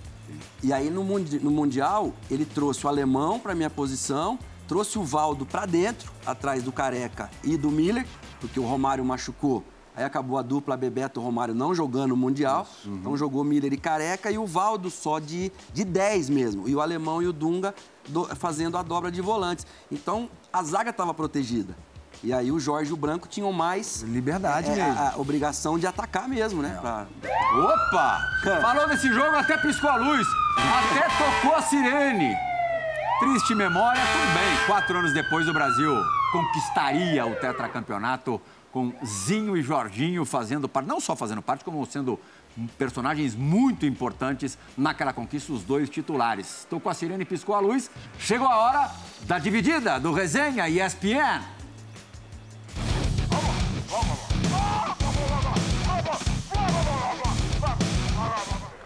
E 0.63 0.73
aí 0.73 0.91
no, 0.91 1.03
mundi- 1.05 1.39
no 1.39 1.51
Mundial 1.51 2.13
ele 2.31 2.45
trouxe 2.45 2.85
o 2.85 2.89
Alemão 2.89 3.39
para 3.39 3.55
minha 3.55 3.71
posição, 3.71 4.39
trouxe 4.67 4.99
o 4.99 5.05
Valdo 5.05 5.47
para 5.47 5.65
dentro, 5.67 6.11
atrás 6.27 6.63
do 6.63 6.71
Careca 6.73 7.31
e 7.43 7.57
do 7.57 7.71
Miller, 7.71 8.07
porque 8.41 8.59
o 8.61 8.65
Romário 8.65 9.05
machucou. 9.05 9.65
Aí 9.97 10.05
acabou 10.05 10.39
a 10.39 10.43
dupla 10.43 10.77
Bebeto 10.77 11.21
Romário 11.21 11.53
não 11.57 11.75
jogando 11.75 12.13
o 12.13 12.17
Mundial. 12.17 12.65
Então 12.87 13.17
jogou 13.17 13.43
Miller 13.43 13.73
e 13.73 13.77
Careca 13.77 14.31
e 14.31 14.39
o 14.39 14.47
Valdo 14.47 14.91
só 14.91 15.19
de, 15.19 15.51
de 15.73 15.85
10 15.85 16.31
mesmo. 16.31 16.69
E 16.69 16.75
o 16.77 16.81
Alemão 16.81 17.21
e 17.21 17.27
o 17.27 17.33
Dunga 17.33 17.75
do- 18.09 18.25
fazendo 18.37 18.79
a 18.79 18.83
dobra 18.85 19.11
de 19.11 19.21
volantes. 19.21 19.67
Então 19.91 20.31
a 20.53 20.63
zaga 20.63 20.91
estava 20.91 21.13
protegida. 21.13 21.77
E 22.23 22.33
aí 22.33 22.51
o 22.51 22.59
Jorge 22.59 22.91
e 22.91 22.95
o 22.95 22.97
Branco 22.97 23.29
tinham 23.29 23.53
mais 23.53 24.03
Liberdade 24.03 24.71
é, 24.71 24.75
mesmo. 24.75 24.99
a, 25.01 25.11
a 25.11 25.17
obrigação 25.19 25.79
de 25.79 25.87
atacar 25.87 26.29
mesmo, 26.29 26.61
né? 26.63 26.77
Pra- 26.81 27.07
Opa! 27.55 28.21
Falou 28.61 28.89
desse 28.89 29.09
jogo, 29.13 29.37
até 29.37 29.57
piscou 29.57 29.89
a 29.89 29.97
luz, 29.97 30.27
até 30.59 31.03
tocou 31.17 31.57
a 31.57 31.63
sirene. 31.63 32.35
Triste 33.21 33.55
memória, 33.55 34.01
tudo 34.01 34.35
bem. 34.35 34.67
Quatro 34.67 34.99
anos 34.99 35.13
depois, 35.13 35.49
o 35.49 35.53
Brasil 35.53 35.93
conquistaria 36.33 37.25
o 37.27 37.35
tetracampeonato 37.37 38.41
com 38.73 38.93
Zinho 39.05 39.57
e 39.57 39.63
Jorginho 39.63 40.25
fazendo 40.25 40.69
parte, 40.69 40.87
não 40.87 41.01
só 41.01 41.17
fazendo 41.17 41.41
parte, 41.43 41.65
como 41.65 41.85
sendo 41.87 42.19
personagens 42.77 43.35
muito 43.35 43.87
importantes 43.87 44.59
naquela 44.77 45.13
conquista, 45.13 45.53
os 45.53 45.63
dois 45.63 45.89
titulares. 45.89 46.67
Tocou 46.69 46.91
a 46.91 46.95
sirene, 46.95 47.25
piscou 47.25 47.55
a 47.55 47.61
luz. 47.61 47.91
Chegou 48.19 48.47
a 48.47 48.57
hora 48.57 48.91
da 49.23 49.39
dividida 49.39 49.99
do 49.99 50.13
Resenha 50.13 50.69
ESPN. 50.69 51.43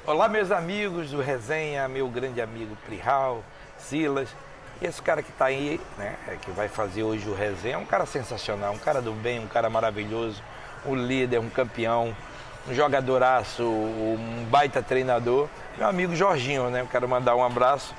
Olá, 0.06 0.28
meus 0.28 0.52
amigos 0.52 1.10
do 1.10 1.20
Resenha, 1.20 1.88
meu 1.88 2.06
grande 2.08 2.40
amigo 2.40 2.76
Prihal, 2.86 3.42
Silas. 3.76 4.28
Esse 4.80 5.02
cara 5.02 5.20
que 5.20 5.30
está 5.30 5.46
aí, 5.46 5.80
né, 5.98 6.14
é, 6.28 6.36
que 6.36 6.52
vai 6.52 6.68
fazer 6.68 7.02
hoje 7.02 7.28
o 7.28 7.34
Resenha, 7.34 7.74
é 7.74 7.78
um 7.78 7.84
cara 7.84 8.06
sensacional, 8.06 8.74
um 8.74 8.78
cara 8.78 9.02
do 9.02 9.10
bem, 9.10 9.40
um 9.40 9.48
cara 9.48 9.68
maravilhoso, 9.68 10.40
um 10.86 10.94
líder, 10.94 11.40
um 11.40 11.50
campeão, 11.50 12.16
um 12.68 12.74
jogadoraço, 12.74 13.64
um 13.64 14.46
baita 14.50 14.80
treinador. 14.80 15.48
Meu 15.76 15.88
amigo 15.88 16.14
Jorginho, 16.14 16.70
né? 16.70 16.80
Eu 16.80 16.86
quero 16.86 17.08
mandar 17.08 17.34
um 17.34 17.42
abraço 17.42 17.92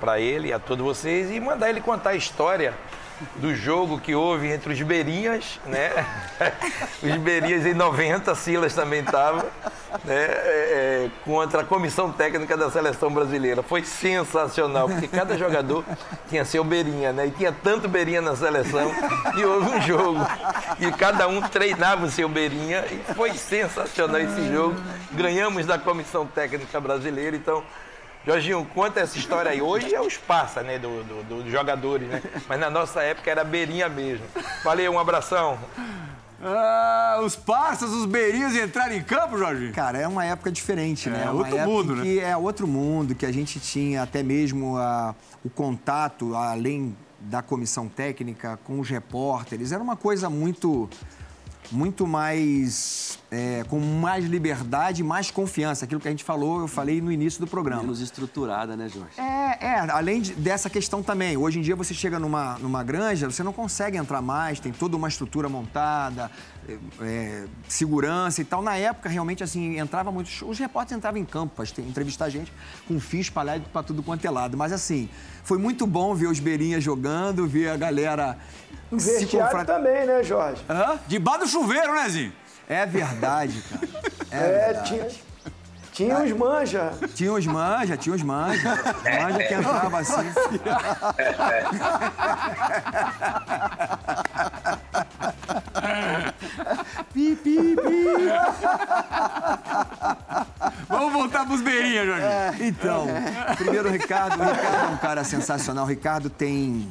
para 0.00 0.18
ele 0.18 0.48
e 0.48 0.52
a 0.54 0.58
todos 0.58 0.82
vocês 0.82 1.30
e 1.30 1.38
mandar 1.38 1.68
ele 1.68 1.82
contar 1.82 2.10
a 2.10 2.16
história 2.16 2.72
do 3.36 3.54
jogo 3.54 3.98
que 3.98 4.14
houve 4.14 4.50
entre 4.50 4.72
os 4.72 4.82
Beirinhas, 4.82 5.58
né? 5.66 5.90
os 7.02 7.16
Beirinhas 7.16 7.64
em 7.64 7.74
90, 7.74 8.34
Silas 8.34 8.74
também 8.74 9.00
estava, 9.00 9.46
né, 10.04 10.14
é, 10.14 11.06
é, 11.06 11.10
contra 11.24 11.62
a 11.62 11.64
comissão 11.64 12.12
técnica 12.12 12.56
da 12.56 12.70
seleção 12.70 13.10
brasileira. 13.10 13.62
Foi 13.62 13.82
sensacional, 13.84 14.88
porque 14.88 15.08
cada 15.08 15.36
jogador 15.36 15.84
tinha 16.28 16.44
seu 16.44 16.62
beirinha, 16.62 17.12
né? 17.12 17.26
E 17.26 17.30
tinha 17.30 17.52
tanto 17.52 17.88
beirinha 17.88 18.20
na 18.20 18.36
seleção, 18.36 18.92
e 19.36 19.44
houve 19.44 19.70
um 19.70 19.80
jogo. 19.82 20.20
E 20.78 20.90
cada 20.92 21.28
um 21.28 21.40
treinava 21.40 22.06
o 22.06 22.10
seu 22.10 22.28
beirinha, 22.28 22.84
e 22.90 23.14
foi 23.14 23.32
sensacional 23.34 24.20
esse 24.20 24.52
jogo. 24.52 24.76
Ganhamos 25.12 25.64
da 25.66 25.78
comissão 25.78 26.26
técnica 26.26 26.80
brasileira, 26.80 27.36
então. 27.36 27.62
Jorginho, 28.26 28.66
conta 28.74 28.98
essa 28.98 29.16
história 29.16 29.52
aí. 29.52 29.62
Hoje 29.62 29.94
é 29.94 30.00
os 30.00 30.16
passa, 30.16 30.60
né, 30.60 30.80
dos 30.80 31.06
do, 31.06 31.22
do 31.22 31.50
jogadores, 31.50 32.08
né? 32.08 32.20
Mas 32.48 32.58
na 32.58 32.68
nossa 32.68 33.00
época 33.00 33.30
era 33.30 33.44
beirinha 33.44 33.88
mesmo. 33.88 34.26
Valeu, 34.64 34.92
um 34.92 34.98
abração. 34.98 35.56
Ah, 36.42 37.20
os 37.24 37.36
parças, 37.36 37.90
os 37.92 38.04
beirinhos 38.04 38.56
entraram 38.56 38.96
em 38.96 39.02
campo, 39.02 39.38
Jorge? 39.38 39.70
Cara, 39.70 39.98
é 39.98 40.08
uma 40.08 40.24
época 40.24 40.50
diferente, 40.50 41.08
né? 41.08 41.22
É 41.24 41.30
uma 41.30 41.38
outro 41.38 41.58
mundo, 41.58 41.94
né? 41.94 42.02
Que 42.02 42.18
é 42.18 42.36
outro 42.36 42.66
mundo, 42.66 43.14
que 43.14 43.24
a 43.24 43.32
gente 43.32 43.60
tinha 43.60 44.02
até 44.02 44.24
mesmo 44.24 44.76
a, 44.76 45.14
o 45.44 45.48
contato, 45.48 46.34
além 46.34 46.96
da 47.20 47.42
comissão 47.42 47.88
técnica, 47.88 48.58
com 48.64 48.80
os 48.80 48.90
repórteres. 48.90 49.70
Era 49.70 49.82
uma 49.82 49.96
coisa 49.96 50.28
muito 50.28 50.90
muito 51.70 52.06
mais. 52.06 53.18
É, 53.30 53.64
com 53.68 53.80
mais 53.80 54.24
liberdade, 54.24 55.02
mais 55.02 55.32
confiança. 55.32 55.84
Aquilo 55.84 56.00
que 56.00 56.06
a 56.06 56.10
gente 56.10 56.22
falou, 56.22 56.60
eu 56.60 56.68
falei 56.68 57.00
no 57.00 57.10
início 57.10 57.40
do 57.40 57.46
programa. 57.46 57.82
Menos 57.82 58.00
estruturada, 58.00 58.76
né, 58.76 58.88
Jorge? 58.88 59.20
É, 59.20 59.66
é 59.66 59.90
além 59.90 60.20
de, 60.20 60.32
dessa 60.34 60.70
questão 60.70 61.02
também. 61.02 61.36
Hoje 61.36 61.58
em 61.58 61.62
dia 61.62 61.74
você 61.74 61.92
chega 61.92 62.20
numa, 62.20 62.56
numa 62.58 62.84
granja, 62.84 63.28
você 63.28 63.42
não 63.42 63.52
consegue 63.52 63.96
entrar 63.98 64.22
mais, 64.22 64.60
tem 64.60 64.72
toda 64.72 64.96
uma 64.96 65.08
estrutura 65.08 65.48
montada, 65.48 66.30
é, 67.00 67.44
segurança 67.68 68.40
e 68.40 68.44
tal. 68.44 68.62
Na 68.62 68.76
época, 68.76 69.08
realmente, 69.08 69.42
assim, 69.42 69.78
entrava 69.78 70.10
muito. 70.10 70.28
Os 70.46 70.58
repórteres 70.58 70.98
entravam 70.98 71.20
em 71.20 71.24
campo 71.24 71.54
para 71.54 71.64
entrevistar 71.82 72.26
a 72.26 72.28
gente 72.28 72.52
com 72.86 72.98
fio 73.00 73.20
espalhado 73.20 73.64
para 73.72 73.82
tudo 73.82 74.02
quanto 74.02 74.24
é 74.24 74.30
lado. 74.30 74.56
Mas 74.56 74.72
assim, 74.72 75.08
foi 75.44 75.58
muito 75.58 75.86
bom 75.86 76.14
ver 76.14 76.26
os 76.26 76.40
Beirinhas 76.40 76.82
jogando, 76.82 77.46
ver 77.46 77.70
a 77.70 77.76
galera. 77.76 78.38
O 78.90 78.98
vestiário 78.98 79.50
confra... 79.50 79.64
também, 79.64 80.06
né, 80.06 80.22
Jorge? 80.22 80.62
Hã? 80.68 80.98
Debaixo 81.06 81.40
do 81.40 81.48
chuveiro, 81.48 81.94
né, 81.94 82.08
Zinho? 82.08 82.32
É 82.68 82.86
verdade, 82.86 83.62
cara. 83.62 83.88
É, 84.30 84.36
é 84.36 84.72
verdade. 84.72 84.88
tinha. 84.88 85.08
Tinha 85.92 86.18
uns 86.18 86.32
manja. 86.32 86.92
Tinha 87.14 87.32
uns 87.32 87.46
manja, 87.46 87.96
tinha 87.96 88.14
uns 88.14 88.22
manja. 88.22 88.68
Manja 88.68 89.44
que 89.44 89.54
entrava 89.54 90.00
assim. 90.00 90.12
pi, 97.16 97.34
pi, 97.34 97.76
pi. 97.76 98.06
Vamos 100.86 101.12
voltar 101.14 101.46
pros 101.46 101.62
beirinhas, 101.62 102.06
Jorge. 102.06 102.22
É, 102.22 102.54
então, 102.60 103.06
primeiro 103.56 103.88
o 103.88 103.92
Ricardo. 103.92 104.38
O 104.38 104.44
Ricardo 104.44 104.90
é 104.90 104.94
um 104.94 104.98
cara 104.98 105.24
sensacional. 105.24 105.86
O 105.86 105.88
Ricardo 105.88 106.28
tem 106.28 106.86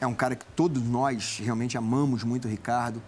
é 0.00 0.06
um 0.06 0.14
cara 0.14 0.34
que 0.34 0.46
todos 0.56 0.82
nós 0.82 1.40
realmente 1.42 1.76
amamos 1.76 2.24
muito 2.24 2.48
o 2.48 2.50
Ricardo. 2.50 3.02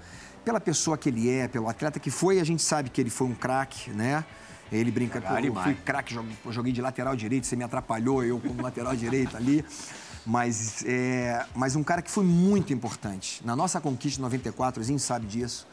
Pela 0.45 0.61
pessoa 0.61 0.99
que 0.99 1.09
ele 1.09 1.28
é, 1.30 1.49
pelo 1.49 1.68
atleta 1.68 1.99
que 1.99 2.11
foi, 2.11 2.39
a 2.39 2.45
gente 2.45 2.62
sabe 2.62 2.91
que 2.91 3.01
ele 3.01 3.11
foi 3.11 3.26
um 3.26 3.34
craque, 3.34 3.91
né? 3.91 4.22
Ele 4.70 4.91
brinca 4.91 5.20
que 5.20 5.47
eu 5.47 5.55
fui 5.55 5.74
craque, 5.74 6.14
joguei 6.51 6.72
de 6.72 6.82
lateral 6.82 7.16
direito, 7.16 7.47
você 7.47 7.57
me 7.57 7.64
atrapalhou, 7.64 8.22
eu 8.22 8.39
como 8.39 8.62
lateral 8.62 8.95
direito 8.97 9.37
ali. 9.37 9.64
Mas, 10.24 10.84
é, 10.87 11.47
mas 11.55 11.76
um 11.76 11.84
cara 11.84 12.03
que 12.03 12.11
foi 12.11 12.24
muito 12.24 12.72
importante. 12.72 13.41
Na 13.45 13.57
nossa 13.57 13.80
conquista 13.80 14.20
em 14.20 14.22
94, 14.22 14.82
o 14.82 14.84
Zinho 14.84 14.99
sabe 14.99 15.26
disso. 15.26 15.66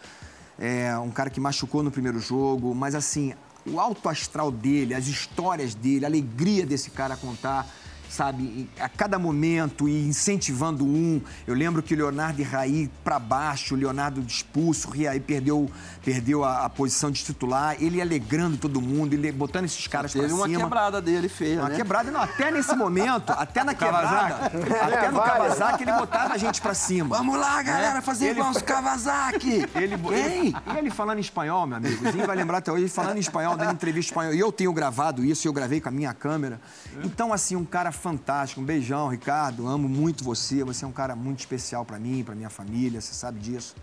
É 0.66 0.98
um 0.98 1.12
cara 1.12 1.30
que 1.30 1.42
machucou 1.42 1.84
no 1.84 1.92
primeiro 1.92 2.22
jogo, 2.22 2.74
mas 2.74 2.96
assim, 2.96 3.34
o 3.66 3.82
alto 3.82 4.08
astral 4.08 4.50
dele, 4.50 4.94
as 4.94 5.08
histórias 5.08 5.76
dele, 5.76 6.06
a 6.06 6.08
alegria 6.08 6.66
desse 6.66 6.90
cara 6.90 7.18
contar 7.18 7.68
sabe, 8.14 8.70
a 8.80 8.88
cada 8.88 9.18
momento 9.18 9.90
e 9.90 10.08
incentivando 10.08 10.86
um. 10.86 11.20
Eu 11.48 11.56
lembro 11.56 11.82
que 11.82 11.96
o 11.96 11.98
Leonardo 11.98 12.40
e 12.40 12.44
Raí 12.44 12.90
para 13.04 13.18
baixo, 13.18 13.74
o 13.74 13.78
Leonardo 13.78 14.22
expulso, 14.22 14.88
o 14.88 14.92
Raí 14.92 15.20
perdeu, 15.20 15.70
perdeu 16.06 16.44
a, 16.44 16.66
a, 16.66 16.70
posição 16.70 17.10
de 17.10 17.24
titular, 17.24 17.76
ele 17.80 18.00
alegrando 18.00 18.58
todo 18.58 18.80
mundo, 18.80 19.14
ele 19.14 19.32
botando 19.32 19.66
esses 19.66 19.88
caras 19.88 20.14
para 20.14 20.28
cima. 20.28 20.46
Uma 20.46 20.48
quebrada 20.48 21.02
dele 21.02 21.28
feia, 21.28 21.62
Uma 21.62 21.70
né? 21.70 21.76
quebrada, 21.76 22.12
não, 22.12 22.22
até 22.22 22.52
nesse 22.52 22.76
momento, 22.76 23.32
até 23.32 23.64
na 23.64 23.74
quebrada, 23.74 24.36
até 24.82 25.12
no 25.12 25.20
Kawasaki, 25.20 25.84
ele 25.84 25.94
botava 25.94 26.34
a 26.34 26.38
gente 26.38 26.62
para 26.62 26.76
cima. 26.76 27.18
Vamos 27.18 27.38
lá, 27.38 27.64
galera, 27.64 28.02
fazer 28.02 28.26
ele... 28.26 28.40
igual 28.40 28.52
os 28.52 28.62
Kawasaki! 28.64 29.66
Ele, 29.74 29.98
Quem? 29.98 30.50
E 30.74 30.78
ele 30.78 30.92
falando 30.92 31.18
em 31.18 31.22
espanhol, 31.22 31.66
meu 31.66 31.78
amigo, 31.78 32.12
Zinho 32.12 32.28
vai 32.28 32.36
lembrar 32.36 32.60
até 32.60 32.72
hoje, 32.72 32.84
ele 32.84 32.92
falando 32.92 33.18
em 33.18 33.22
espanhol, 33.22 33.58
dando 33.58 33.74
entrevista 33.74 34.10
em 34.10 34.12
espanhol. 34.12 34.34
E 34.36 34.40
eu 34.40 34.52
tenho 34.52 34.72
gravado 34.72 35.26
isso, 35.26 35.48
eu 35.48 35.54
gravei 35.54 35.82
com 35.82 35.90
a 35.90 35.92
minha 35.92 36.14
câmera. 36.14 36.62
Então, 37.04 37.34
assim, 37.34 37.56
um 37.56 37.66
cara 37.66 37.92
fantástico. 38.04 38.60
Um 38.60 38.66
beijão, 38.66 39.08
Ricardo. 39.08 39.66
Amo 39.66 39.88
muito 39.88 40.26
você. 40.26 40.62
Você 40.64 40.84
é 40.84 40.88
um 40.88 40.92
cara 40.92 41.16
muito 41.16 41.40
especial 41.40 41.86
para 41.86 41.98
mim, 41.98 42.22
para 42.22 42.36
minha 42.36 42.50
família. 42.50 43.00
Você 43.00 43.14
sabe 43.14 43.40
disso. 43.40 43.74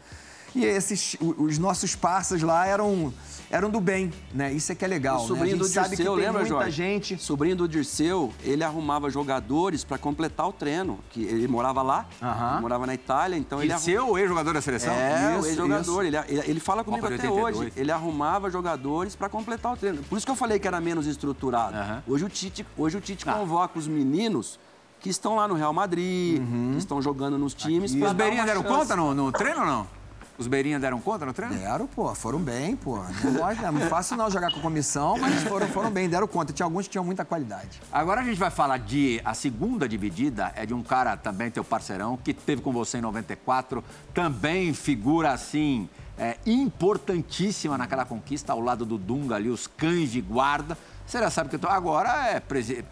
E 0.54 0.64
esses, 0.64 1.16
os 1.20 1.58
nossos 1.58 1.94
parceiros 1.94 2.42
lá 2.42 2.66
eram, 2.66 3.12
eram 3.50 3.70
do 3.70 3.80
bem, 3.80 4.12
né? 4.34 4.52
Isso 4.52 4.72
é 4.72 4.74
que 4.74 4.84
é 4.84 4.88
legal. 4.88 5.22
O 5.24 5.26
sobrinho 5.26 5.56
né? 5.56 5.62
do 5.62 5.68
Dirceu, 5.68 6.14
lembra, 6.14 6.40
muita 6.40 6.48
Jorge? 6.48 6.70
gente. 6.70 7.18
Sobrinho 7.18 7.56
do 7.56 7.68
Dirceu, 7.68 8.32
ele 8.42 8.64
arrumava 8.64 9.10
jogadores 9.10 9.84
para 9.84 9.98
completar 9.98 10.48
o 10.48 10.52
treino. 10.52 10.98
Que 11.10 11.22
ele 11.22 11.46
morava 11.46 11.82
lá, 11.82 12.06
ele 12.20 12.60
morava 12.60 12.86
na 12.86 12.94
Itália, 12.94 13.36
então 13.36 13.60
Dirceu, 13.60 13.74
ele. 13.76 13.84
Dirceu, 13.84 14.18
ex-jogador 14.18 14.54
da 14.54 14.60
seleção? 14.60 14.92
É, 14.92 15.36
ex-jogador. 15.36 16.04
Ele, 16.04 16.16
ele 16.46 16.60
fala 16.60 16.82
comigo 16.82 17.06
até 17.06 17.30
hoje. 17.30 17.72
Ele 17.76 17.92
arrumava 17.92 18.50
jogadores 18.50 19.14
para 19.14 19.28
completar 19.28 19.72
o 19.72 19.76
treino. 19.76 20.02
Por 20.04 20.16
isso 20.16 20.26
que 20.26 20.32
eu 20.32 20.36
falei 20.36 20.58
que 20.58 20.66
era 20.66 20.80
menos 20.80 21.06
estruturado. 21.06 21.76
Hoje 22.06 22.24
o 22.24 22.28
Tite, 22.28 22.66
hoje 22.76 22.96
o 22.96 23.00
Tite 23.00 23.28
ah. 23.28 23.34
convoca 23.34 23.78
os 23.78 23.86
meninos 23.86 24.58
que 24.98 25.08
estão 25.08 25.34
lá 25.34 25.48
no 25.48 25.54
Real 25.54 25.72
Madrid, 25.72 26.38
uhum. 26.38 26.72
que 26.72 26.78
estão 26.78 27.00
jogando 27.00 27.38
nos 27.38 27.54
times. 27.54 27.94
Os 27.94 28.12
Beirinhas 28.12 28.44
deram 28.44 28.62
chance. 28.62 28.74
conta 28.74 28.96
no, 28.96 29.14
no 29.14 29.32
treino 29.32 29.60
ou 29.60 29.66
não? 29.66 29.99
Os 30.40 30.46
Beirinhas 30.46 30.80
deram 30.80 30.98
conta 31.02 31.26
no 31.26 31.34
treino? 31.34 31.54
Deram, 31.54 31.86
pô, 31.86 32.14
foram 32.14 32.38
bem, 32.38 32.74
pô. 32.74 32.96
Não, 32.96 33.46
é 33.46 33.88
fácil 33.90 34.16
não 34.16 34.30
jogar 34.30 34.50
com 34.50 34.58
comissão, 34.58 35.18
mas 35.18 35.42
foram, 35.42 35.68
foram 35.68 35.90
bem, 35.90 36.08
deram 36.08 36.26
conta. 36.26 36.50
Tinha 36.50 36.64
alguns 36.64 36.86
que 36.86 36.92
tinham 36.92 37.04
muita 37.04 37.26
qualidade. 37.26 37.78
Agora 37.92 38.22
a 38.22 38.24
gente 38.24 38.38
vai 38.38 38.50
falar 38.50 38.78
de. 38.78 39.20
A 39.22 39.34
segunda 39.34 39.86
dividida 39.86 40.50
é 40.56 40.64
de 40.64 40.72
um 40.72 40.82
cara 40.82 41.14
também, 41.14 41.50
teu 41.50 41.62
parceirão, 41.62 42.16
que 42.16 42.32
teve 42.32 42.62
com 42.62 42.72
você 42.72 42.96
em 42.96 43.02
94, 43.02 43.84
também 44.14 44.72
figura 44.72 45.30
assim. 45.30 45.86
É, 46.16 46.36
importantíssima 46.44 47.78
naquela 47.78 48.04
conquista 48.04 48.52
ao 48.52 48.60
lado 48.60 48.84
do 48.84 48.96
Dunga 48.96 49.36
ali, 49.36 49.50
os 49.50 49.66
cães 49.66 50.10
de 50.10 50.22
guarda. 50.22 50.76
Você 51.10 51.18
já 51.18 51.28
sabe 51.28 51.50
que 51.50 51.56
eu 51.56 51.58
tô... 51.58 51.66
agora 51.66 52.28
é 52.28 52.38
presidente. 52.38 52.86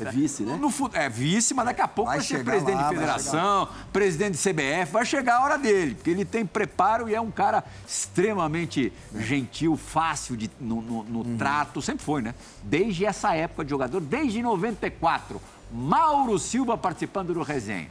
É 0.00 0.04
vice, 0.12 0.44
né? 0.44 0.52
No, 0.52 0.70
no, 0.70 0.90
é 0.92 1.08
vice, 1.08 1.52
mas 1.54 1.64
daqui 1.64 1.80
a 1.80 1.88
pouco 1.88 2.08
vai, 2.08 2.18
vai 2.18 2.26
ser 2.26 2.44
presidente 2.44 2.76
lá, 2.76 2.88
de 2.88 2.94
federação, 2.94 3.68
presidente 3.92 4.38
de 4.38 4.38
CBF, 4.38 4.92
vai 4.92 5.04
chegar 5.04 5.38
a 5.38 5.42
hora 5.42 5.58
dele, 5.58 5.96
porque 5.96 6.10
ele 6.10 6.24
tem 6.24 6.46
preparo 6.46 7.08
e 7.08 7.16
é 7.16 7.20
um 7.20 7.32
cara 7.32 7.64
extremamente 7.84 8.92
gentil, 9.12 9.76
fácil 9.76 10.36
de, 10.36 10.48
no, 10.60 10.80
no, 10.80 11.02
no 11.02 11.18
uhum. 11.18 11.36
trato, 11.36 11.82
sempre 11.82 12.04
foi, 12.04 12.22
né? 12.22 12.32
Desde 12.62 13.04
essa 13.04 13.34
época 13.34 13.64
de 13.64 13.70
jogador, 13.70 14.00
desde 14.00 14.40
94. 14.40 15.40
Mauro 15.72 16.38
Silva 16.38 16.78
participando 16.78 17.34
do 17.34 17.42
resenha. 17.42 17.90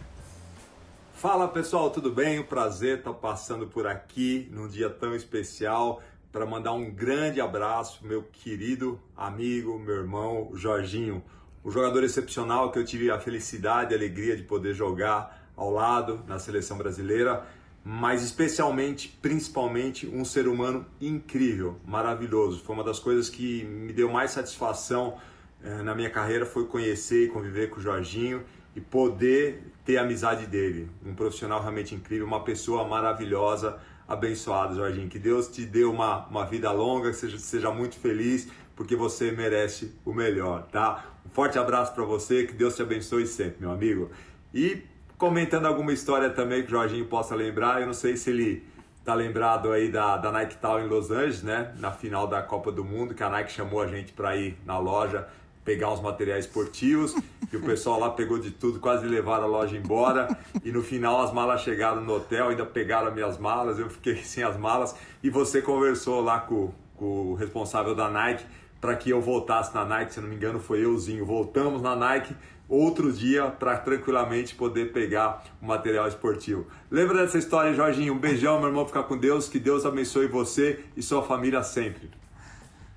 Fala 1.14 1.48
pessoal, 1.48 1.90
tudo 1.90 2.12
bem? 2.12 2.40
Um 2.40 2.44
prazer 2.44 3.00
estar 3.00 3.12
passando 3.12 3.68
por 3.68 3.86
aqui 3.86 4.48
num 4.52 4.68
dia 4.68 4.90
tão 4.90 5.14
especial 5.14 6.02
para 6.32 6.46
mandar 6.46 6.74
um 6.74 6.92
grande 6.92 7.42
abraço 7.42 8.06
meu 8.06 8.24
querido 8.24 9.00
amigo, 9.16 9.80
meu 9.80 9.96
irmão 9.96 10.52
Jorginho, 10.54 11.24
um 11.64 11.72
jogador 11.72 12.04
excepcional 12.04 12.72
que 12.72 12.80
eu 12.80 12.86
tive 12.86 13.10
a 13.10 13.20
felicidade 13.20 13.92
e 13.92 13.96
a 13.96 13.98
alegria 13.98 14.36
de 14.36 14.44
poder 14.44 14.74
jogar 14.74 15.52
ao 15.56 15.72
lado 15.72 16.24
na 16.28 16.38
seleção 16.40 16.78
brasileira, 16.78 17.46
mas 17.84 18.22
especialmente, 18.22 19.18
principalmente, 19.22 20.08
um 20.08 20.24
ser 20.24 20.48
humano 20.48 20.86
incrível, 21.02 21.78
maravilhoso. 21.86 22.62
Foi 22.64 22.76
uma 22.76 22.84
das 22.84 23.00
coisas 23.00 23.30
que 23.30 23.64
me 23.64 23.92
deu 23.94 24.12
mais 24.12 24.32
satisfação 24.32 25.18
eh, 25.64 25.82
na 25.82 25.96
minha 25.96 26.10
carreira 26.10 26.46
foi 26.46 26.66
conhecer 26.66 27.26
e 27.26 27.28
conviver 27.30 27.70
com 27.70 27.80
o 27.80 27.82
Jorginho 27.82 28.44
e 28.76 28.82
poder 28.82 29.64
ter 29.84 29.98
a 29.98 30.04
amizade 30.04 30.46
dele. 30.46 30.90
Um 31.06 31.16
profissional 31.16 31.62
realmente 31.62 31.96
incrível, 31.96 32.28
uma 32.28 32.44
pessoa 32.44 32.88
maravilhosa 32.88 33.80
abençoado, 34.08 34.76
Jorginho. 34.76 35.10
Que 35.10 35.20
Deus 35.20 35.48
te 35.48 35.66
dê 35.66 35.84
uma, 35.84 36.26
uma 36.28 36.46
vida 36.46 36.72
longa, 36.72 37.10
que 37.10 37.16
seja, 37.16 37.38
seja 37.38 37.72
muito 37.72 38.00
feliz, 38.00 38.48
porque 38.76 38.96
você 38.96 39.32
merece 39.32 39.94
o 40.06 40.14
melhor, 40.14 40.64
tá? 40.72 41.06
Um 41.26 41.30
forte 41.30 41.60
abraço 41.60 41.94
para 41.94 42.04
você, 42.04 42.46
que 42.46 42.54
Deus 42.54 42.76
te 42.76 42.82
abençoe 42.82 43.28
sempre, 43.28 43.58
meu 43.60 43.72
amigo. 43.72 44.10
E 44.54 44.84
comentando 45.18 45.66
alguma 45.66 45.92
história 45.92 46.30
também 46.30 46.62
que 46.62 46.68
o 46.68 46.72
Jorginho 46.72 47.06
possa 47.06 47.36
lembrar, 47.36 47.82
eu 47.82 47.88
não 47.88 47.94
sei 47.94 48.16
se 48.16 48.30
ele 48.30 48.64
tá 49.04 49.14
lembrado 49.14 49.72
aí 49.72 49.90
da, 49.90 50.18
da 50.18 50.32
Nike 50.32 50.58
Town 50.58 50.80
em 50.82 50.88
Los 50.88 51.12
Angeles, 51.12 51.42
né? 51.42 51.74
Na 51.80 51.92
final 51.92 52.28
da 52.28 52.42
Copa 52.42 52.72
do 52.72 52.84
Mundo, 52.84 53.14
que 53.14 53.24
a 53.24 53.30
Nike 53.30 53.52
chamou 53.52 53.82
a 53.82 53.88
gente 53.88 54.14
para 54.14 54.36
ir 54.36 54.58
na 54.66 54.78
loja 54.78 55.28
pegar 55.68 55.92
uns 55.92 56.00
materiais 56.00 56.46
esportivos 56.46 57.14
e 57.52 57.58
o 57.58 57.62
pessoal 57.62 58.00
lá 58.00 58.10
pegou 58.10 58.40
de 58.40 58.52
tudo, 58.52 58.80
quase 58.80 59.06
levaram 59.06 59.44
a 59.44 59.48
loja 59.48 59.76
embora 59.76 60.30
e 60.64 60.72
no 60.72 60.82
final 60.82 61.22
as 61.22 61.34
malas 61.34 61.60
chegaram 61.60 62.02
no 62.02 62.16
hotel, 62.16 62.48
ainda 62.48 62.66
pegaram 62.66 63.10
as 63.10 63.14
minhas 63.14 63.38
malas, 63.38 63.78
eu 63.78 63.90
fiquei 63.90 64.16
sem 64.24 64.46
as 64.46 64.56
malas 64.56 64.96
e 65.22 65.30
você 65.30 65.62
conversou 65.62 66.22
lá 66.22 66.40
com, 66.40 66.72
com 66.96 67.32
o 67.32 67.34
responsável 67.34 67.94
da 67.94 68.10
Nike 68.10 68.46
para 68.80 68.96
que 68.96 69.10
eu 69.10 69.20
voltasse 69.20 69.76
na 69.76 69.84
Nike, 69.84 70.14
se 70.14 70.22
não 70.22 70.30
me 70.30 70.36
engano 70.36 70.58
foi 70.58 70.86
euzinho. 70.86 71.26
Voltamos 71.26 71.82
na 71.82 71.98
Nike 71.98 72.34
outro 72.70 73.12
dia 73.12 73.48
para 73.48 73.76
tranquilamente 73.76 74.56
poder 74.56 74.94
pegar 74.94 75.44
o 75.62 75.66
material 75.66 76.08
esportivo. 76.08 76.66
Lembra 76.90 77.18
dessa 77.18 77.38
história, 77.38 77.74
Jorginho? 77.74 78.14
Um 78.14 78.20
beijão, 78.20 78.58
meu 78.60 78.70
irmão, 78.70 78.86
ficar 78.86 79.04
com 79.04 79.18
Deus. 79.18 79.50
Que 79.50 79.60
Deus 79.60 79.86
abençoe 79.86 80.28
você 80.28 80.80
e 80.96 81.02
sua 81.02 81.24
família 81.24 81.62
sempre. 81.64 82.10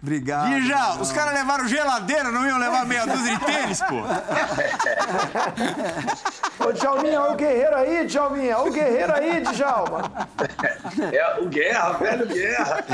Obrigado. 0.03 0.49
Dija, 0.49 0.93
os 1.01 1.13
caras 1.13 1.35
levaram 1.35 1.69
geladeira, 1.69 2.31
não 2.31 2.47
iam 2.47 2.59
levar 2.59 2.87
meia 2.87 3.07
dúzia 3.07 3.37
de 3.37 3.45
tênis, 3.45 3.83
pô? 3.83 3.97
Ô, 6.65 6.73
Djalminha, 6.73 7.21
olha 7.21 7.33
o 7.33 7.37
guerreiro 7.37 7.77
aí, 7.77 8.07
Djalminha. 8.07 8.59
Olha 8.59 8.71
o 8.71 8.73
guerreiro 8.73 9.15
aí, 9.15 9.41
Djalma. 9.43 10.29
É 11.13 11.41
o 11.41 11.47
Guerra, 11.49 11.93
velho 11.93 12.27
Guerra. 12.27 12.85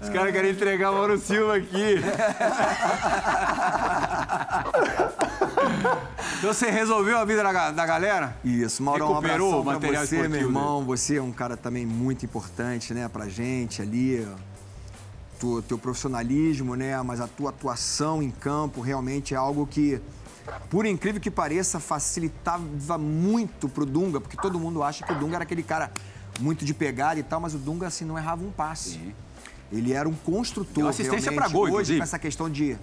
Os 0.00 0.08
caras 0.10 0.32
querem 0.32 0.50
entregar 0.50 0.90
o 0.90 0.94
Mauro 0.94 1.18
Silva 1.18 1.56
aqui. 1.56 2.00
Então 6.38 6.54
você 6.54 6.70
resolveu 6.70 7.18
a 7.18 7.24
vida 7.24 7.42
da, 7.42 7.70
da 7.70 7.84
galera? 7.86 8.34
Isso, 8.42 8.82
Maurão, 8.82 9.10
um 9.10 9.14
Recuperou 9.14 9.48
abração 9.48 9.60
o 9.60 9.64
pra 9.64 9.72
material 9.74 10.06
você, 10.06 10.28
meu 10.28 10.40
irmão. 10.40 10.84
Você 10.86 11.16
é 11.16 11.22
um 11.22 11.32
cara 11.32 11.54
também 11.56 11.84
muito 11.84 12.24
importante, 12.24 12.94
né, 12.94 13.08
pra 13.08 13.28
gente 13.28 13.82
ali. 13.82 14.26
Tu, 15.38 15.62
teu 15.62 15.76
profissionalismo, 15.78 16.74
né, 16.76 17.00
mas 17.02 17.20
a 17.20 17.26
tua 17.26 17.50
atuação 17.50 18.22
em 18.22 18.30
campo 18.30 18.80
realmente 18.80 19.34
é 19.34 19.36
algo 19.36 19.66
que, 19.66 20.00
por 20.70 20.86
incrível 20.86 21.20
que 21.20 21.30
pareça, 21.30 21.78
facilitava 21.80 22.96
muito 22.98 23.68
pro 23.68 23.84
Dunga, 23.84 24.20
porque 24.20 24.36
todo 24.36 24.58
mundo 24.58 24.82
acha 24.82 25.04
que 25.04 25.12
o 25.12 25.16
Dunga 25.16 25.36
era 25.36 25.44
aquele 25.44 25.62
cara 25.62 25.90
muito 26.38 26.64
de 26.64 26.72
pegada 26.72 27.20
e 27.20 27.22
tal, 27.22 27.40
mas 27.40 27.54
o 27.54 27.58
Dunga, 27.58 27.86
assim, 27.86 28.04
não 28.04 28.16
errava 28.18 28.42
um 28.42 28.50
passe. 28.50 29.14
Ele 29.72 29.92
era 29.92 30.08
um 30.08 30.14
construtor, 30.14 30.74
Deu 30.74 30.88
assistência 30.88 31.30
realmente. 31.30 31.38
pra 31.38 31.48
gol, 31.48 31.62
Hoje, 31.64 31.72
inclusive. 31.72 31.98
com 31.98 32.04
essa 32.04 32.18
questão 32.18 32.48
de 32.50 32.76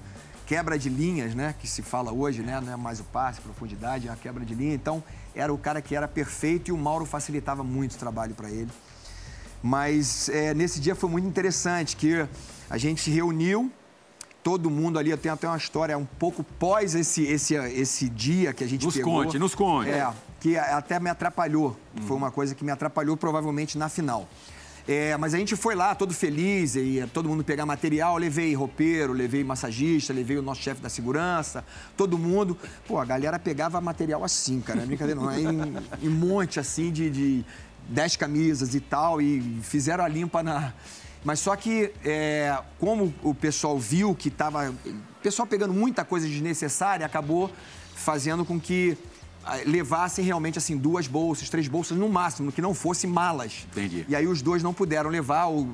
quebra 0.47 0.79
de 0.79 0.89
linhas, 0.89 1.35
né, 1.35 1.53
que 1.59 1.67
se 1.67 1.81
fala 1.81 2.11
hoje, 2.11 2.41
né, 2.41 2.59
não 2.61 2.71
é 2.73 2.77
mais 2.77 3.01
o 3.01 3.03
passe, 3.03 3.41
profundidade, 3.41 4.07
é 4.07 4.11
a 4.11 4.15
quebra 4.15 4.45
de 4.45 4.55
linha. 4.55 4.73
Então, 4.73 5.03
era 5.35 5.53
o 5.53 5.57
cara 5.57 5.81
que 5.81 5.93
era 5.93 6.07
perfeito 6.07 6.69
e 6.69 6.71
o 6.71 6.77
Mauro 6.77 7.05
facilitava 7.05 7.63
muito 7.63 7.95
o 7.95 7.97
trabalho 7.97 8.33
para 8.33 8.49
ele. 8.49 8.71
Mas 9.61 10.29
é, 10.29 10.53
nesse 10.53 10.79
dia 10.79 10.95
foi 10.95 11.09
muito 11.09 11.27
interessante 11.27 11.97
que 11.97 12.25
a 12.69 12.77
gente 12.77 13.01
se 13.01 13.11
reuniu, 13.11 13.69
todo 14.41 14.69
mundo 14.69 14.97
ali, 14.97 15.09
eu 15.09 15.17
tenho 15.17 15.33
até 15.33 15.45
uma 15.45 15.57
história 15.57 15.97
um 15.97 16.05
pouco 16.05 16.41
pós 16.41 16.95
esse, 16.95 17.23
esse, 17.23 17.53
esse 17.53 18.07
dia 18.07 18.53
que 18.53 18.63
a 18.63 18.67
gente 18.67 18.85
Nos 18.85 18.95
pegou. 18.95 19.23
conte, 19.23 19.37
nos 19.37 19.53
conte. 19.53 19.89
É, 19.89 20.09
que 20.39 20.57
até 20.57 20.97
me 20.97 21.09
atrapalhou. 21.09 21.75
Foi 22.05 22.15
uma 22.15 22.31
coisa 22.31 22.55
que 22.55 22.63
me 22.63 22.71
atrapalhou 22.71 23.17
provavelmente 23.17 23.77
na 23.77 23.89
final. 23.89 24.29
É, 24.87 25.17
mas 25.17 25.33
a 25.33 25.37
gente 25.37 25.53
foi 25.57 25.75
lá 25.75 25.93
todo 25.93 26.13
feliz, 26.13 26.77
e 26.77 27.03
todo 27.13 27.27
mundo 27.27 27.43
pegar 27.43 27.65
material. 27.65 28.17
Levei 28.17 28.53
roupeiro, 28.55 29.11
levei 29.11 29.43
massagista, 29.43 30.13
levei 30.13 30.37
o 30.37 30.41
nosso 30.41 30.61
chefe 30.61 30.81
da 30.81 30.87
segurança, 30.87 31.65
todo 31.97 32.17
mundo. 32.17 32.57
Pô, 32.87 32.97
a 32.97 33.03
galera 33.03 33.37
pegava 33.37 33.81
material 33.81 34.23
assim, 34.23 34.61
cara, 34.61 34.83
é 34.83 34.85
brincadeira 34.85 35.19
não. 35.19 35.29
é 35.29 35.41
Em, 35.41 36.07
em 36.07 36.09
monte 36.09 36.57
assim 36.57 36.89
de, 36.89 37.09
de 37.09 37.45
10 37.89 38.15
camisas 38.15 38.75
e 38.75 38.79
tal, 38.79 39.21
e 39.21 39.59
fizeram 39.61 40.05
a 40.05 40.07
limpa 40.07 40.41
na. 40.41 40.73
Mas 41.21 41.41
só 41.41 41.53
que, 41.57 41.91
é, 42.05 42.57
como 42.79 43.13
o 43.21 43.35
pessoal 43.35 43.77
viu 43.77 44.15
que 44.15 44.29
estava. 44.29 44.69
O 44.69 45.21
pessoal 45.21 45.45
pegando 45.45 45.73
muita 45.73 46.05
coisa 46.05 46.25
desnecessária, 46.25 47.05
acabou 47.05 47.51
fazendo 47.93 48.45
com 48.45 48.57
que 48.57 48.97
levassem 49.65 50.23
realmente 50.23 50.57
assim 50.57 50.77
duas 50.77 51.07
bolsas, 51.07 51.49
três 51.49 51.67
bolsas 51.67 51.97
no 51.97 52.09
máximo, 52.09 52.51
que 52.51 52.61
não 52.61 52.73
fossem 52.73 53.09
malas. 53.09 53.65
Entendi. 53.71 54.05
E 54.07 54.15
aí 54.15 54.27
os 54.27 54.41
dois 54.41 54.61
não 54.63 54.73
puderam 54.73 55.09
levar, 55.09 55.45
ou 55.45 55.67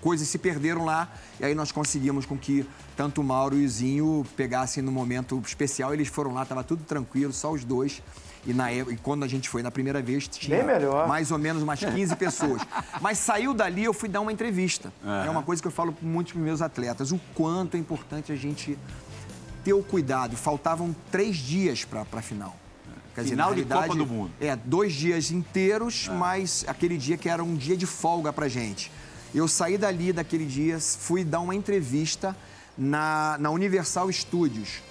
coisas 0.00 0.26
se 0.28 0.38
perderam 0.38 0.84
lá, 0.84 1.08
e 1.38 1.44
aí 1.44 1.54
nós 1.54 1.70
conseguimos 1.70 2.26
com 2.26 2.36
que 2.36 2.66
tanto 2.96 3.20
o 3.20 3.24
Mauro 3.24 3.56
e 3.56 3.64
o 3.64 3.68
Zinho 3.68 4.26
pegassem 4.36 4.82
no 4.82 4.90
momento 4.90 5.40
especial, 5.46 5.94
eles 5.94 6.08
foram 6.08 6.34
lá, 6.34 6.44
tava 6.44 6.64
tudo 6.64 6.82
tranquilo, 6.84 7.32
só 7.32 7.52
os 7.52 7.64
dois. 7.64 8.02
E, 8.44 8.52
na, 8.52 8.68
época- 8.72 8.92
e 8.94 8.96
quando 8.96 9.22
a 9.22 9.28
gente 9.28 9.48
foi 9.48 9.62
na 9.62 9.70
primeira 9.70 10.02
vez, 10.02 10.26
tinha 10.26 10.56
mais 11.06 11.30
ou 11.30 11.38
menos 11.38 11.62
umas 11.62 11.78
15 11.78 12.16
pessoas. 12.16 12.60
Mas 13.00 13.18
saiu 13.18 13.54
dali, 13.54 13.84
eu 13.84 13.94
fui 13.94 14.08
dar 14.08 14.20
uma 14.20 14.32
entrevista. 14.32 14.92
É 15.24 15.30
uma 15.30 15.44
coisa 15.44 15.62
que 15.62 15.68
eu 15.68 15.72
falo 15.72 15.92
para 15.92 16.04
muitos 16.04 16.32
dos 16.32 16.42
meus 16.42 16.60
atletas, 16.60 17.12
o 17.12 17.20
quanto 17.36 17.76
é 17.76 17.80
importante 17.80 18.32
a 18.32 18.36
gente 18.36 18.76
ter 19.62 19.72
o 19.72 19.82
cuidado. 19.84 20.36
Faltavam 20.36 20.92
três 21.12 21.36
dias 21.36 21.84
para 21.84 22.04
a 22.12 22.20
final. 22.22 22.56
Quer 23.14 23.24
Final 23.24 23.50
na 23.50 23.56
de 23.56 23.64
Copa 23.64 23.94
do 23.94 24.06
Mundo. 24.06 24.30
É, 24.40 24.56
dois 24.56 24.92
dias 24.92 25.30
inteiros, 25.30 26.08
mas 26.08 26.64
aquele 26.66 26.96
dia 26.96 27.16
que 27.16 27.28
era 27.28 27.42
um 27.42 27.54
dia 27.54 27.76
de 27.76 27.86
folga 27.86 28.32
pra 28.32 28.48
gente. 28.48 28.90
Eu 29.34 29.48
saí 29.48 29.78
dali 29.78 30.12
daquele 30.12 30.44
dia, 30.44 30.78
fui 30.80 31.24
dar 31.24 31.40
uma 31.40 31.54
entrevista 31.54 32.36
na, 32.76 33.36
na 33.38 33.50
Universal 33.50 34.10
Studios, 34.12 34.82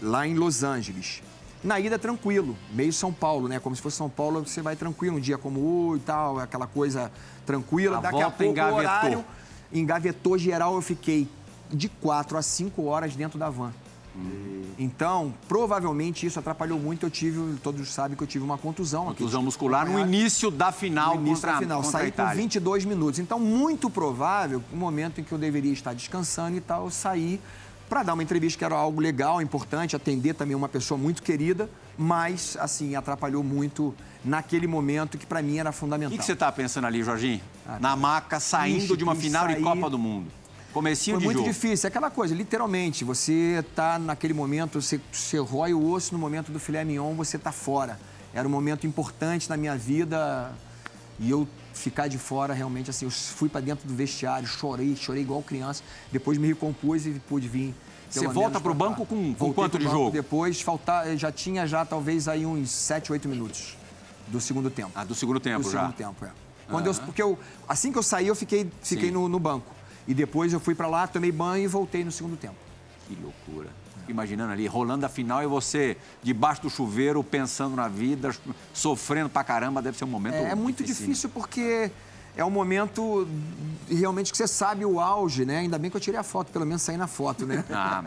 lá 0.00 0.26
em 0.26 0.34
Los 0.34 0.62
Angeles. 0.62 1.22
Na 1.62 1.80
ida, 1.80 1.98
tranquilo, 1.98 2.56
meio 2.72 2.92
São 2.92 3.12
Paulo, 3.12 3.48
né? 3.48 3.58
Como 3.58 3.74
se 3.74 3.82
fosse 3.82 3.96
São 3.96 4.08
Paulo, 4.08 4.46
você 4.46 4.62
vai 4.62 4.76
tranquilo, 4.76 5.16
um 5.16 5.20
dia 5.20 5.36
como 5.36 5.88
hoje 5.88 6.02
e 6.02 6.06
tal, 6.06 6.38
aquela 6.38 6.66
coisa 6.66 7.10
tranquila. 7.44 7.98
A 7.98 8.00
Daqui 8.00 8.22
a 8.22 8.30
pouco, 8.30 8.42
o 8.44 8.46
engavetou. 8.46 8.78
horário 8.78 9.24
engavetou 9.72 10.38
geral, 10.38 10.74
eu 10.76 10.80
fiquei 10.80 11.28
de 11.70 11.88
quatro 11.88 12.38
a 12.38 12.42
cinco 12.42 12.84
horas 12.84 13.14
dentro 13.16 13.38
da 13.38 13.50
van. 13.50 13.72
Então, 14.80 15.34
provavelmente 15.48 16.24
isso 16.24 16.38
atrapalhou 16.38 16.78
muito. 16.78 17.04
Eu 17.04 17.10
tive, 17.10 17.56
todos 17.62 17.92
sabem 17.92 18.16
que 18.16 18.22
eu 18.22 18.26
tive 18.28 18.44
uma 18.44 18.56
contusão. 18.56 19.08
aqui. 19.08 19.18
Contusão 19.18 19.42
muscular 19.42 19.80
no 19.84 19.92
Acompanhado- 19.92 20.14
início 20.14 20.50
da 20.50 20.70
final 20.70 21.14
no 21.16 21.20
início 21.22 21.34
contra, 21.36 21.52
da 21.52 21.58
final. 21.58 21.82
contra 21.82 21.90
Saí 21.98 22.12
por 22.12 22.14
Itália. 22.22 22.34
22 22.36 22.84
minutos. 22.84 23.18
Então, 23.18 23.40
muito 23.40 23.90
provável, 23.90 24.62
no 24.72 24.78
momento 24.78 25.20
em 25.20 25.24
que 25.24 25.32
eu 25.32 25.38
deveria 25.38 25.72
estar 25.72 25.94
descansando 25.94 26.56
e 26.56 26.60
tal, 26.60 26.84
eu 26.84 26.90
saí 26.90 27.40
para 27.88 28.02
dar 28.04 28.14
uma 28.14 28.22
entrevista 28.22 28.56
que 28.58 28.64
era 28.64 28.76
algo 28.76 29.00
legal, 29.00 29.40
importante, 29.42 29.96
atender 29.96 30.34
também 30.34 30.54
uma 30.54 30.68
pessoa 30.68 30.96
muito 30.98 31.22
querida, 31.22 31.68
mas, 31.96 32.56
assim, 32.60 32.94
atrapalhou 32.94 33.42
muito 33.42 33.94
naquele 34.24 34.66
momento 34.66 35.16
que 35.18 35.24
para 35.26 35.40
mim 35.42 35.58
era 35.58 35.70
O 35.70 35.72
fundamental. 35.72 36.12
que, 36.12 36.18
que 36.18 36.24
você 36.24 36.36
tá 36.36 36.52
pensando 36.52 36.86
ali, 36.86 37.02
Jorginho? 37.02 37.40
Na 37.80 37.96
maca, 37.96 38.38
saindo 38.38 38.96
de 38.96 39.02
uma 39.02 39.14
final 39.16 39.46
de 39.48 39.54
saí- 39.54 39.62
Copa 39.62 39.88
do 39.90 39.98
Mundo. 39.98 40.30
Comecinho 40.72 41.16
Foi 41.16 41.20
de 41.20 41.24
muito 41.26 41.38
jogo. 41.38 41.48
difícil, 41.50 41.86
é 41.86 41.88
aquela 41.88 42.10
coisa, 42.10 42.34
literalmente, 42.34 43.02
você 43.04 43.64
tá 43.74 43.98
naquele 43.98 44.34
momento, 44.34 44.80
você, 44.80 45.00
você 45.10 45.38
rói 45.38 45.72
o 45.72 45.90
osso 45.90 46.12
no 46.12 46.18
momento 46.18 46.52
do 46.52 46.60
filé 46.60 46.84
mignon, 46.84 47.14
você 47.14 47.38
tá 47.38 47.50
fora. 47.50 47.98
Era 48.34 48.46
um 48.46 48.50
momento 48.50 48.86
importante 48.86 49.48
na 49.48 49.56
minha 49.56 49.74
vida 49.76 50.52
e 51.18 51.30
eu 51.30 51.48
ficar 51.72 52.06
de 52.06 52.18
fora, 52.18 52.52
realmente, 52.52 52.90
assim, 52.90 53.06
eu 53.06 53.10
fui 53.10 53.48
para 53.48 53.60
dentro 53.62 53.88
do 53.88 53.94
vestiário, 53.94 54.46
chorei, 54.46 54.94
chorei 54.94 55.22
igual 55.22 55.42
criança, 55.42 55.82
depois 56.12 56.36
me 56.36 56.46
recompus 56.48 57.06
e 57.06 57.10
pude 57.28 57.48
vir. 57.48 57.74
Você 58.10 58.26
volta 58.28 58.60
pro 58.60 58.74
pra 58.74 58.88
banco 58.88 59.04
com- 59.06 59.34
com 59.34 59.52
quanto 59.52 59.78
de 59.78 59.84
jogo? 59.84 60.10
Depois, 60.10 60.60
faltar, 60.60 61.14
já 61.16 61.30
tinha 61.32 61.66
já 61.66 61.84
talvez 61.84 62.26
aí 62.28 62.44
uns 62.44 62.70
7, 62.70 63.10
8 63.12 63.28
minutos 63.28 63.76
do 64.26 64.40
segundo 64.40 64.70
tempo. 64.70 64.90
Ah, 64.94 65.04
do 65.04 65.14
segundo 65.14 65.40
tempo 65.40 65.62
Do 65.64 65.70
já. 65.70 65.80
segundo 65.80 65.94
tempo, 65.94 66.24
é. 66.24 66.30
Quando 66.70 66.86
eu, 66.86 66.94
porque 66.94 67.22
eu, 67.22 67.38
assim 67.66 67.90
que 67.90 67.98
eu 67.98 68.02
saí, 68.02 68.26
eu 68.26 68.34
fiquei, 68.34 68.70
fiquei 68.82 69.10
no, 69.10 69.28
no 69.28 69.38
banco. 69.38 69.77
E 70.08 70.14
depois 70.14 70.52
eu 70.52 70.58
fui 70.58 70.74
pra 70.74 70.86
lá, 70.88 71.06
tomei 71.06 71.30
banho 71.30 71.62
e 71.64 71.66
voltei 71.68 72.02
no 72.02 72.10
segundo 72.10 72.36
tempo. 72.36 72.56
Que 73.06 73.16
loucura. 73.22 73.68
Imaginando 74.08 74.52
ali, 74.54 74.66
rolando 74.66 75.04
a 75.04 75.08
final 75.08 75.42
e 75.42 75.46
você 75.46 75.98
debaixo 76.22 76.62
do 76.62 76.70
chuveiro, 76.70 77.22
pensando 77.22 77.76
na 77.76 77.86
vida, 77.88 78.34
sofrendo 78.72 79.28
pra 79.28 79.44
caramba, 79.44 79.82
deve 79.82 79.98
ser 79.98 80.04
um 80.04 80.08
momento 80.08 80.34
É, 80.34 80.50
é 80.50 80.54
muito 80.54 80.78
dificílimo. 80.82 81.12
difícil 81.12 81.28
porque 81.28 81.90
é 82.34 82.42
um 82.42 82.48
momento 82.50 83.28
realmente 83.86 84.30
que 84.30 84.38
você 84.38 84.46
sabe 84.48 84.82
o 84.86 84.98
auge, 84.98 85.44
né? 85.44 85.58
Ainda 85.58 85.78
bem 85.78 85.90
que 85.90 85.96
eu 85.98 86.00
tirei 86.00 86.18
a 86.18 86.22
foto, 86.22 86.50
pelo 86.50 86.64
menos 86.64 86.80
saí 86.80 86.96
na 86.96 87.06
foto, 87.06 87.44
né? 87.44 87.62
Ah, 87.70 88.02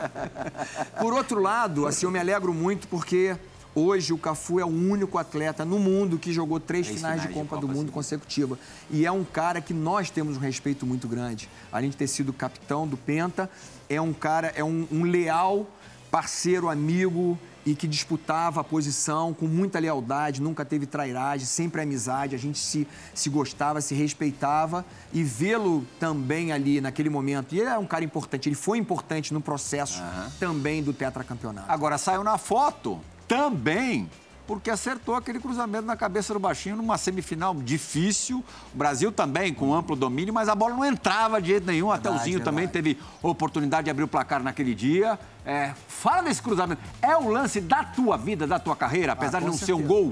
Por 0.99 1.13
outro 1.13 1.39
lado, 1.39 1.85
assim, 1.85 2.07
eu 2.07 2.11
me 2.11 2.17
alegro 2.17 2.51
muito 2.51 2.87
porque 2.87 3.35
hoje 3.75 4.13
o 4.13 4.17
Cafu 4.17 4.59
é 4.59 4.65
o 4.65 4.67
único 4.67 5.17
atleta 5.17 5.63
no 5.63 5.79
mundo 5.79 6.17
que 6.17 6.31
jogou 6.31 6.59
três, 6.59 6.87
Três 6.87 6.99
finais, 6.99 7.21
de 7.21 7.27
finais 7.27 7.35
de 7.35 7.49
Copa 7.49 7.55
Copa 7.55 7.67
do 7.67 7.73
Mundo 7.73 7.91
consecutiva. 7.91 8.57
E 8.89 9.05
é 9.05 9.11
um 9.11 9.23
cara 9.23 9.61
que 9.61 9.73
nós 9.73 10.09
temos 10.09 10.37
um 10.37 10.39
respeito 10.39 10.85
muito 10.85 11.07
grande. 11.07 11.49
Além 11.71 11.89
de 11.89 11.97
ter 11.97 12.07
sido 12.07 12.33
capitão 12.33 12.87
do 12.87 12.97
Penta, 12.97 13.49
é 13.89 13.99
um 14.01 14.13
cara, 14.13 14.51
é 14.55 14.63
um, 14.63 14.87
um 14.91 15.03
leal 15.03 15.67
parceiro, 16.09 16.69
amigo 16.69 17.39
e 17.65 17.75
que 17.75 17.87
disputava 17.87 18.61
a 18.61 18.63
posição 18.63 19.33
com 19.33 19.45
muita 19.45 19.79
lealdade, 19.79 20.41
nunca 20.41 20.65
teve 20.65 20.85
trairagem, 20.85 21.45
sempre 21.45 21.81
amizade, 21.81 22.35
a 22.35 22.37
gente 22.37 22.57
se, 22.57 22.87
se 23.13 23.29
gostava, 23.29 23.81
se 23.81 23.93
respeitava 23.93 24.85
e 25.13 25.23
vê-lo 25.23 25.85
também 25.99 26.51
ali 26.51 26.81
naquele 26.81 27.09
momento. 27.09 27.53
E 27.53 27.59
ele 27.59 27.69
é 27.69 27.77
um 27.77 27.85
cara 27.85 28.03
importante, 28.03 28.49
ele 28.49 28.55
foi 28.55 28.77
importante 28.77 29.33
no 29.33 29.41
processo 29.41 30.01
também 30.39 30.81
do 30.81 30.91
tetracampeonato. 30.91 31.71
Agora 31.71 31.97
saiu 31.97 32.23
na 32.23 32.37
foto 32.37 32.99
também 33.35 34.09
porque 34.45 34.69
acertou 34.69 35.15
aquele 35.15 35.39
cruzamento 35.39 35.85
na 35.85 35.95
cabeça 35.95 36.33
do 36.33 36.39
baixinho 36.39 36.75
numa 36.75 36.97
semifinal 36.97 37.55
difícil. 37.55 38.43
O 38.73 38.77
Brasil 38.77 39.09
também 39.09 39.53
com 39.53 39.73
amplo 39.73 39.95
domínio, 39.95 40.33
mas 40.33 40.49
a 40.49 40.55
bola 40.55 40.75
não 40.75 40.83
entrava 40.83 41.41
de 41.41 41.47
jeito 41.49 41.65
nenhum. 41.65 41.89
Até 41.89 42.09
o 42.09 42.11
Verdade, 42.13 42.29
Zinho 42.29 42.43
também 42.43 42.65
verdade. 42.67 42.95
teve 42.95 42.99
oportunidade 43.23 43.85
de 43.85 43.91
abrir 43.91 44.03
o 44.03 44.07
placar 44.09 44.43
naquele 44.43 44.75
dia. 44.75 45.17
É, 45.45 45.73
fala 45.87 46.23
desse 46.23 46.41
cruzamento. 46.41 46.81
É 47.01 47.15
o 47.15 47.29
lance 47.29 47.61
da 47.61 47.85
tua 47.85 48.17
vida, 48.17 48.45
da 48.45 48.59
tua 48.59 48.75
carreira, 48.75 49.13
apesar 49.13 49.37
Ah, 49.37 49.41
de 49.41 49.45
não 49.45 49.53
ser 49.53 49.71
um 49.71 49.77
certeza. 49.77 49.87
gol. 49.87 50.11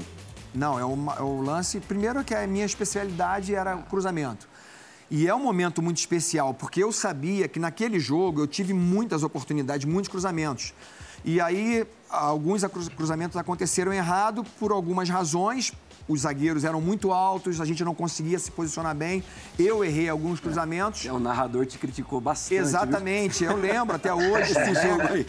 Não, 0.55 0.80
é 0.80 0.86
o, 0.86 0.97
é 1.17 1.22
o 1.22 1.41
lance. 1.41 1.82
Primeiro 1.82 2.24
que 2.24 2.34
a 2.34 2.47
minha 2.47 2.65
especialidade 2.65 3.53
era 3.53 3.76
o 3.76 3.84
cruzamento. 3.84 4.47
E 5.11 5.28
é 5.28 5.36
um 5.36 5.43
momento 5.43 5.82
muito 5.82 5.97
especial, 5.97 6.53
porque 6.53 6.82
eu 6.82 6.93
sabia 6.93 7.49
que 7.49 7.59
naquele 7.59 7.99
jogo 7.99 8.39
eu 8.41 8.47
tive 8.47 8.74
muitas 8.74 9.22
oportunidades, 9.22 9.86
muitos 9.86 10.07
cruzamentos. 10.07 10.74
E 11.26 11.41
aí, 11.41 11.86
alguns 12.10 12.64
cruzamentos 12.95 13.38
aconteceram 13.38 13.93
errado 13.93 14.43
por 14.60 14.72
algumas 14.72 15.10
razões, 15.10 15.72
os 16.10 16.22
zagueiros 16.22 16.64
eram 16.64 16.82
muito 16.82 17.12
altos, 17.12 17.62
a 17.62 17.66
gente 17.66 17.84
não 17.86 17.93
conseguia 17.93 18.39
se 18.39 18.49
posicionar 18.49 18.95
bem. 18.95 19.24
Eu 19.60 19.86
errei 19.86 20.10
alguns 20.10 20.39
cruzamentos. 20.39 21.05
É, 21.05 21.14
o 21.14 21.20
narrador 21.20 21.68
te 21.68 21.78
criticou 21.78 22.20
bastante. 22.20 22.55
Exatamente, 22.55 23.45
viu? 23.45 23.51
eu 23.51 23.57
lembro 23.57 23.95
até 23.95 24.12
hoje 24.12 24.51
esse 24.51 24.74
jogo 24.74 25.03
aí. 25.03 25.28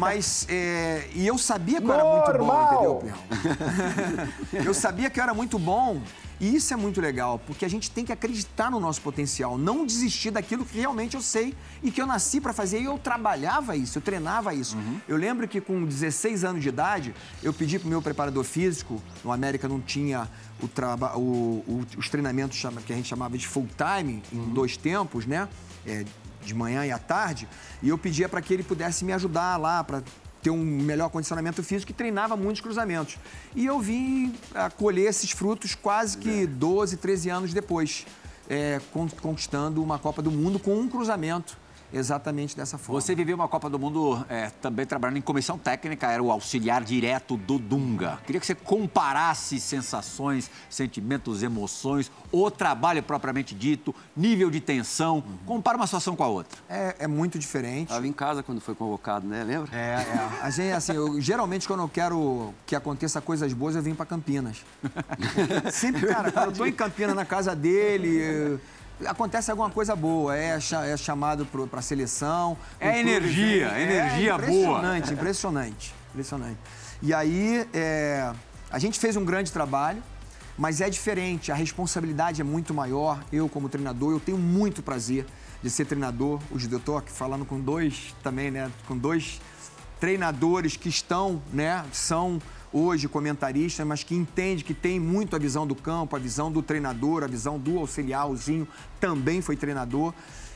Mas, 0.00 0.46
é, 0.48 1.10
e 1.14 1.26
eu 1.26 1.36
sabia 1.36 1.78
que 1.78 1.86
eu 1.86 1.92
era 1.92 2.04
muito 2.04 2.38
bom, 2.38 3.02
entendeu, 3.02 4.64
Eu 4.64 4.72
sabia 4.72 5.10
que 5.10 5.20
eu 5.20 5.24
era 5.24 5.34
muito 5.34 5.58
bom 5.58 6.00
e 6.40 6.54
isso 6.54 6.72
é 6.72 6.76
muito 6.76 7.00
legal, 7.00 7.38
porque 7.46 7.64
a 7.64 7.68
gente 7.68 7.90
tem 7.90 8.04
que 8.04 8.12
acreditar 8.12 8.70
no 8.70 8.80
nosso 8.80 9.00
potencial, 9.00 9.56
não 9.56 9.86
desistir 9.86 10.30
daquilo 10.30 10.64
que 10.64 10.78
realmente 10.78 11.14
eu 11.14 11.22
sei 11.22 11.54
e 11.82 11.90
que 11.90 12.00
eu 12.00 12.06
nasci 12.06 12.40
para 12.40 12.52
fazer 12.52 12.80
e 12.80 12.84
eu 12.84 12.98
trabalhava 12.98 13.76
isso, 13.76 13.98
eu 13.98 14.02
treinava 14.02 14.52
isso. 14.52 14.76
Uhum. 14.76 15.00
Eu 15.06 15.16
lembro 15.16 15.46
que 15.46 15.60
com 15.60 15.84
16 15.84 16.44
anos 16.44 16.62
de 16.62 16.68
idade, 16.68 17.14
eu 17.42 17.52
pedi 17.52 17.78
para 17.78 17.86
o 17.86 17.90
meu 17.90 18.02
preparador 18.02 18.44
físico, 18.44 19.00
no 19.24 19.32
América 19.32 19.68
não 19.68 19.80
tinha 19.80 20.28
o 20.60 20.68
traba, 20.68 21.16
o, 21.16 21.64
o, 21.66 21.86
os 21.96 22.08
treinamentos 22.08 22.60
que 22.86 22.92
a 22.92 22.96
gente 22.96 23.08
chamava 23.08 23.38
de 23.38 23.46
full 23.46 23.68
time, 23.76 24.22
em 24.32 24.38
uhum. 24.38 24.48
dois 24.50 24.76
tempos, 24.76 25.26
né? 25.26 25.48
É, 25.86 26.04
de 26.44 26.54
manhã 26.54 26.84
e 26.84 26.90
à 26.90 26.98
tarde, 26.98 27.48
e 27.82 27.88
eu 27.88 27.96
pedia 27.96 28.28
para 28.28 28.42
que 28.42 28.52
ele 28.52 28.62
pudesse 28.62 29.02
me 29.02 29.14
ajudar 29.14 29.56
lá, 29.56 29.82
para 29.82 30.02
ter 30.44 30.50
um 30.50 30.62
melhor 30.62 31.08
condicionamento 31.08 31.62
físico 31.62 31.90
e 31.90 31.94
treinava 31.94 32.36
muitos 32.36 32.60
cruzamentos. 32.60 33.16
E 33.56 33.64
eu 33.64 33.80
vim 33.80 34.34
colher 34.76 35.08
esses 35.08 35.30
frutos 35.30 35.74
quase 35.74 36.18
que 36.18 36.46
12, 36.46 36.98
13 36.98 37.30
anos 37.30 37.54
depois, 37.54 38.06
é, 38.48 38.78
conquistando 39.22 39.82
uma 39.82 39.98
Copa 39.98 40.20
do 40.20 40.30
Mundo 40.30 40.58
com 40.58 40.78
um 40.78 40.86
cruzamento 40.86 41.56
exatamente 41.94 42.56
dessa 42.56 42.76
forma. 42.76 43.00
Você 43.00 43.14
viveu 43.14 43.36
uma 43.36 43.48
Copa 43.48 43.70
do 43.70 43.78
Mundo 43.78 44.24
é, 44.28 44.50
também 44.60 44.84
trabalhando 44.84 45.18
em 45.18 45.22
comissão 45.22 45.56
técnica, 45.56 46.10
era 46.10 46.22
o 46.22 46.30
auxiliar 46.30 46.82
direto 46.82 47.36
do 47.36 47.58
Dunga. 47.58 48.18
Queria 48.26 48.40
que 48.40 48.46
você 48.46 48.54
comparasse 48.54 49.60
sensações, 49.60 50.50
sentimentos, 50.68 51.42
emoções, 51.42 52.10
o 52.32 52.50
trabalho 52.50 53.02
propriamente 53.02 53.54
dito, 53.54 53.94
nível 54.16 54.50
de 54.50 54.60
tensão. 54.60 55.16
Uhum. 55.16 55.38
Compara 55.46 55.76
uma 55.76 55.86
situação 55.86 56.16
com 56.16 56.24
a 56.24 56.28
outra. 56.28 56.58
É, 56.68 56.96
é 57.00 57.06
muito 57.06 57.38
diferente. 57.38 57.88
Estava 57.88 58.06
em 58.06 58.12
casa 58.12 58.42
quando 58.42 58.60
foi 58.60 58.74
convocado, 58.74 59.26
né? 59.26 59.44
Lembra? 59.44 59.70
É, 59.72 59.94
é. 59.94 60.28
A 60.42 60.50
gente, 60.50 60.72
assim, 60.72 60.94
eu, 60.94 61.20
geralmente 61.20 61.66
quando 61.68 61.80
eu 61.80 61.88
quero 61.88 62.52
que 62.66 62.74
aconteça 62.74 63.20
coisas 63.20 63.52
boas, 63.52 63.76
eu 63.76 63.82
venho 63.82 63.94
para 63.94 64.06
Campinas. 64.06 64.64
Sempre, 65.72 66.06
cara, 66.06 66.32
quando 66.32 66.46
eu 66.46 66.52
tô 66.52 66.66
em 66.66 66.72
Campinas 66.72 67.14
na 67.14 67.24
casa 67.24 67.54
dele 67.54 68.58
acontece 69.06 69.50
alguma 69.50 69.70
coisa 69.70 69.96
boa, 69.96 70.36
é, 70.36 70.56
é 70.56 70.96
chamado 70.96 71.46
para 71.46 71.80
a 71.80 71.82
seleção. 71.82 72.56
É 72.78 73.00
energia, 73.00 73.78
energia 73.78 74.32
é 74.32 74.34
impressionante, 74.34 74.64
boa. 74.64 74.78
Impressionante, 74.78 75.12
impressionante, 75.12 75.94
impressionante. 76.12 76.58
E 77.02 77.12
aí, 77.12 77.68
é, 77.72 78.32
a 78.70 78.78
gente 78.78 78.98
fez 78.98 79.16
um 79.16 79.24
grande 79.24 79.52
trabalho, 79.52 80.02
mas 80.56 80.80
é 80.80 80.88
diferente, 80.88 81.50
a 81.50 81.54
responsabilidade 81.54 82.40
é 82.40 82.44
muito 82.44 82.72
maior. 82.72 83.22
Eu, 83.32 83.48
como 83.48 83.68
treinador, 83.68 84.12
eu 84.12 84.20
tenho 84.20 84.38
muito 84.38 84.82
prazer 84.82 85.26
de 85.62 85.70
ser 85.70 85.84
treinador. 85.84 86.40
Hoje 86.50 86.68
eu 86.70 86.78
estou 86.78 86.96
aqui 86.96 87.10
falando 87.10 87.44
com 87.44 87.60
dois 87.60 88.14
também, 88.22 88.50
né? 88.50 88.70
Com 88.86 88.96
dois 88.96 89.40
treinadores 89.98 90.76
que 90.76 90.88
estão, 90.88 91.42
né? 91.52 91.84
São 91.92 92.40
hoje 92.74 93.06
comentarista, 93.06 93.84
mas 93.84 94.02
que 94.02 94.16
entende 94.16 94.64
que 94.64 94.74
tem 94.74 94.98
muito 94.98 95.36
a 95.36 95.38
visão 95.38 95.64
do 95.64 95.76
campo, 95.76 96.16
a 96.16 96.18
visão 96.18 96.50
do 96.50 96.60
treinador, 96.60 97.22
a 97.22 97.28
visão 97.28 97.56
do 97.56 97.78
auxiliar, 97.78 98.28
o 98.28 98.36
Zinho 98.36 98.66
também 98.98 99.40
foi 99.40 99.56
treinador, 99.56 100.12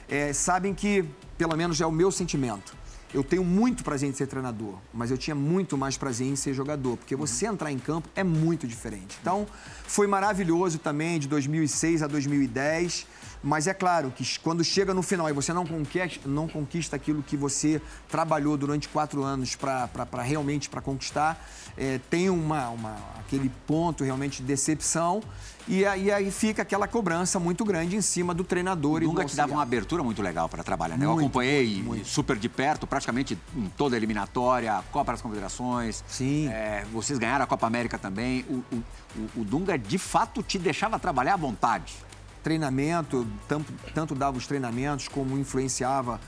é, 0.08 0.32
sabem 0.32 0.74
que, 0.74 1.04
pelo 1.36 1.56
menos 1.56 1.80
é 1.80 1.86
o 1.86 1.92
meu 1.92 2.10
sentimento, 2.10 2.74
eu 3.12 3.24
tenho 3.24 3.44
muito 3.44 3.82
prazer 3.82 4.08
em 4.08 4.12
ser 4.12 4.26
treinador, 4.26 4.74
mas 4.92 5.10
eu 5.10 5.18
tinha 5.18 5.34
muito 5.34 5.76
mais 5.78 5.96
prazer 5.96 6.26
em 6.26 6.36
ser 6.36 6.52
jogador, 6.52 6.96
porque 6.96 7.16
você 7.16 7.46
entrar 7.46 7.72
em 7.72 7.78
campo 7.78 8.08
é 8.14 8.22
muito 8.22 8.66
diferente. 8.66 9.16
Então, 9.20 9.46
foi 9.86 10.06
maravilhoso 10.06 10.78
também 10.78 11.18
de 11.18 11.28
2006 11.28 12.02
a 12.02 12.06
2010. 12.06 13.06
Mas 13.42 13.66
é 13.66 13.74
claro 13.74 14.12
que 14.14 14.24
quando 14.40 14.64
chega 14.64 14.92
no 14.92 15.02
final 15.02 15.28
e 15.28 15.32
você 15.32 15.52
não 15.52 15.64
conquista, 15.64 16.28
não 16.28 16.48
conquista 16.48 16.96
aquilo 16.96 17.22
que 17.22 17.36
você 17.36 17.80
trabalhou 18.08 18.56
durante 18.56 18.88
quatro 18.88 19.22
anos 19.22 19.54
para 19.54 20.22
realmente 20.22 20.68
para 20.68 20.80
conquistar, 20.80 21.48
é, 21.76 22.00
tem 22.10 22.28
uma, 22.28 22.68
uma, 22.70 22.96
aquele 23.20 23.48
ponto 23.66 24.02
realmente 24.02 24.42
de 24.42 24.48
decepção 24.48 25.22
e 25.68 25.84
aí, 25.84 26.10
aí 26.10 26.30
fica 26.30 26.62
aquela 26.62 26.88
cobrança 26.88 27.38
muito 27.38 27.62
grande 27.62 27.94
em 27.94 28.00
cima 28.00 28.32
do 28.32 28.42
treinador 28.42 29.00
o 29.00 29.04
e 29.04 29.06
Dunga 29.06 29.26
te 29.26 29.36
dava 29.36 29.52
uma 29.52 29.62
abertura 29.62 30.02
muito 30.02 30.22
legal 30.22 30.48
para 30.48 30.64
trabalhar, 30.64 30.96
né? 30.96 31.04
Muito, 31.04 31.20
eu 31.20 31.26
acompanhei 31.26 31.82
muito. 31.82 32.08
super 32.08 32.38
de 32.38 32.48
perto, 32.48 32.86
praticamente 32.98 33.38
em 33.56 33.68
toda 33.76 33.94
a 33.94 33.96
eliminatória, 33.96 34.82
Copa 34.90 35.12
das 35.12 35.22
Confederações. 35.22 36.04
Sim. 36.08 36.48
É, 36.48 36.84
vocês 36.92 37.18
ganharam 37.18 37.44
a 37.44 37.46
Copa 37.46 37.66
América 37.66 37.96
também. 37.96 38.44
O, 38.48 38.64
o, 38.74 38.84
o, 39.16 39.40
o 39.40 39.44
Dunga, 39.44 39.78
de 39.78 39.98
fato, 39.98 40.42
te 40.42 40.58
deixava 40.58 40.98
trabalhar 40.98 41.34
à 41.34 41.36
vontade 41.36 41.94
treinamento, 42.42 43.26
tanto, 43.46 43.72
tanto 43.92 44.14
dava 44.14 44.38
os 44.38 44.46
treinamentos 44.46 45.08
como 45.08 45.36
influenciava 45.36 46.20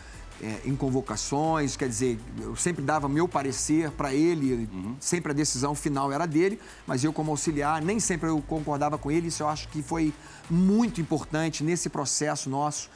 é, 0.42 0.60
em 0.64 0.74
convocações, 0.74 1.76
quer 1.76 1.88
dizer, 1.88 2.18
eu 2.40 2.54
sempre 2.56 2.82
dava 2.82 3.08
meu 3.08 3.28
parecer 3.28 3.90
para 3.92 4.12
ele, 4.12 4.68
uhum. 4.70 4.96
sempre 5.00 5.32
a 5.32 5.34
decisão 5.34 5.74
final 5.74 6.12
era 6.12 6.26
dele, 6.26 6.60
mas 6.86 7.04
eu 7.04 7.12
como 7.12 7.30
auxiliar 7.30 7.80
nem 7.80 8.00
sempre 8.00 8.28
eu 8.28 8.42
concordava 8.42 8.98
com 8.98 9.10
ele, 9.10 9.28
isso 9.28 9.42
eu 9.42 9.48
acho 9.48 9.68
que 9.68 9.82
foi 9.82 10.12
muito 10.50 11.00
importante 11.00 11.62
nesse 11.62 11.88
processo 11.88 12.50
nosso, 12.50 12.90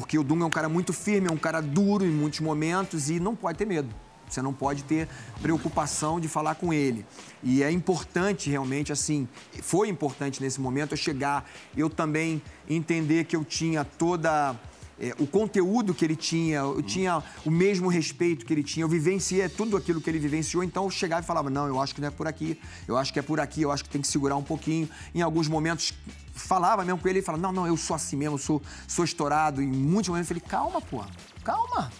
porque 0.00 0.18
o 0.18 0.22
Dunga 0.22 0.44
é 0.44 0.46
um 0.46 0.50
cara 0.50 0.68
muito 0.68 0.92
firme, 0.92 1.28
é 1.28 1.32
um 1.32 1.36
cara 1.36 1.60
duro 1.60 2.04
em 2.04 2.10
muitos 2.10 2.40
momentos 2.40 3.10
e 3.10 3.18
não 3.18 3.34
pode 3.34 3.58
ter 3.58 3.66
medo. 3.66 3.94
Você 4.28 4.42
não 4.42 4.52
pode 4.52 4.84
ter 4.84 5.08
preocupação 5.40 6.20
de 6.20 6.28
falar 6.28 6.54
com 6.54 6.72
ele. 6.72 7.04
E 7.42 7.62
é 7.62 7.70
importante 7.70 8.50
realmente, 8.50 8.92
assim, 8.92 9.26
foi 9.62 9.88
importante 9.88 10.42
nesse 10.42 10.60
momento 10.60 10.92
eu 10.92 10.96
chegar, 10.96 11.48
eu 11.76 11.88
também 11.88 12.42
entender 12.68 13.24
que 13.24 13.34
eu 13.34 13.44
tinha 13.44 13.84
toda. 13.84 14.54
É, 15.00 15.14
o 15.18 15.26
conteúdo 15.26 15.94
que 15.94 16.04
ele 16.04 16.16
tinha, 16.16 16.58
eu 16.58 16.82
tinha 16.82 17.22
o 17.44 17.50
mesmo 17.50 17.88
respeito 17.88 18.44
que 18.44 18.52
ele 18.52 18.64
tinha, 18.64 18.82
eu 18.84 18.88
vivenciei 18.88 19.48
tudo 19.48 19.76
aquilo 19.76 20.00
que 20.00 20.10
ele 20.10 20.18
vivenciou, 20.18 20.64
então 20.64 20.84
eu 20.84 20.90
chegava 20.90 21.22
e 21.22 21.24
falava, 21.24 21.48
não, 21.48 21.66
eu 21.68 21.80
acho 21.80 21.94
que 21.94 22.00
não 22.00 22.08
é 22.08 22.10
por 22.10 22.26
aqui, 22.26 22.60
eu 22.86 22.96
acho 22.96 23.12
que 23.12 23.18
é 23.18 23.22
por 23.22 23.38
aqui, 23.38 23.62
eu 23.62 23.70
acho 23.70 23.84
que 23.84 23.90
tem 23.90 24.00
que 24.00 24.08
segurar 24.08 24.36
um 24.36 24.42
pouquinho. 24.42 24.88
Em 25.14 25.22
alguns 25.22 25.46
momentos 25.46 25.94
falava 26.32 26.84
mesmo 26.84 26.98
com 27.00 27.08
ele, 27.08 27.22
falava, 27.22 27.42
não, 27.42 27.52
não, 27.52 27.66
eu 27.66 27.76
sou 27.76 27.94
assim 27.94 28.16
mesmo, 28.16 28.38
sou, 28.38 28.62
sou 28.86 29.04
estourado. 29.04 29.62
Em 29.62 29.66
muitos 29.66 30.08
momentos 30.08 30.30
eu 30.30 30.36
falei, 30.36 30.50
calma, 30.50 30.80
pô, 30.80 31.04
calma, 31.44 31.92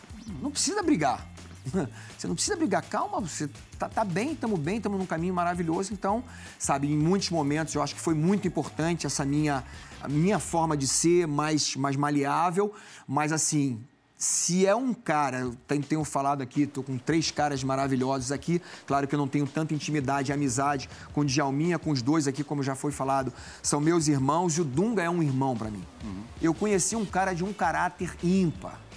não 0.42 0.50
precisa 0.50 0.82
brigar. 0.82 1.26
Você 2.16 2.26
não 2.26 2.34
precisa 2.34 2.56
brigar, 2.56 2.82
calma, 2.82 3.20
você 3.20 3.48
tá, 3.78 3.88
tá 3.88 4.04
bem, 4.04 4.32
estamos 4.32 4.58
bem, 4.58 4.78
estamos 4.78 4.98
num 4.98 5.06
caminho 5.06 5.34
maravilhoso. 5.34 5.92
Então, 5.92 6.24
sabe, 6.58 6.90
em 6.90 6.96
muitos 6.96 7.30
momentos 7.30 7.74
eu 7.74 7.82
acho 7.82 7.94
que 7.94 8.00
foi 8.00 8.14
muito 8.14 8.48
importante 8.48 9.06
essa 9.06 9.24
minha, 9.24 9.62
a 10.00 10.08
minha 10.08 10.38
forma 10.38 10.76
de 10.76 10.86
ser 10.86 11.26
mais, 11.26 11.76
mais 11.76 11.96
maleável, 11.96 12.72
mas 13.06 13.32
assim, 13.32 13.80
se 14.16 14.66
é 14.66 14.74
um 14.74 14.92
cara, 14.92 15.40
eu 15.40 15.56
tenho 15.82 16.04
falado 16.04 16.42
aqui, 16.42 16.62
estou 16.62 16.82
com 16.82 16.98
três 16.98 17.30
caras 17.30 17.62
maravilhosos 17.62 18.32
aqui, 18.32 18.60
claro 18.86 19.06
que 19.06 19.14
eu 19.14 19.18
não 19.18 19.28
tenho 19.28 19.46
tanta 19.46 19.72
intimidade 19.72 20.30
e 20.30 20.34
amizade 20.34 20.88
com 21.12 21.20
o 21.20 21.24
Djalminha, 21.24 21.78
com 21.78 21.90
os 21.90 22.02
dois 22.02 22.26
aqui, 22.26 22.42
como 22.42 22.62
já 22.62 22.74
foi 22.74 22.90
falado, 22.90 23.32
são 23.62 23.80
meus 23.80 24.08
irmãos 24.08 24.58
e 24.58 24.60
o 24.60 24.64
Dunga 24.64 25.02
é 25.02 25.10
um 25.10 25.22
irmão 25.22 25.56
para 25.56 25.70
mim. 25.70 25.84
Uhum. 26.04 26.22
Eu 26.42 26.52
conheci 26.52 26.96
um 26.96 27.06
cara 27.06 27.32
de 27.32 27.44
um 27.44 27.52
caráter 27.52 28.16
ímpar 28.22 28.87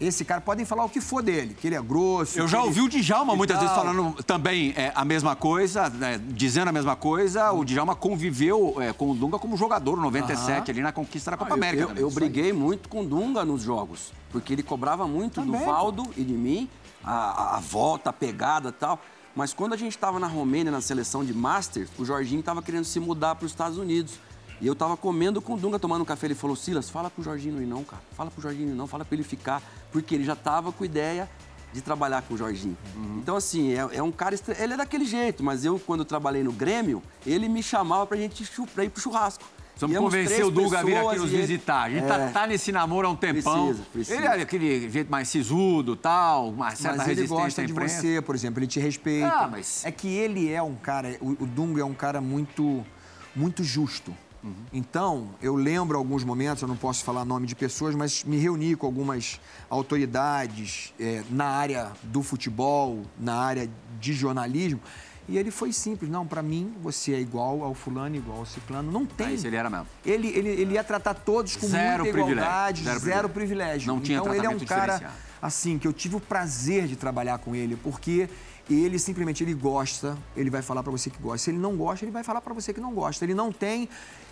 esse 0.00 0.24
cara, 0.24 0.40
podem 0.40 0.64
falar 0.64 0.84
o 0.84 0.88
que 0.88 1.00
for 1.00 1.22
dele, 1.22 1.54
que 1.54 1.66
ele 1.66 1.76
é 1.76 1.82
grosso. 1.82 2.38
Eu 2.38 2.46
já 2.46 2.58
ele... 2.58 2.66
ouvi 2.66 2.80
o 2.80 2.88
Djalma 2.88 3.34
muitas 3.34 3.58
vezes 3.58 3.74
falando 3.74 4.22
também 4.24 4.72
é, 4.76 4.92
a 4.94 5.04
mesma 5.04 5.34
coisa, 5.34 5.88
né, 5.88 6.20
dizendo 6.28 6.68
a 6.68 6.72
mesma 6.72 6.94
coisa. 6.94 7.52
O 7.52 7.64
Djalma 7.64 7.94
conviveu 7.94 8.76
é, 8.80 8.92
com 8.92 9.10
o 9.10 9.14
Dunga 9.14 9.38
como 9.38 9.56
jogador, 9.56 9.96
97, 9.96 10.70
ali 10.70 10.80
na 10.80 10.92
conquista 10.92 11.30
da 11.30 11.36
Copa 11.36 11.52
ah, 11.52 11.54
América. 11.54 11.82
Eu, 11.84 11.90
eu, 11.90 11.96
eu 12.02 12.10
briguei 12.10 12.52
muito 12.52 12.88
com 12.88 13.02
o 13.02 13.06
Dunga 13.06 13.44
nos 13.44 13.62
jogos, 13.62 14.12
porque 14.30 14.52
ele 14.52 14.62
cobrava 14.62 15.06
muito 15.06 15.40
também. 15.40 15.58
do 15.58 15.66
Valdo 15.66 16.04
e 16.16 16.24
de 16.24 16.34
mim, 16.34 16.68
a, 17.02 17.56
a 17.56 17.60
volta, 17.60 18.10
a 18.10 18.12
pegada 18.12 18.68
e 18.68 18.72
tal. 18.72 19.00
Mas 19.34 19.52
quando 19.52 19.74
a 19.74 19.76
gente 19.76 19.92
estava 19.92 20.18
na 20.18 20.26
Romênia, 20.26 20.72
na 20.72 20.80
seleção 20.80 21.22
de 21.22 21.34
Masters, 21.34 21.90
o 21.98 22.04
Jorginho 22.06 22.40
estava 22.40 22.62
querendo 22.62 22.84
se 22.84 22.98
mudar 22.98 23.34
para 23.34 23.44
os 23.44 23.52
Estados 23.52 23.76
Unidos. 23.76 24.14
E 24.60 24.66
eu 24.66 24.74
tava 24.74 24.96
comendo 24.96 25.40
com 25.42 25.54
o 25.54 25.56
Dunga, 25.58 25.78
tomando 25.78 26.02
um 26.02 26.04
café. 26.04 26.26
Ele 26.26 26.34
falou, 26.34 26.56
Silas, 26.56 26.88
fala 26.88 27.10
pro 27.10 27.22
Jorginho 27.22 27.56
não 27.56 27.62
ir 27.62 27.66
não, 27.66 27.84
cara. 27.84 28.02
Fala 28.16 28.30
pro 28.30 28.42
Jorginho 28.42 28.74
não, 28.74 28.86
fala 28.86 29.04
pra 29.04 29.14
ele 29.14 29.24
ficar. 29.24 29.62
Porque 29.92 30.14
ele 30.14 30.24
já 30.24 30.34
tava 30.34 30.72
com 30.72 30.84
ideia 30.84 31.28
de 31.72 31.80
trabalhar 31.82 32.22
com 32.22 32.34
o 32.34 32.36
Jorginho. 32.38 32.76
Uhum. 32.94 33.18
Então, 33.22 33.36
assim, 33.36 33.72
é, 33.72 33.86
é, 33.92 34.02
um 34.02 34.10
cara... 34.10 34.34
Ele 34.58 34.74
é 34.74 34.76
daquele 34.76 35.04
jeito, 35.04 35.44
mas 35.44 35.64
eu, 35.64 35.78
quando 35.78 36.04
trabalhei 36.04 36.42
no 36.42 36.52
Grêmio, 36.52 37.02
ele 37.26 37.48
me 37.48 37.62
chamava 37.62 38.06
pra 38.06 38.16
gente 38.16 38.48
pra 38.74 38.84
ir 38.84 38.88
pro 38.88 39.00
churrasco. 39.00 39.44
Precisamos 39.76 39.98
convencer 39.98 40.42
o 40.42 40.50
Duga 40.50 40.78
a 40.78 40.82
vir 40.82 40.96
aqui 40.96 41.18
nos 41.18 41.30
visitar. 41.30 41.82
A 41.82 41.90
gente 41.90 42.04
é, 42.04 42.08
tá, 42.08 42.30
tá, 42.30 42.46
nesse 42.46 42.72
namoro 42.72 43.06
há 43.06 43.10
um 43.10 43.16
tempão. 43.16 43.66
Precisa, 43.66 43.86
precisa. 43.92 44.16
Ele 44.16 44.26
é 44.26 44.42
aquele 44.42 44.88
jeito 44.88 45.10
mais 45.10 45.28
sisudo, 45.28 45.94
tal, 45.94 46.48
uma 46.48 46.74
certa 46.74 46.96
mas 46.96 47.08
ele 47.08 47.26
gosta 47.26 47.66
de 47.66 47.74
você, 47.74 48.22
por 48.22 48.34
exemplo, 48.34 48.60
ele 48.60 48.66
te 48.66 48.80
respeita. 48.80 49.28
Ah, 49.28 49.46
mas... 49.46 49.84
É 49.84 49.92
que 49.92 50.08
ele 50.08 50.50
é 50.50 50.62
um 50.62 50.74
cara, 50.76 51.18
o, 51.20 51.32
o 51.42 51.46
Dunga 51.46 51.82
é 51.82 51.84
um 51.84 51.92
cara 51.92 52.22
muito, 52.22 52.86
muito 53.34 53.62
justo. 53.62 54.16
Uhum. 54.46 54.54
Então, 54.72 55.28
eu 55.42 55.56
lembro 55.56 55.98
alguns 55.98 56.22
momentos, 56.22 56.62
eu 56.62 56.68
não 56.68 56.76
posso 56.76 57.04
falar 57.04 57.24
nome 57.24 57.46
de 57.46 57.56
pessoas, 57.56 57.94
mas 57.94 58.22
me 58.22 58.36
reuni 58.36 58.76
com 58.76 58.86
algumas 58.86 59.40
autoridades 59.68 60.94
é, 61.00 61.24
na 61.28 61.46
área 61.46 61.90
do 62.02 62.22
futebol, 62.22 63.02
na 63.18 63.34
área 63.34 63.68
de 63.98 64.12
jornalismo, 64.12 64.80
e 65.28 65.36
ele 65.36 65.50
foi 65.50 65.72
simples. 65.72 66.08
Não, 66.08 66.24
para 66.24 66.40
mim, 66.40 66.72
você 66.80 67.14
é 67.14 67.20
igual 67.20 67.64
ao 67.64 67.74
fulano, 67.74 68.14
igual 68.14 68.38
ao 68.38 68.46
ciclano. 68.46 68.92
Não 68.92 69.04
tem. 69.04 69.34
Isso 69.34 69.46
ele 69.46 69.56
era 69.56 69.68
mesmo. 69.68 69.86
Ele, 70.04 70.28
ele, 70.28 70.48
ele 70.48 70.74
ia 70.74 70.84
tratar 70.84 71.14
todos 71.14 71.56
com 71.56 71.66
zero 71.66 72.04
muita 72.04 72.18
igualdade, 72.20 72.84
zero, 72.84 73.00
zero 73.00 73.28
privilégio. 73.28 73.88
Não 73.88 74.00
tinha 74.00 74.18
Então, 74.18 74.32
ele 74.32 74.46
é 74.46 74.48
um 74.48 74.58
cara, 74.60 75.12
assim, 75.42 75.78
que 75.78 75.88
eu 75.88 75.92
tive 75.92 76.14
o 76.14 76.20
prazer 76.20 76.86
de 76.86 76.94
trabalhar 76.94 77.38
com 77.38 77.56
ele, 77.56 77.74
porque 77.74 78.28
ele 78.70 78.98
simplesmente 78.98 79.42
ele 79.42 79.54
gosta, 79.54 80.16
ele 80.36 80.50
vai 80.50 80.62
falar 80.62 80.82
para 80.82 80.92
você 80.92 81.10
que 81.10 81.18
gosta. 81.20 81.38
Se 81.38 81.50
ele 81.50 81.58
não 81.58 81.76
gosta, 81.76 82.04
ele 82.04 82.12
vai 82.12 82.22
falar 82.22 82.40
para 82.40 82.54
você 82.54 82.72
que 82.72 82.80
não 82.80 82.92
gosta. 82.92 83.24
Ele 83.24 83.34
não 83.34 83.52
tem 83.52 83.88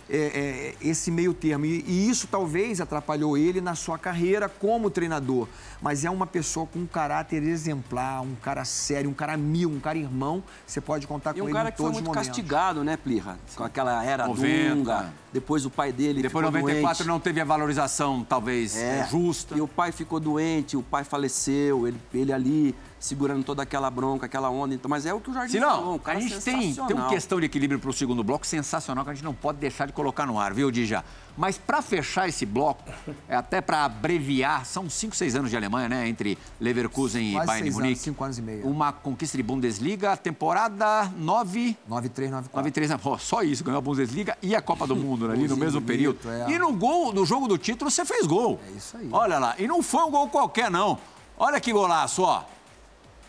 é, 0.09 0.17
é, 0.17 0.87
esse 0.87 1.09
meio 1.09 1.33
termo. 1.33 1.65
E, 1.65 1.83
e, 1.87 2.09
isso 2.09 2.27
talvez 2.27 2.79
atrapalhou 2.79 3.37
ele 3.37 3.59
na 3.59 3.75
sua 3.75 3.97
carreira 3.97 4.47
como 4.47 4.89
treinador. 4.89 5.47
Mas 5.81 6.05
é 6.05 6.09
uma 6.09 6.27
pessoa 6.27 6.65
com 6.65 6.79
um 6.79 6.85
caráter 6.85 7.43
exemplar, 7.43 8.21
um 8.21 8.35
cara 8.35 8.63
sério, 8.65 9.09
um 9.09 9.13
cara 9.13 9.35
mil, 9.37 9.69
um 9.69 9.79
cara 9.79 9.97
irmão. 9.97 10.43
Você 10.65 10.79
pode 10.79 11.07
contar 11.07 11.33
com 11.33 11.39
e 11.39 11.41
um 11.41 11.45
ele 11.45 11.53
cara 11.53 11.71
que 11.71 11.77
foi 11.77 11.91
muito 11.91 12.05
momentos. 12.05 12.27
castigado, 12.27 12.83
né, 12.83 12.97
Plirra? 12.97 13.37
Com 13.55 13.63
aquela 13.63 14.03
era 14.03 14.27
90. 14.27 14.75
Dunga. 14.75 15.13
Depois 15.33 15.65
o 15.65 15.69
pai 15.69 15.91
dele 15.91 16.21
Depois 16.21 16.45
ficou 16.45 16.61
94 16.61 16.97
doente. 16.97 17.07
não 17.07 17.19
teve 17.19 17.41
a 17.41 17.43
valorização, 17.43 18.23
talvez, 18.23 18.77
é. 18.77 19.07
justa. 19.09 19.55
E 19.57 19.61
o 19.61 19.67
pai 19.67 19.91
ficou 19.91 20.19
doente, 20.19 20.77
o 20.77 20.83
pai 20.83 21.03
faleceu, 21.03 21.87
ele, 21.87 21.99
ele 22.13 22.31
ali 22.31 22.75
segurando 23.05 23.43
toda 23.43 23.63
aquela 23.63 23.89
bronca, 23.89 24.25
aquela 24.25 24.49
onda. 24.49 24.73
Então, 24.73 24.89
mas 24.89 25.05
é 25.05 25.13
o 25.13 25.19
que 25.19 25.29
o 25.29 25.33
Jardim 25.33 25.51
Se 25.51 25.59
não, 25.59 25.69
falou. 25.69 26.01
Um 26.05 26.09
a 26.09 26.19
gente 26.19 26.39
tem, 26.41 26.73
tem 26.73 26.95
uma 26.95 27.07
questão 27.07 27.39
de 27.39 27.45
equilíbrio 27.45 27.79
para 27.79 27.89
o 27.89 27.93
segundo 27.93 28.23
bloco 28.23 28.45
sensacional 28.45 29.03
que 29.03 29.11
a 29.11 29.13
gente 29.13 29.23
não 29.23 29.33
pode 29.33 29.59
deixar 29.59 29.85
de 29.85 29.93
colocar 29.93 30.25
no 30.25 30.39
ar, 30.39 30.53
viu, 30.53 30.71
Dija? 30.71 31.03
Mas 31.37 31.57
para 31.57 31.81
fechar 31.81 32.27
esse 32.29 32.45
bloco, 32.45 32.83
é 33.27 33.35
até 33.35 33.61
para 33.61 33.83
abreviar, 33.85 34.65
são 34.65 34.89
5, 34.89 35.15
6 35.15 35.35
anos 35.35 35.49
de 35.49 35.57
Alemanha, 35.57 35.89
né? 35.89 36.07
Entre 36.07 36.37
Leverkusen 36.59 37.33
Quase 37.33 37.43
e 37.43 37.47
Bayern 37.47 37.69
de 37.69 37.75
Munique. 37.75 37.99
5 37.99 38.23
anos 38.23 38.37
e 38.37 38.41
meio. 38.41 38.67
Uma 38.67 38.91
conquista 38.91 39.37
de 39.37 39.43
Bundesliga, 39.43 40.15
temporada 40.17 41.11
9... 41.17 41.77
9-3, 41.89 42.31
9-4. 42.31 42.49
9-3, 42.53 42.99
oh, 43.03 43.17
só 43.17 43.43
isso, 43.43 43.63
ganhou 43.63 43.79
a 43.79 43.81
Bundesliga 43.81 44.37
e 44.41 44.55
a 44.55 44.61
Copa 44.61 44.87
do 44.87 44.95
Mundo 44.95 45.29
ali 45.29 45.47
no 45.47 45.57
mesmo 45.57 45.81
período. 45.81 46.19
É. 46.29 46.51
E 46.51 46.57
no 46.57 46.71
gol, 46.73 47.13
no 47.13 47.25
jogo 47.25 47.47
do 47.47 47.57
título, 47.57 47.91
você 47.91 48.05
fez 48.05 48.25
gol. 48.25 48.59
É 48.67 48.77
isso 48.77 48.97
aí. 48.97 49.09
Olha 49.11 49.37
lá, 49.37 49.55
e 49.59 49.67
não 49.67 49.83
foi 49.83 50.03
um 50.03 50.11
gol 50.11 50.29
qualquer, 50.29 50.71
não. 50.71 50.97
Olha 51.37 51.59
que 51.59 51.73
golaço, 51.73 52.23
ó. 52.23 52.43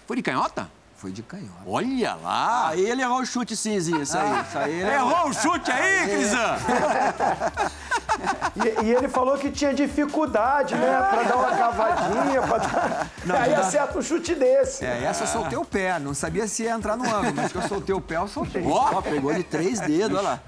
Foi 0.06 0.16
de 0.16 0.22
canhota? 0.22 0.70
Foi 0.96 1.12
de 1.12 1.22
canhota. 1.22 1.62
Olha 1.66 2.14
lá! 2.14 2.68
Aí 2.68 2.88
ele 2.88 3.02
errou 3.02 3.20
o 3.20 3.26
chute, 3.26 3.54
sim, 3.54 3.78
Zinho, 3.78 4.02
isso 4.02 4.16
aí. 4.16 4.40
Isso 4.40 4.58
aí 4.58 4.80
errou 4.80 5.28
o 5.28 5.32
chute 5.34 5.70
aí, 5.70 6.08
Crisan? 6.08 6.56
e, 8.64 8.86
e, 8.86 8.94
ele 8.94 9.08
falou 9.08 9.36
que 9.36 9.50
tinha 9.50 9.74
dificuldade, 9.74 10.74
né? 10.74 10.96
Pra 11.10 11.22
dar 11.24 11.36
uma 11.36 11.56
cavadinha, 11.56 12.40
pra 12.40 12.58
dar... 12.58 13.10
Não, 13.26 13.36
aí 13.36 13.54
acerta 13.54 13.98
um 13.98 14.02
chute 14.02 14.34
desse. 14.34 14.86
É, 14.86 15.04
essa 15.04 15.24
eu 15.24 15.28
soltei 15.28 15.58
o 15.58 15.64
pé. 15.64 15.98
Não 15.98 16.14
sabia 16.14 16.46
se 16.46 16.62
ia 16.62 16.70
entrar 16.70 16.96
no 16.96 17.04
ângulo, 17.04 17.34
mas 17.34 17.52
que 17.52 17.58
eu 17.58 17.68
soltei 17.68 17.94
o 17.94 18.00
pé, 18.00 18.16
eu 18.16 18.28
soltei. 18.28 18.64
Ó, 18.66 18.98
oh, 18.98 19.02
pegou 19.02 19.34
de 19.34 19.42
três 19.42 19.78
dedos, 19.80 20.16
olha 20.16 20.28
lá. 20.28 20.40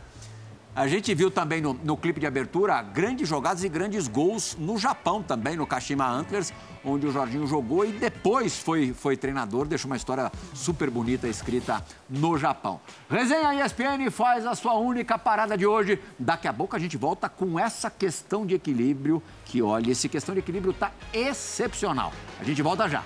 A 0.78 0.86
gente 0.86 1.12
viu 1.12 1.28
também 1.28 1.60
no, 1.60 1.74
no, 1.74 1.96
clipe 1.96 2.20
de 2.20 2.26
abertura 2.28 2.80
grandes 2.80 3.28
jogadas 3.28 3.64
e 3.64 3.68
grandes 3.68 4.06
gols 4.06 4.56
no 4.56 4.78
Japão 4.78 5.20
também, 5.20 5.56
no 5.56 5.66
Kashima 5.66 6.08
Antlers, 6.08 6.52
onde 6.84 7.04
o 7.04 7.10
Jorginho 7.10 7.48
jogou 7.48 7.84
e 7.84 7.90
depois 7.90 8.56
foi, 8.60 8.92
foi 8.92 9.16
treinador. 9.16 9.66
Deixa 9.66 9.88
uma 9.88 9.96
história 9.96 10.30
super 10.54 10.88
bonita 10.88 11.26
escrita 11.26 11.84
no 12.08 12.38
Japão. 12.38 12.80
Resenha 13.10 13.66
ESPN 13.66 14.08
faz 14.08 14.46
a 14.46 14.54
sua 14.54 14.74
única 14.74 15.18
parada 15.18 15.58
de 15.58 15.66
hoje. 15.66 16.00
Daqui 16.16 16.46
a 16.46 16.52
pouco 16.52 16.76
a 16.76 16.78
gente 16.78 16.96
volta 16.96 17.28
com 17.28 17.58
essa 17.58 17.90
questão 17.90 18.46
de 18.46 18.54
equilíbrio, 18.54 19.20
que 19.46 19.60
olha, 19.60 19.90
esse 19.90 20.08
questão 20.08 20.32
de 20.32 20.38
equilíbrio 20.38 20.72
tá 20.72 20.92
excepcional. 21.12 22.12
A 22.38 22.44
gente 22.44 22.62
volta 22.62 22.88
já. 22.88 23.02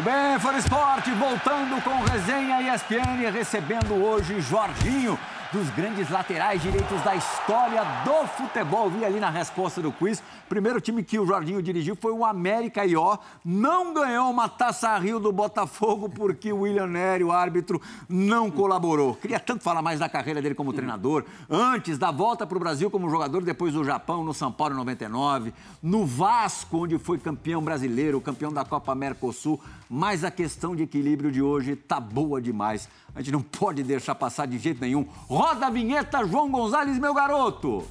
Tudo 0.00 0.10
bem, 0.12 0.38
Fora 0.38 0.56
Esporte, 0.56 1.10
voltando 1.10 1.78
com 1.82 2.02
resenha 2.04 2.74
ESPN, 2.74 3.30
recebendo 3.30 4.02
hoje 4.02 4.40
Jorginho, 4.40 5.18
dos 5.52 5.68
grandes 5.70 6.08
laterais 6.08 6.62
direitos 6.62 7.02
da 7.02 7.14
história 7.14 7.82
do 8.04 8.26
futebol. 8.28 8.88
Vi 8.88 9.04
ali 9.04 9.18
na 9.18 9.30
resposta 9.30 9.82
do 9.82 9.90
quiz. 9.90 10.22
Primeiro 10.48 10.80
time 10.80 11.02
que 11.02 11.18
o 11.18 11.26
Jorginho 11.26 11.62
dirigiu 11.62 11.96
foi 11.96 12.12
o 12.12 12.24
América 12.24 12.86
e 12.86 12.96
ó, 12.96 13.18
não 13.44 13.92
ganhou 13.92 14.30
uma 14.30 14.48
taça 14.48 14.96
Rio 14.98 15.18
do 15.18 15.32
Botafogo 15.32 16.08
porque 16.08 16.52
o 16.52 16.60
William 16.60 16.86
Nery, 16.86 17.24
o 17.24 17.32
árbitro, 17.32 17.80
não 18.08 18.50
colaborou. 18.50 19.14
Queria 19.14 19.40
tanto 19.40 19.64
falar 19.64 19.82
mais 19.82 19.98
da 19.98 20.08
carreira 20.08 20.40
dele 20.40 20.54
como 20.54 20.72
treinador, 20.72 21.24
antes 21.48 21.98
da 21.98 22.10
volta 22.10 22.46
para 22.46 22.56
o 22.56 22.60
Brasil 22.60 22.90
como 22.90 23.10
jogador, 23.10 23.42
depois 23.42 23.74
do 23.74 23.84
Japão, 23.84 24.24
no 24.24 24.32
São 24.32 24.52
Paulo 24.52 24.74
em 24.74 24.78
99, 24.78 25.52
no 25.82 26.06
Vasco, 26.06 26.84
onde 26.84 26.98
foi 26.98 27.18
campeão 27.18 27.62
brasileiro, 27.62 28.20
campeão 28.20 28.52
da 28.52 28.64
Copa 28.64 28.94
Mercosul. 28.94 29.60
Mas 29.88 30.22
a 30.22 30.30
questão 30.30 30.76
de 30.76 30.84
equilíbrio 30.84 31.32
de 31.32 31.42
hoje 31.42 31.74
tá 31.74 31.98
boa 31.98 32.40
demais. 32.40 32.88
A 33.14 33.20
gente 33.20 33.32
não 33.32 33.42
pode 33.42 33.82
deixar 33.82 34.14
passar 34.14 34.46
de 34.46 34.58
jeito 34.58 34.80
nenhum. 34.80 35.06
Roda 35.28 35.66
a 35.66 35.70
vinheta, 35.70 36.24
João 36.26 36.50
Gonzalez, 36.50 36.98
meu 36.98 37.12
garoto! 37.12 37.84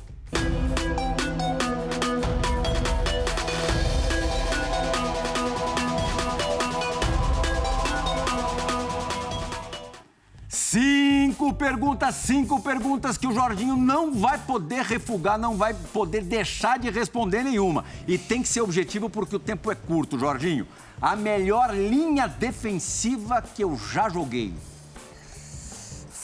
Cinco 10.71 11.51
perguntas, 11.53 12.13
cinco 12.13 12.61
perguntas 12.61 13.17
que 13.17 13.25
o 13.25 13.33
Jorginho 13.33 13.75
não 13.75 14.13
vai 14.13 14.37
poder 14.37 14.83
refugar, 14.83 15.35
não 15.35 15.57
vai 15.57 15.73
poder 15.73 16.21
deixar 16.21 16.77
de 16.77 16.91
responder 16.91 17.43
nenhuma. 17.43 17.83
E 18.07 18.19
tem 18.19 18.43
que 18.43 18.47
ser 18.47 18.61
objetivo 18.61 19.09
porque 19.09 19.35
o 19.35 19.39
tempo 19.39 19.71
é 19.71 19.75
curto, 19.75 20.19
Jorginho. 20.19 20.67
A 21.01 21.15
melhor 21.15 21.75
linha 21.75 22.27
defensiva 22.27 23.41
que 23.41 23.63
eu 23.63 23.75
já 23.75 24.09
joguei. 24.09 24.53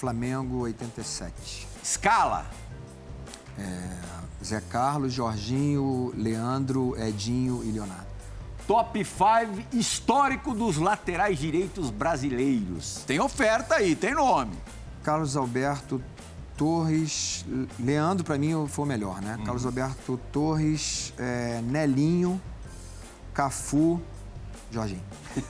Flamengo 0.05 0.59
87. 0.59 1.67
Escala. 1.81 2.45
É, 3.57 4.43
Zé 4.43 4.61
Carlos, 4.61 5.11
Jorginho, 5.11 6.13
Leandro, 6.15 6.95
Edinho 6.95 7.63
e 7.63 7.71
Leonardo. 7.71 8.05
Top 8.67 9.03
5 9.03 9.75
histórico 9.75 10.53
dos 10.53 10.77
laterais 10.77 11.39
direitos 11.39 11.89
brasileiros. 11.89 13.03
Tem 13.07 13.19
oferta 13.19 13.77
aí, 13.77 13.95
tem 13.95 14.13
nome. 14.13 14.55
Carlos 15.03 15.35
Alberto 15.35 15.99
Torres. 16.55 17.43
Leandro, 17.79 18.23
para 18.23 18.37
mim, 18.37 18.67
foi 18.67 18.85
o 18.85 18.87
melhor, 18.87 19.19
né? 19.23 19.37
Uhum. 19.37 19.43
Carlos 19.43 19.65
Alberto 19.65 20.19
Torres, 20.31 21.15
é, 21.17 21.61
Nelinho, 21.63 22.39
Cafu, 23.33 23.99
Jorginho. 24.69 25.01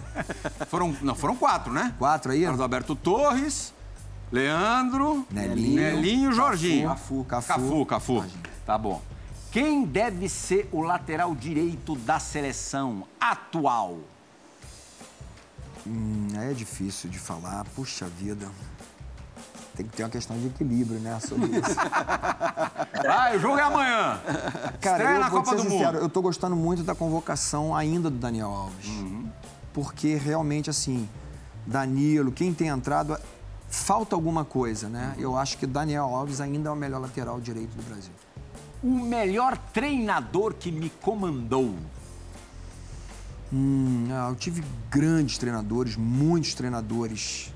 foram, 0.70 0.95
não, 1.01 1.14
foram 1.14 1.36
quatro, 1.36 1.74
né? 1.74 1.93
Quatro 1.99 2.32
aí? 2.32 2.43
Carlos 2.43 2.62
Alberto 2.62 2.95
Torres, 2.95 3.75
Leandro, 4.32 5.26
Nelinho, 5.32 5.76
Nelinho 5.76 6.32
Jorginho. 6.32 6.90
Cafu, 6.90 7.24
Cafu. 7.24 7.48
Cafu, 7.48 7.86
Cafu. 7.86 8.26
Tá 8.66 8.78
bom. 8.78 9.02
Quem 9.52 9.86
deve 9.86 10.28
ser 10.28 10.68
o 10.72 10.82
lateral 10.82 11.34
direito 11.34 11.96
da 11.96 12.20
seleção 12.20 13.06
atual? 13.20 14.00
Hum, 15.88 16.28
é 16.36 16.52
difícil 16.52 17.10
de 17.10 17.20
falar. 17.20 17.64
Puxa 17.76 18.08
vida. 18.08 18.50
Tem 19.76 19.86
que 19.86 19.96
ter 19.96 20.04
uma 20.04 20.10
questão 20.10 20.38
de 20.38 20.48
equilíbrio, 20.48 21.00
né, 21.00 21.20
sobre 21.20 21.58
isso. 21.58 21.76
Vai, 23.04 23.38
o 23.38 23.40
jogo 23.40 23.60
é 23.60 23.64
amanhã. 23.64 24.20
Cara, 24.80 24.98
Estreia 24.98 25.16
eu 25.16 25.20
na 25.20 25.30
Copa 25.30 25.56
do 25.56 25.62
sincero, 25.62 25.94
Mundo. 25.94 26.04
Eu 26.04 26.10
tô 26.10 26.22
gostando 26.22 26.56
muito 26.56 26.82
da 26.84 26.96
convocação 26.96 27.76
ainda 27.76 28.10
do 28.10 28.18
Daniel 28.18 28.50
Alves. 28.52 28.88
Uhum. 28.88 29.30
Porque 29.74 30.16
realmente, 30.16 30.70
assim, 30.70 31.10
Danilo, 31.66 32.32
quem 32.32 32.54
tem 32.54 32.70
entrado, 32.70 33.18
falta 33.70 34.16
alguma 34.16 34.45
coisa, 34.45 34.88
né? 34.89 35.16
Eu 35.18 35.38
acho 35.38 35.57
que 35.57 35.66
Daniel 35.66 36.05
Alves 36.05 36.41
ainda 36.41 36.70
é 36.70 36.72
o 36.72 36.76
melhor 36.76 37.01
lateral 37.01 37.39
direito 37.39 37.76
do 37.76 37.84
Brasil. 37.84 38.11
O 38.84 38.89
melhor 38.89 39.57
treinador 39.57 40.53
que 40.53 40.72
me 40.72 40.89
comandou. 41.01 41.76
Hum, 43.51 44.07
ah, 44.11 44.30
eu 44.30 44.36
tive 44.36 44.63
grandes 44.89 45.38
treinadores, 45.38 45.95
muitos 45.95 46.53
treinadores. 46.53 47.53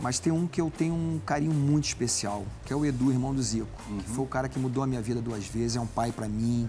Mas 0.00 0.18
tem 0.18 0.32
um 0.32 0.48
que 0.48 0.60
eu 0.60 0.70
tenho 0.76 0.94
um 0.94 1.20
carinho 1.24 1.54
muito 1.54 1.84
especial, 1.84 2.44
que 2.64 2.72
é 2.72 2.76
o 2.76 2.84
Edu, 2.84 3.12
irmão 3.12 3.32
do 3.32 3.40
Zico. 3.40 3.68
Uhum. 3.88 3.98
Que 3.98 4.08
foi 4.10 4.24
o 4.24 4.28
cara 4.28 4.48
que 4.48 4.58
mudou 4.58 4.82
a 4.82 4.86
minha 4.86 5.00
vida 5.00 5.20
duas 5.20 5.46
vezes, 5.46 5.76
é 5.76 5.80
um 5.80 5.86
pai 5.86 6.10
para 6.10 6.28
mim. 6.28 6.68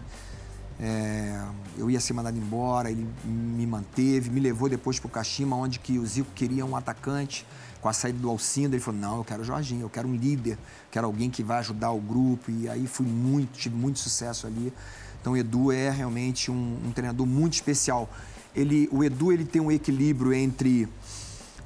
É, 0.80 1.44
eu 1.78 1.90
ia 1.90 2.00
ser 2.00 2.14
mandado 2.14 2.38
embora, 2.38 2.92
ele 2.92 3.08
me 3.24 3.66
manteve, 3.66 4.30
me 4.30 4.40
levou 4.40 4.70
depois 4.70 5.00
para 5.00 5.08
o 5.08 5.10
Kashima, 5.10 5.56
onde 5.56 5.80
que 5.80 5.98
o 5.98 6.06
Zico 6.06 6.30
queria 6.36 6.66
um 6.66 6.76
atacante. 6.76 7.46
Com 7.84 7.90
a 7.90 7.94
saída 7.94 8.18
do 8.18 8.30
Alcindo, 8.30 8.78
ele 8.78 8.82
falou, 8.82 9.02
não, 9.02 9.18
eu 9.18 9.26
quero 9.26 9.42
o 9.42 9.44
Jorginho, 9.44 9.82
eu 9.82 9.90
quero 9.90 10.08
um 10.08 10.16
líder, 10.16 10.58
quero 10.90 11.06
alguém 11.06 11.30
que 11.30 11.44
vai 11.44 11.58
ajudar 11.58 11.92
o 11.92 12.00
grupo. 12.00 12.50
E 12.50 12.70
aí 12.70 12.88
fui 12.88 13.06
muito, 13.06 13.60
tive 13.60 13.76
muito 13.76 14.00
sucesso 14.00 14.48
ali. 14.48 14.72
Então 15.20 15.34
o 15.34 15.38
Edu 15.38 15.70
é 15.70 15.90
realmente 15.90 16.50
um, 16.50 16.80
um 16.86 16.94
treinador 16.94 17.28
muito 17.28 17.56
especial. 17.56 18.10
Ele, 18.56 18.88
o 18.90 19.04
Edu 19.04 19.34
ele 19.34 19.44
tem 19.44 19.62
um 19.62 19.70
equilíbrio 19.70 20.34
entre 20.34 20.88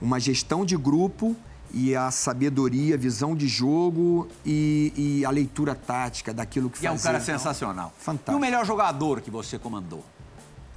uma 0.01 0.19
gestão 0.19 0.65
de 0.65 0.75
grupo 0.75 1.35
e 1.71 1.95
a 1.95 2.09
sabedoria, 2.09 2.95
a 2.95 2.97
visão 2.97 3.35
de 3.35 3.47
jogo 3.47 4.27
e, 4.43 4.91
e, 4.97 5.23
a 5.23 5.29
leitura 5.29 5.75
tática 5.75 6.33
daquilo 6.33 6.67
que 6.67 6.79
faz. 6.79 6.83
E 6.83 6.87
é 6.87 6.91
um 6.91 6.97
cara 6.97 7.19
então, 7.19 7.25
sensacional. 7.27 7.93
Fantástico. 7.99 8.31
E 8.31 8.35
o 8.35 8.39
melhor 8.39 8.65
jogador 8.65 9.21
que 9.21 9.29
você 9.29 9.59
comandou? 9.59 10.03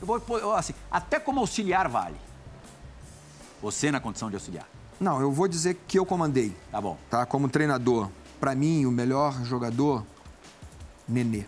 Eu 0.03 0.07
vou, 0.07 0.53
assim, 0.55 0.75
até 0.91 1.19
como 1.19 1.41
auxiliar 1.41 1.89
vale. 1.89 2.17
Você 3.63 3.91
na 3.91 4.01
condição 4.01 4.29
de 4.29 4.37
auxiliar. 4.37 4.69
Não, 5.01 5.19
eu 5.19 5.33
vou 5.33 5.49
dizer 5.49 5.79
que 5.89 5.99
eu 5.99 6.05
comandei. 6.05 6.55
Tá 6.71 6.79
bom. 6.79 6.99
Tá? 7.09 7.25
Como 7.25 7.49
treinador. 7.49 8.11
Para 8.39 8.55
mim, 8.55 8.85
o 8.85 8.91
melhor 8.91 9.43
jogador, 9.45 10.05
Nenê. 11.09 11.45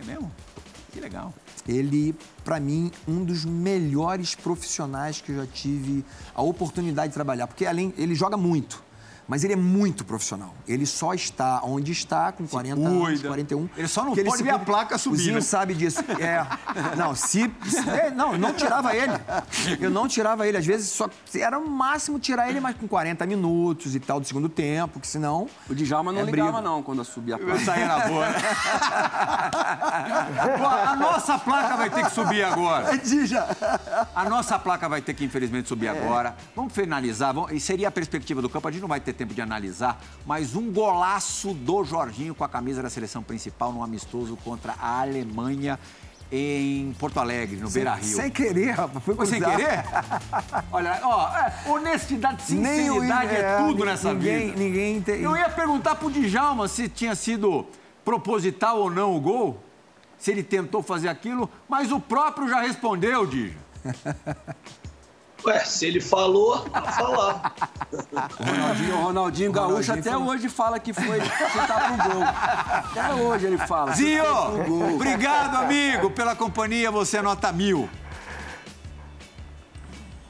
É 0.00 0.04
mesmo? 0.04 0.32
Que 0.90 1.00
legal. 1.00 1.34
Ele, 1.68 2.16
para 2.42 2.58
mim, 2.58 2.90
um 3.06 3.22
dos 3.22 3.44
melhores 3.44 4.34
profissionais 4.34 5.20
que 5.20 5.32
eu 5.32 5.36
já 5.36 5.46
tive 5.46 6.02
a 6.34 6.40
oportunidade 6.40 7.08
de 7.08 7.14
trabalhar. 7.14 7.46
Porque 7.46 7.66
além, 7.66 7.92
ele 7.98 8.14
joga 8.14 8.38
muito. 8.38 8.82
Mas 9.30 9.44
ele 9.44 9.52
é 9.52 9.56
muito 9.56 10.04
profissional. 10.04 10.52
Ele 10.66 10.84
só 10.84 11.14
está 11.14 11.60
onde 11.62 11.92
está, 11.92 12.32
com 12.32 12.48
40 12.48 12.80
anos, 12.80 13.22
41. 13.22 13.70
Ele 13.76 13.86
só 13.86 14.04
não 14.04 14.12
pode 14.12 14.28
ele 14.28 14.42
ver 14.42 14.50
a 14.50 14.58
placa 14.58 14.98
subir. 14.98 15.30
O 15.30 15.34
né? 15.34 15.40
sabe 15.40 15.72
disso. 15.72 16.00
É. 16.20 16.44
Não, 16.96 17.14
se. 17.14 17.50
É, 17.88 18.10
não, 18.10 18.32
eu 18.32 18.38
não 18.38 18.52
tirava 18.52 18.94
ele. 18.94 19.12
Eu 19.80 19.90
não 19.90 20.06
tirava 20.06 20.46
ele. 20.46 20.58
Às 20.58 20.66
vezes 20.66 20.88
só. 20.90 21.08
Era 21.34 21.58
o 21.58 21.66
máximo 21.66 22.18
tirar 22.18 22.50
ele, 22.50 22.60
mas 22.60 22.76
com 22.76 22.86
40 22.86 23.24
minutos 23.26 23.94
e 23.94 24.00
tal 24.00 24.20
do 24.20 24.26
segundo 24.26 24.48
tempo, 24.48 25.00
que 25.00 25.06
senão. 25.06 25.48
O 25.68 25.74
Djalma 25.74 26.12
não 26.12 26.20
é 26.20 26.24
ligava, 26.24 26.52
briga. 26.52 26.68
não, 26.68 26.82
quando 26.82 27.04
subia 27.04 27.36
a 27.36 27.38
placa. 27.38 27.52
Eu 27.52 27.64
saía 27.64 27.86
na 27.86 28.08
boa. 28.08 28.26
a 30.90 30.96
nossa 30.96 31.38
placa 31.38 31.76
vai 31.76 31.90
ter 31.90 32.04
que 32.04 32.10
subir 32.10 32.42
agora. 32.42 32.94
É 32.94 32.96
Dija. 32.98 33.46
A 34.14 34.28
nossa 34.28 34.58
placa 34.58 34.88
vai 34.88 35.00
ter 35.00 35.14
que, 35.14 35.24
infelizmente, 35.24 35.68
subir 35.68 35.86
é. 35.86 35.90
agora. 35.90 36.36
Vamos 36.54 36.72
finalizar. 36.74 37.32
Vamos... 37.32 37.52
E 37.52 37.60
seria 37.60 37.88
a 37.88 37.92
perspectiva 37.92 38.42
do 38.42 38.48
campo. 38.48 38.68
A 38.68 38.70
gente 38.70 38.82
não 38.82 38.88
vai 38.88 39.00
ter 39.00 39.14
tempo 39.20 39.34
de 39.34 39.42
analisar, 39.42 40.00
mas 40.24 40.56
um 40.56 40.72
golaço 40.72 41.52
do 41.52 41.84
Jorginho 41.84 42.34
com 42.34 42.42
a 42.42 42.48
camisa 42.48 42.82
da 42.82 42.88
seleção 42.88 43.22
principal 43.22 43.70
no 43.70 43.82
amistoso 43.82 44.34
contra 44.42 44.72
a 44.80 45.02
Alemanha 45.02 45.78
em 46.32 46.94
Porto 46.98 47.20
Alegre, 47.20 47.56
no 47.56 47.68
Beira 47.68 47.94
Rio. 47.96 48.16
Sem 48.16 48.30
querer, 48.30 48.70
rapaz. 48.70 49.04
Foi, 49.04 49.14
foi 49.14 49.26
sem 49.26 49.42
querer? 49.42 49.84
Olha, 50.72 51.00
ó, 51.02 51.36
é, 51.36 51.68
honestidade, 51.68 52.42
sinceridade 52.42 53.34
é, 53.34 53.58
tudo 53.58 53.84
nessa 53.84 54.14
ninguém, 54.14 54.46
vida. 54.46 54.58
Ninguém 54.58 55.02
tem. 55.02 55.20
Eu 55.20 55.36
ia 55.36 55.50
perguntar 55.50 55.96
pro 55.96 56.10
Djalma 56.10 56.66
se 56.66 56.88
tinha 56.88 57.14
sido 57.14 57.66
proposital 58.02 58.78
ou 58.78 58.90
não 58.90 59.14
o 59.14 59.20
gol, 59.20 59.62
se 60.16 60.30
ele 60.30 60.42
tentou 60.42 60.82
fazer 60.82 61.08
aquilo, 61.08 61.50
mas 61.68 61.92
o 61.92 62.00
próprio 62.00 62.48
já 62.48 62.60
respondeu, 62.60 63.26
Dija. 63.26 63.58
Ué, 65.44 65.58
se 65.64 65.86
ele 65.86 66.00
falou, 66.00 66.60
tá 66.68 66.82
falar. 66.82 67.54
O 68.38 68.44
Ronaldinho, 68.44 68.96
o 68.96 69.02
Ronaldinho 69.02 69.52
Gaúcho 69.52 69.68
Ronaldinho 69.68 69.98
até 69.98 70.10
falou... 70.10 70.28
hoje 70.28 70.48
fala 70.48 70.78
que 70.78 70.92
foi 70.92 71.20
chutar 71.20 71.96
pro 71.96 72.10
gol. 72.10 72.22
Até 72.22 73.14
hoje 73.14 73.46
ele 73.46 73.58
fala. 73.58 73.92
Zinho, 73.92 74.94
obrigado, 74.94 75.56
amigo, 75.56 76.10
pela 76.10 76.36
companhia. 76.36 76.90
Você 76.90 77.16
é 77.16 77.22
nota 77.22 77.50
mil. 77.52 77.88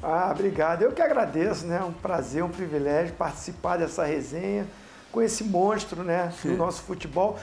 Ah, 0.03 0.31
obrigado. 0.33 0.83
Eu 0.83 0.93
que 0.93 1.03
agradeço, 1.03 1.67
né? 1.67 1.83
Um 1.83 1.93
prazer, 1.93 2.43
um 2.43 2.49
privilégio 2.49 3.15
participar 3.15 3.77
dessa 3.77 4.05
resenha 4.05 4.67
com 5.13 5.21
esse 5.21 5.43
monstro, 5.45 6.03
né, 6.05 6.33
do 6.43 6.57
nosso 6.57 6.83
futebol 6.83 7.39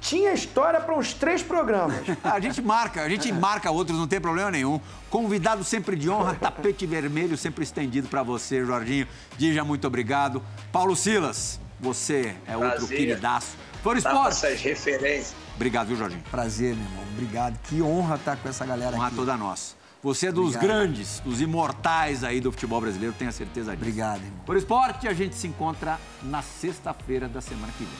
tinha 0.00 0.32
história 0.32 0.80
para 0.80 0.96
uns 0.96 1.12
três 1.12 1.42
programas. 1.42 1.96
a 2.24 2.40
gente 2.40 2.62
marca, 2.62 3.02
a 3.02 3.08
gente 3.08 3.32
marca 3.32 3.70
outros, 3.70 3.98
não 3.98 4.06
tem 4.06 4.20
problema 4.20 4.50
nenhum. 4.50 4.80
Convidado 5.10 5.64
sempre 5.64 5.96
de 5.96 6.08
honra, 6.10 6.34
tapete 6.34 6.86
vermelho 6.86 7.36
sempre 7.36 7.64
estendido 7.64 8.08
para 8.08 8.22
você, 8.22 8.64
Jorginho. 8.64 9.06
Dija, 9.36 9.64
muito 9.64 9.86
obrigado. 9.86 10.42
Paulo 10.72 10.94
Silas, 10.94 11.60
você 11.80 12.34
é 12.46 12.56
Prazer. 12.56 12.66
outro 12.66 12.88
queridaço. 12.88 13.56
For 13.82 13.96
Esporte. 13.96 14.44
essas 14.44 14.60
referências. 14.60 15.34
Obrigado, 15.54 15.88
viu, 15.88 15.96
Jorginho? 15.96 16.22
Prazer, 16.30 16.74
meu 16.74 16.84
irmão. 16.84 17.04
Obrigado. 17.12 17.58
Que 17.64 17.80
honra 17.80 18.16
estar 18.16 18.36
com 18.36 18.48
essa 18.48 18.66
galera 18.66 18.96
honra 18.96 19.06
aqui. 19.06 19.16
Honra 19.16 19.26
toda 19.26 19.36
nossa. 19.36 19.78
Você 20.02 20.28
é 20.28 20.32
dos 20.32 20.54
Obrigado. 20.54 20.62
grandes, 20.62 21.20
dos 21.20 21.40
imortais 21.40 22.22
aí 22.22 22.40
do 22.40 22.52
futebol 22.52 22.80
brasileiro, 22.80 23.14
tenho 23.18 23.30
a 23.30 23.32
certeza 23.32 23.72
disso. 23.72 23.82
Obrigado, 23.82 24.18
irmão. 24.18 24.40
Por 24.46 24.56
Esporte, 24.56 25.08
a 25.08 25.12
gente 25.12 25.34
se 25.34 25.48
encontra 25.48 25.98
na 26.22 26.40
sexta-feira 26.40 27.28
da 27.28 27.40
semana 27.40 27.72
que 27.76 27.84
vem. 27.84 27.94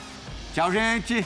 Tchau, 0.53 0.71
gente! 0.71 1.25